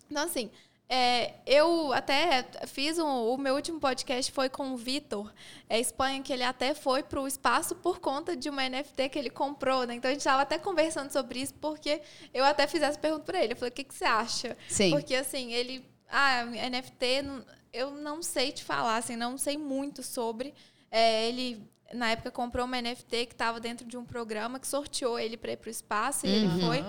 [0.09, 0.49] Então, assim,
[0.87, 5.33] é, eu até fiz um, o meu último podcast foi com o Vitor,
[5.67, 9.17] é Espanha, que ele até foi para o espaço por conta de uma NFT que
[9.17, 9.95] ele comprou, né?
[9.95, 12.01] Então a gente estava até conversando sobre isso, porque
[12.33, 13.53] eu até fiz essa pergunta para ele.
[13.53, 14.55] Eu falei, o que, que você acha?
[14.69, 14.91] Sim.
[14.91, 15.83] Porque assim, ele.
[16.07, 17.23] Ah, NFT,
[17.73, 20.53] eu não sei te falar, assim, não sei muito sobre.
[20.91, 21.61] É, ele,
[21.93, 25.51] na época, comprou uma NFT que estava dentro de um programa que sorteou ele para
[25.53, 26.35] ir para o espaço e Uhum.
[26.35, 26.85] ele foi.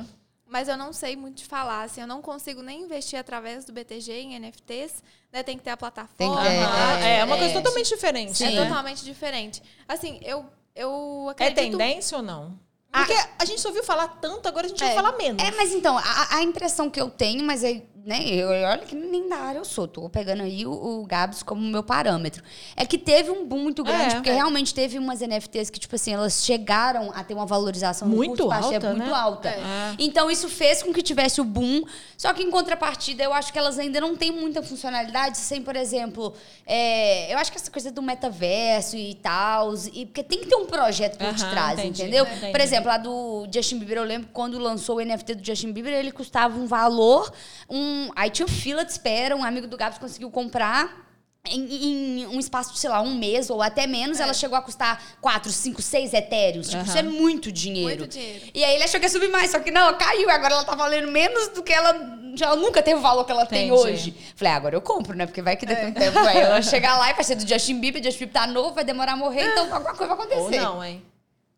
[0.49, 3.72] Mas eu não sei muito te falar, assim, eu não consigo nem investir através do
[3.72, 5.42] BTG em NFTs, né?
[5.42, 6.40] Tem que ter a plataforma.
[6.42, 6.99] Tem Aham.
[7.01, 7.57] É, é uma coisa é.
[7.61, 8.44] totalmente diferente.
[8.44, 8.64] É né?
[8.64, 9.61] totalmente diferente.
[9.88, 11.57] Assim, eu, eu É acredito...
[11.78, 12.59] tendência ou não?
[12.92, 14.86] Porque a gente só ouviu falar tanto, agora a gente É.
[14.86, 15.42] vai falar menos.
[15.42, 18.94] É, mas então, a, a impressão que eu tenho, mas aí, né, eu, olha que
[18.94, 22.40] nem da área eu sou, tô pegando aí o, o Gabs como meu parâmetro.
[22.76, 24.34] É que teve um boom muito grande, É, porque é.
[24.34, 28.46] realmente teve umas NFTs que, tipo assim, elas chegaram a ter uma valorização Muito curto
[28.46, 29.12] prazo, alta, muito né?
[29.12, 29.48] alta.
[29.48, 29.94] É.
[29.98, 31.82] Então, isso fez com que tivesse o boom,
[32.16, 35.74] só que em contrapartida, eu acho que elas ainda não têm muita funcionalidade, sem, por
[35.74, 36.32] exemplo,
[36.64, 40.54] é, eu acho que essa coisa do metaverso e tal, e, porque tem que ter
[40.54, 42.24] um projeto por Aham, trás, entendi, entendeu?
[42.24, 42.52] entendi.
[42.52, 45.72] Por exemplo, a do Justin Bieber, eu lembro que quando lançou o NFT do Justin
[45.72, 47.32] Bieber, ele custava um valor.
[47.68, 51.05] Um, aí tinha fila de espera, um amigo do Gabs conseguiu comprar.
[51.49, 54.62] Em, em um espaço de, sei lá, um mês ou até menos, ela chegou a
[54.62, 56.66] custar 4, 5, 6 etéreos.
[56.66, 56.88] Tipo, Aham.
[56.88, 58.01] isso é muito dinheiro.
[58.01, 58.47] Muito dinheiro.
[58.53, 60.28] E aí ele achou que ia subir mais, só que não, caiu.
[60.28, 62.18] Agora ela tá valendo menos do que ela.
[62.34, 63.80] Já nunca teve o valor que ela tem Entendi.
[63.80, 64.14] hoje.
[64.34, 65.24] Falei, ah, agora eu compro, né?
[65.24, 67.49] Porque vai que daqui a um tempo vai ela chegar lá e vai ser do
[67.49, 70.34] Justin Bieber, Justin Bieber tá novo, vai demorar a morrer, então alguma coisa vai Ou
[70.34, 70.61] acontecer.
[70.61, 71.01] não, hein?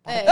[0.05, 0.25] É.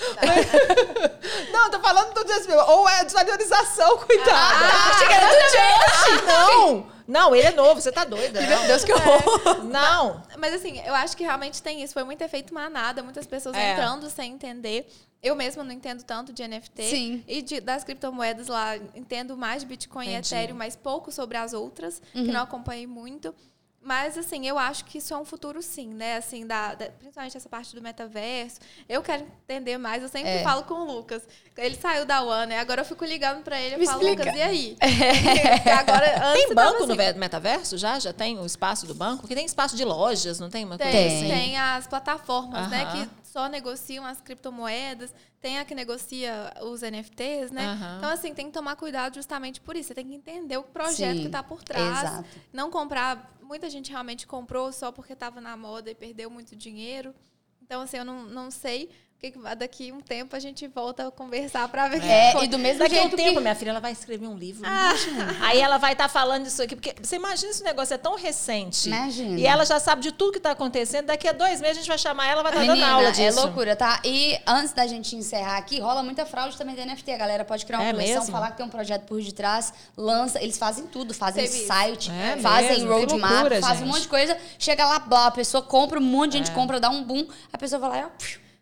[1.52, 2.68] Não, eu tô falando do Justin Bieber.
[2.70, 4.64] Ou é desvalorização, coitada.
[4.64, 6.26] Ah, achei que era do Justin!
[6.26, 7.00] não!
[7.08, 8.40] Não, ele é novo, você tá doida.
[8.40, 8.66] Meu.
[8.68, 9.64] Deus, que horror!
[9.64, 10.22] Não.
[10.38, 11.92] Mas assim, eu acho que realmente tem isso.
[11.92, 13.72] Foi muito efeito manada, muitas pessoas É.
[13.72, 14.88] entrando sem entender.
[15.20, 16.82] Eu mesma não entendo tanto de NFT.
[16.84, 17.24] Sim.
[17.26, 20.34] E de- das criptomoedas lá, entendo mais de Bitcoin Entendi.
[20.34, 22.26] e Ethereum, mas pouco sobre as outras, Uhum.
[22.26, 23.34] que não acompanhei muito.
[23.82, 26.16] Mas, assim, eu acho que isso é um futuro, sim, né?
[26.18, 28.60] Assim, da, da- principalmente essa parte do metaverso.
[28.86, 30.02] Eu quero entender mais.
[30.02, 30.42] Eu sempre É.
[30.42, 31.22] falo com o Lucas.
[31.56, 32.58] Ele saiu da One, né?
[32.60, 34.24] Agora eu fico ligando pra ele e Me falo, explica.
[34.24, 34.76] Lucas, e aí?
[35.56, 37.98] Porque agora, antes Tem banco no assim, ve- metaverso já?
[37.98, 39.22] Já tem o espaço do banco?
[39.22, 41.28] Porque tem espaço de lojas, não tem uma Tem, coisa assim?
[41.28, 43.06] tem as plataformas, né, Aham.
[43.06, 47.66] que só negociam as criptomoedas, tem a que negocia os NFTs, né?
[47.66, 47.98] Aham.
[47.98, 49.88] Então, assim, tem que tomar cuidado justamente por isso.
[49.88, 51.98] Você tem que entender o projeto Sim, que está por trás.
[51.98, 52.28] exato.
[52.52, 53.36] Não comprar.
[53.40, 57.14] Muita gente realmente comprou só porque estava na moda e perdeu muito dinheiro.
[57.62, 58.90] Então, assim, eu não, não sei.
[59.20, 62.46] Que que- daqui um tempo a gente volta a conversar pra ver que É, foi.
[62.46, 63.40] e do mesmo Daqui a um jeito tempo, que...
[63.40, 64.64] minha filha, ela vai escrever um livro.
[64.66, 65.36] imagina.
[65.42, 66.74] Aí ela vai estar falando disso aqui.
[66.74, 68.88] Porque você imagina esse negócio é tão recente.
[68.88, 69.38] Imagina.
[69.38, 71.06] E ela já sabe de tudo que está acontecendo.
[71.06, 73.12] Daqui a dois meses a gente vai chamar ela, vai estar dando Menina, aula é
[73.12, 73.40] disso.
[73.42, 74.00] loucura, tá?
[74.04, 77.10] E antes da gente encerrar aqui, rola muita fraude também da NFT.
[77.12, 78.32] A galera pode criar uma É coleção, mesmo?
[78.32, 80.42] falar que tem um projeto por detrás, lança.
[80.42, 81.66] Eles fazem tudo, fazem Serviço.
[81.66, 82.76] site, É fazem?
[82.80, 83.84] Que roadmap, loucura, fazem gente.
[83.84, 84.36] um monte de coisa.
[84.58, 86.40] Chega lá, blá, a pessoa compra, um monte de É.
[86.44, 88.08] gente compra, dá um boom, a pessoa vai lá e ó.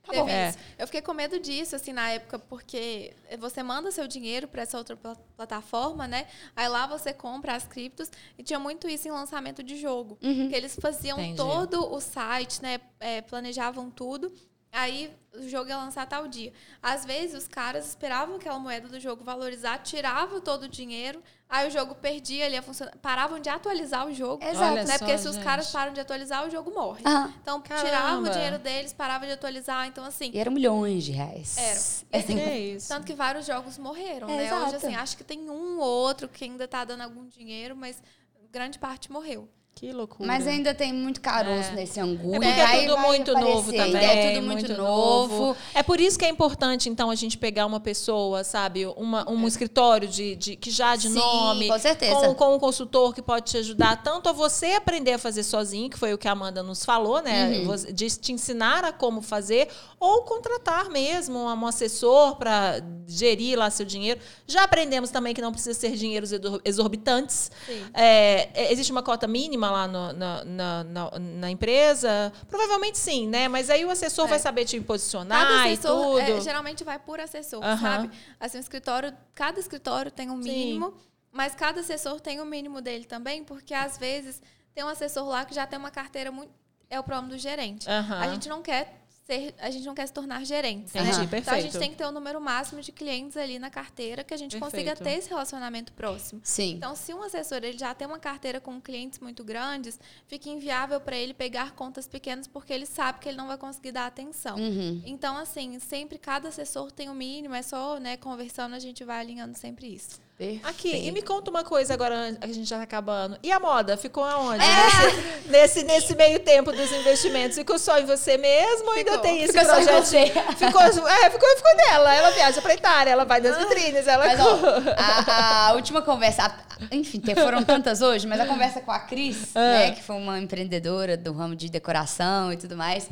[0.08, 0.48] Teve É.
[0.48, 0.58] isso.
[0.78, 4.76] Eu fiquei com medo disso, assim, na época, porque você manda seu dinheiro para essa
[4.78, 6.26] outra pla- plataforma, né?
[6.56, 10.16] Aí lá você compra as criptos e tinha muito isso em lançamento de jogo.
[10.16, 11.36] Que eles faziam Entendi.
[11.36, 12.80] todo o site, né?
[13.00, 14.32] É, planejavam tudo.
[14.70, 16.52] Aí o jogo ia lançar tal dia.
[16.82, 21.66] Às vezes os caras esperavam aquela moeda do jogo valorizar, tiravam todo o dinheiro, aí
[21.68, 24.44] o jogo perdia ali a função, paravam de atualizar o jogo.
[24.44, 24.72] Exato.
[24.72, 24.98] Olha né?
[24.98, 27.02] Porque só, se os caras param de atualizar, o jogo morre.
[27.06, 27.32] Aham.
[27.42, 27.86] Então Caramba.
[27.88, 29.86] tiravam o dinheiro deles, paravam de atualizar.
[29.86, 31.56] Então, assim, E eram milhões de reais.
[31.58, 31.98] Eram.
[32.18, 32.22] É.
[32.22, 32.88] Que é isso.
[32.88, 34.54] tanto que vários jogos morreram, É, né?
[34.54, 34.76] Hoje, exato.
[34.76, 38.02] assim, acho que tem um ou outro que ainda tá dando algum dinheiro, mas
[38.50, 39.48] grande parte morreu.
[39.78, 40.26] Que loucura.
[40.26, 41.74] Mas ainda tem muito caroço É.
[41.76, 42.34] nesse angu.
[42.34, 44.04] É porque vai- é tudo muito novo também.
[44.04, 45.56] É tudo muito, novo.
[45.72, 49.46] É por isso que é importante, então, a gente pegar uma pessoa, sabe, uma, um
[49.46, 51.68] escritório de, de- que já de Sim, nome.
[51.68, 52.14] com certeza.
[52.16, 55.88] Com, com um consultor que pode te ajudar tanto a você aprender a fazer sozinho,
[55.88, 57.60] que foi o que a Amanda nos falou, né?
[57.60, 57.92] Uhum.
[57.92, 59.68] De te ensinar a como fazer,
[60.00, 64.18] ou contratar mesmo um, assessor para gerir lá seu dinheiro.
[64.46, 67.50] Já aprendemos também que não precisa ser dinheiros exor- exorbitantes.
[67.66, 67.82] Sim.
[67.94, 72.32] É, é, existe uma cota mínima lá no- na, na, na, na empresa?
[72.48, 73.48] Provavelmente sim, né?
[73.48, 74.28] Mas aí o assessor É.
[74.30, 76.18] vai saber te posicionar Cada e assessor, tudo.
[76.20, 78.10] é, geralmente vai por assessor, sabe?
[78.40, 80.50] Assim, o escritório, cada escritório tem um Sim.
[80.50, 80.94] mínimo,
[81.32, 84.40] mas cada assessor tem o mínimo dele também, porque às vezes
[84.74, 86.50] tem um assessor lá que já tem uma carteira muito.
[86.90, 87.86] É o problema do gerente.
[87.88, 90.88] A gente não quer ser, a gente não quer se tornar gerente.
[90.88, 91.38] Entendi, né?
[91.38, 94.32] Então a gente tem que ter o número máximo de clientes ali na carteira que
[94.32, 95.04] a gente consiga Perfeito.
[95.04, 96.40] ter esse relacionamento próximo.
[96.42, 96.74] Sim.
[96.76, 101.00] Então, se um assessor ele já tem uma carteira com clientes muito grandes, fica inviável
[101.00, 104.56] para ele pegar contas pequenas porque ele sabe que ele não vai conseguir dar atenção.
[104.56, 105.02] Uhum.
[105.04, 109.20] Então, assim, sempre cada assessor tem o mínimo, é só, né, conversando, a gente vai
[109.20, 110.27] alinhando sempre isso.
[110.62, 113.36] Aqui, e me conta uma coisa agora, a gente já tá acabando.
[113.42, 113.96] E a moda?
[113.96, 114.62] Ficou aonde?
[114.64, 115.48] É.
[115.50, 117.56] Nesse, nesse, meio tempo dos investimentos?
[117.58, 119.18] Ficou só em você mesmo ou ainda Ficou.
[119.22, 120.04] tem esse Ficou só em projeto?
[120.04, 120.26] você.
[120.56, 122.14] Ficou, é, ficou, ficou nela.
[122.14, 124.26] Ela viaja pra Itália, ela vai nas vitrines, ela...
[124.26, 124.58] Mas, ó,
[124.96, 129.56] a, a última conversa, a- enfim, foram tantas hoje, mas a conversa com a Cris,
[129.56, 129.60] Ah.
[129.60, 133.08] né, que foi uma empreendedora do ramo de decoração e tudo mais,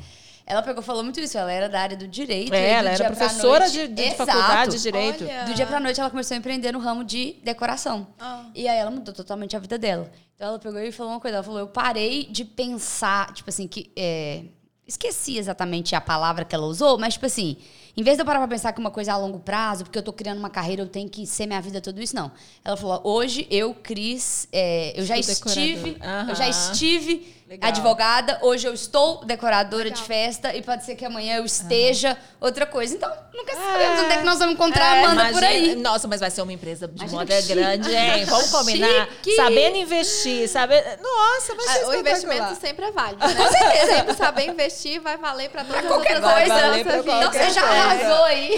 [0.46, 1.36] ela pegou falou muito isso.
[1.36, 2.54] Ela era da área do direito.
[2.54, 4.30] e É, do ela era professora noite- de, de Exato.
[4.30, 5.24] faculdade de Direito.
[5.24, 5.44] Olha.
[5.44, 8.06] Do dia pra noite ela começou a empreender no ramo de decoração.
[8.18, 8.44] Ah.
[8.54, 10.10] E aí ela mudou totalmente a vida dela.
[10.34, 11.36] Então ela pegou e falou uma coisa.
[11.38, 13.90] Ela falou: Eu parei de pensar, tipo assim, que.
[13.96, 14.44] é,
[14.86, 17.56] esqueci exatamente a palavra que ela usou, mas tipo assim,
[17.96, 19.98] em vez de eu parar pra pensar que uma coisa é a longo prazo, porque
[19.98, 22.30] eu tô criando uma carreira, eu tenho que ser minha vida, tudo isso, não.
[22.64, 26.30] Ela falou: hoje eu, Cris, é, eu já estive, decoradora.
[26.30, 27.68] eu já estive Legal.
[27.70, 29.98] advogada, hoje eu estou decoradora Legal.
[30.00, 32.94] de festa e pode ser que amanhã eu esteja outra coisa.
[32.94, 35.74] Então, nunca sabemos onde é que nós vamos encontrar a Amanda por Imagina- aí.
[35.76, 38.24] Nossa, mas vai ser uma empresa de Imagina moda grande, hein?
[38.26, 39.06] Vamos combinar.
[39.22, 39.36] Chique.
[39.36, 40.98] Sabendo investir, saber.
[41.00, 43.34] Nossa, vai ser Ah, o investimento sempre é válido, né?
[43.34, 43.92] Com certeza.
[43.96, 46.48] Sempre saber investir vai valer para todas as Qualquer outras coisa.
[46.54, 47.16] da valer nossa pra vida.
[47.16, 47.85] Então coisa.
[47.86, 48.56] Arrasou aí.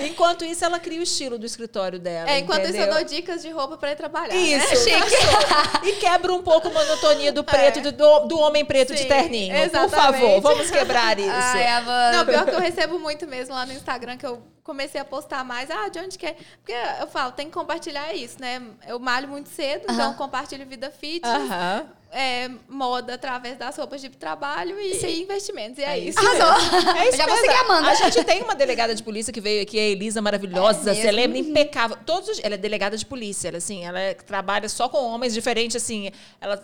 [0.08, 2.30] Enquanto isso, ela cria o estilo do escritório dela.
[2.30, 2.94] É, enquanto isso eu entendeu?
[2.94, 4.34] dou dicas de roupa para ir trabalhar.
[4.34, 5.00] Isso, Né?
[5.00, 5.88] chique.
[5.88, 9.08] e quebra um pouco a monotonia do preto, do- do, do homem preto de Sim,
[9.08, 9.54] terninho.
[9.54, 10.20] Por exatamente.
[10.20, 11.30] favor, vamos quebrar isso.
[11.30, 12.16] Ai, Amanda.
[12.18, 15.44] Não, pior que eu recebo muito mesmo lá no Instagram, que eu comecei a postar
[15.44, 15.70] mais.
[15.70, 16.36] Ah, de onde que é?
[16.58, 18.62] Porque eu falo, tem que compartilhar isso, né?
[18.86, 21.86] Eu malho muito cedo, então eu compartilho vida fitness, Aham.
[22.12, 25.78] É, moda através das roupas de trabalho e, e investimentos.
[25.78, 26.18] E é, isso.
[26.18, 26.94] Arrasou.
[26.96, 27.88] É isso já vou seguir a Amanda.
[27.90, 31.38] A gente tem uma delegada de polícia que veio aqui, a Elisa, maravilhosa, É lembra?
[31.38, 31.96] Impecável.
[32.04, 35.32] Todos os- ela é delegada de polícia, ela, assim, ela é- trabalha só com homens
[35.32, 36.10] diferentes, assim.
[36.40, 36.62] Ela,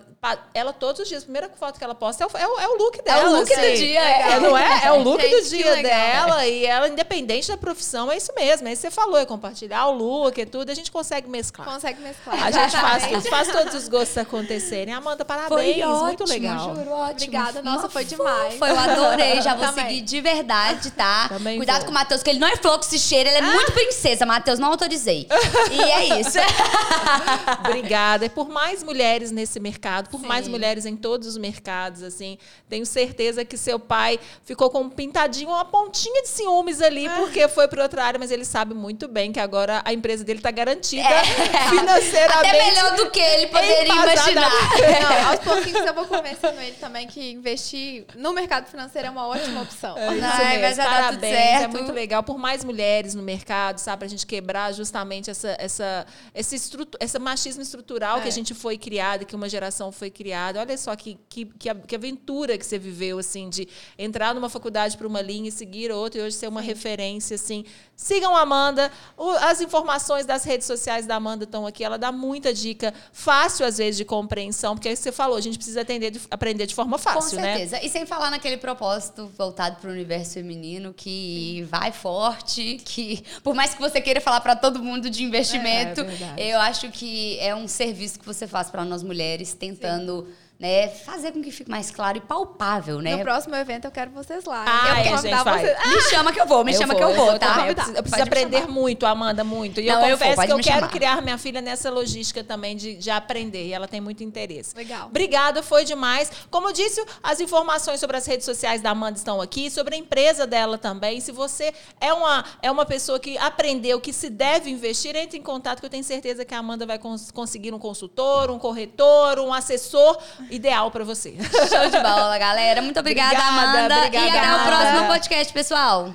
[0.53, 2.69] ela todos os dias, a primeira foto que ela posta é o, é o, é
[2.69, 3.31] o look dela.
[3.31, 3.75] look do assim.
[3.75, 4.41] dia, É, é.
[4.41, 4.81] não é?
[4.85, 6.47] É o look Gente, do que dia dela.
[6.47, 8.69] E ela, independente da profissão, é isso mesmo.
[8.69, 11.65] Aí você falou, é compartilhar o look e tudo, a gente consegue mescar.
[11.65, 12.43] Consegue mesclar.
[12.45, 14.93] A gente faz faz todos os gostos acontecerem.
[14.93, 16.59] Amanda, parabéns, Foi ótimo, muito legal.
[16.74, 17.10] juro, ótimo.
[17.12, 18.55] Obrigada, nossa, Uma foi demais.
[18.55, 19.85] fofa, Eu adorei, já vou Também.
[19.86, 21.28] seguir de verdade, tá?
[21.28, 21.85] Também Cuidado vou.
[21.86, 24.27] com o Matheus, que ele não é flor que se cheira, ele é muito princesa.
[24.27, 25.27] Matheus, não autorizei.
[25.70, 26.39] E é isso.
[27.65, 28.24] Obrigada.
[28.24, 30.51] E por mais mulheres nesse mercado, por mais Sim.
[30.51, 32.39] mulheres em todos os mercados, assim,
[32.69, 37.15] tenho certeza que seu pai ficou com um pintadinho, uma pontinha de ciúmes ali, Ah.
[37.16, 40.39] porque foi para outra área, mas ele sabe muito bem que agora a empresa dele
[40.39, 41.24] está garantida É.
[41.70, 42.48] financeiramente.
[42.48, 44.51] Até melhor do que ele poderia imaginar.
[44.51, 49.27] Não, Aos pouquinhos eu vou convencendo ele também que investir no mercado financeiro é uma
[49.27, 49.97] ótima opção.
[49.97, 50.63] É Ai, mesmo.
[50.63, 51.73] mas já tá tudo Parabéns, é certo.
[51.73, 52.23] muito legal.
[52.23, 53.99] Por mais mulheres no mercado, sabe?
[54.01, 58.21] Pra gente quebrar justamente essa, essa, esse, estrutu esse machismo estrutural É.
[58.23, 60.61] que a gente foi criada, que uma geração foi criada.
[60.61, 63.69] Olha só que, que, que, a- que aventura que você viveu, assim, de
[63.99, 67.65] entrar numa faculdade para uma linha e seguir outra e hoje ser uma referência, assim.
[68.01, 68.93] Sigam a Amanda.
[69.16, 71.83] O- as informações das redes sociais da Amanda estão aqui.
[71.83, 75.37] Ela dá muita dica fácil, às vezes, de compreensão, porque é isso que você falou,
[75.37, 77.57] a gente precisa atender de- aprender de forma fácil, Com né?
[77.57, 77.85] certeza.
[77.85, 83.53] E sem falar naquele propósito voltado para o universo feminino que vai forte, que por
[83.53, 86.03] mais que você queira falar para todo mundo de investimento,
[86.37, 90.29] É, é eu acho que é um serviço que você faz para nós mulheres, tentando
[90.60, 93.14] né, fazer com que fique mais claro e palpável, né?
[93.16, 94.64] No próxo evento eu quero vocês lá.
[94.66, 95.94] Ah, eu é, quero gente, convidar vocês.
[95.94, 97.55] Me chama que eu vou, me chama que eu vou, tá?
[97.55, 97.68] também.
[97.68, 99.80] Eu preciso, eu preciso Pode me aprender muito, Amanda, muito.
[99.80, 100.90] E Não, eu eu vou, confesso que eu quero chamar.
[100.90, 103.66] criar minha filha nessa logística também de, de aprender.
[103.68, 104.76] E ela tem muito interesse.
[104.76, 105.06] Legal.
[105.06, 106.30] Obrigada, foi demais.
[106.51, 109.98] Como eu disse, as informações sobre as redes sociais da Amanda estão aqui, sobre a
[109.98, 111.20] empresa dela também.
[111.20, 115.43] Se você é uma, é uma pessoa que aprendeu que se deve investir, entre em
[115.43, 119.39] contato que eu tenho certeza que a Amanda vai cons- conseguir um consultor, um corretor,
[119.39, 120.18] um assessor
[120.51, 121.35] ideal para você.
[121.69, 122.81] Show de bola, galera.
[122.83, 123.97] Muito obrigada, Obrigada, Amanda.
[123.99, 126.15] obrigada, e até o próximo podcast, pessoal.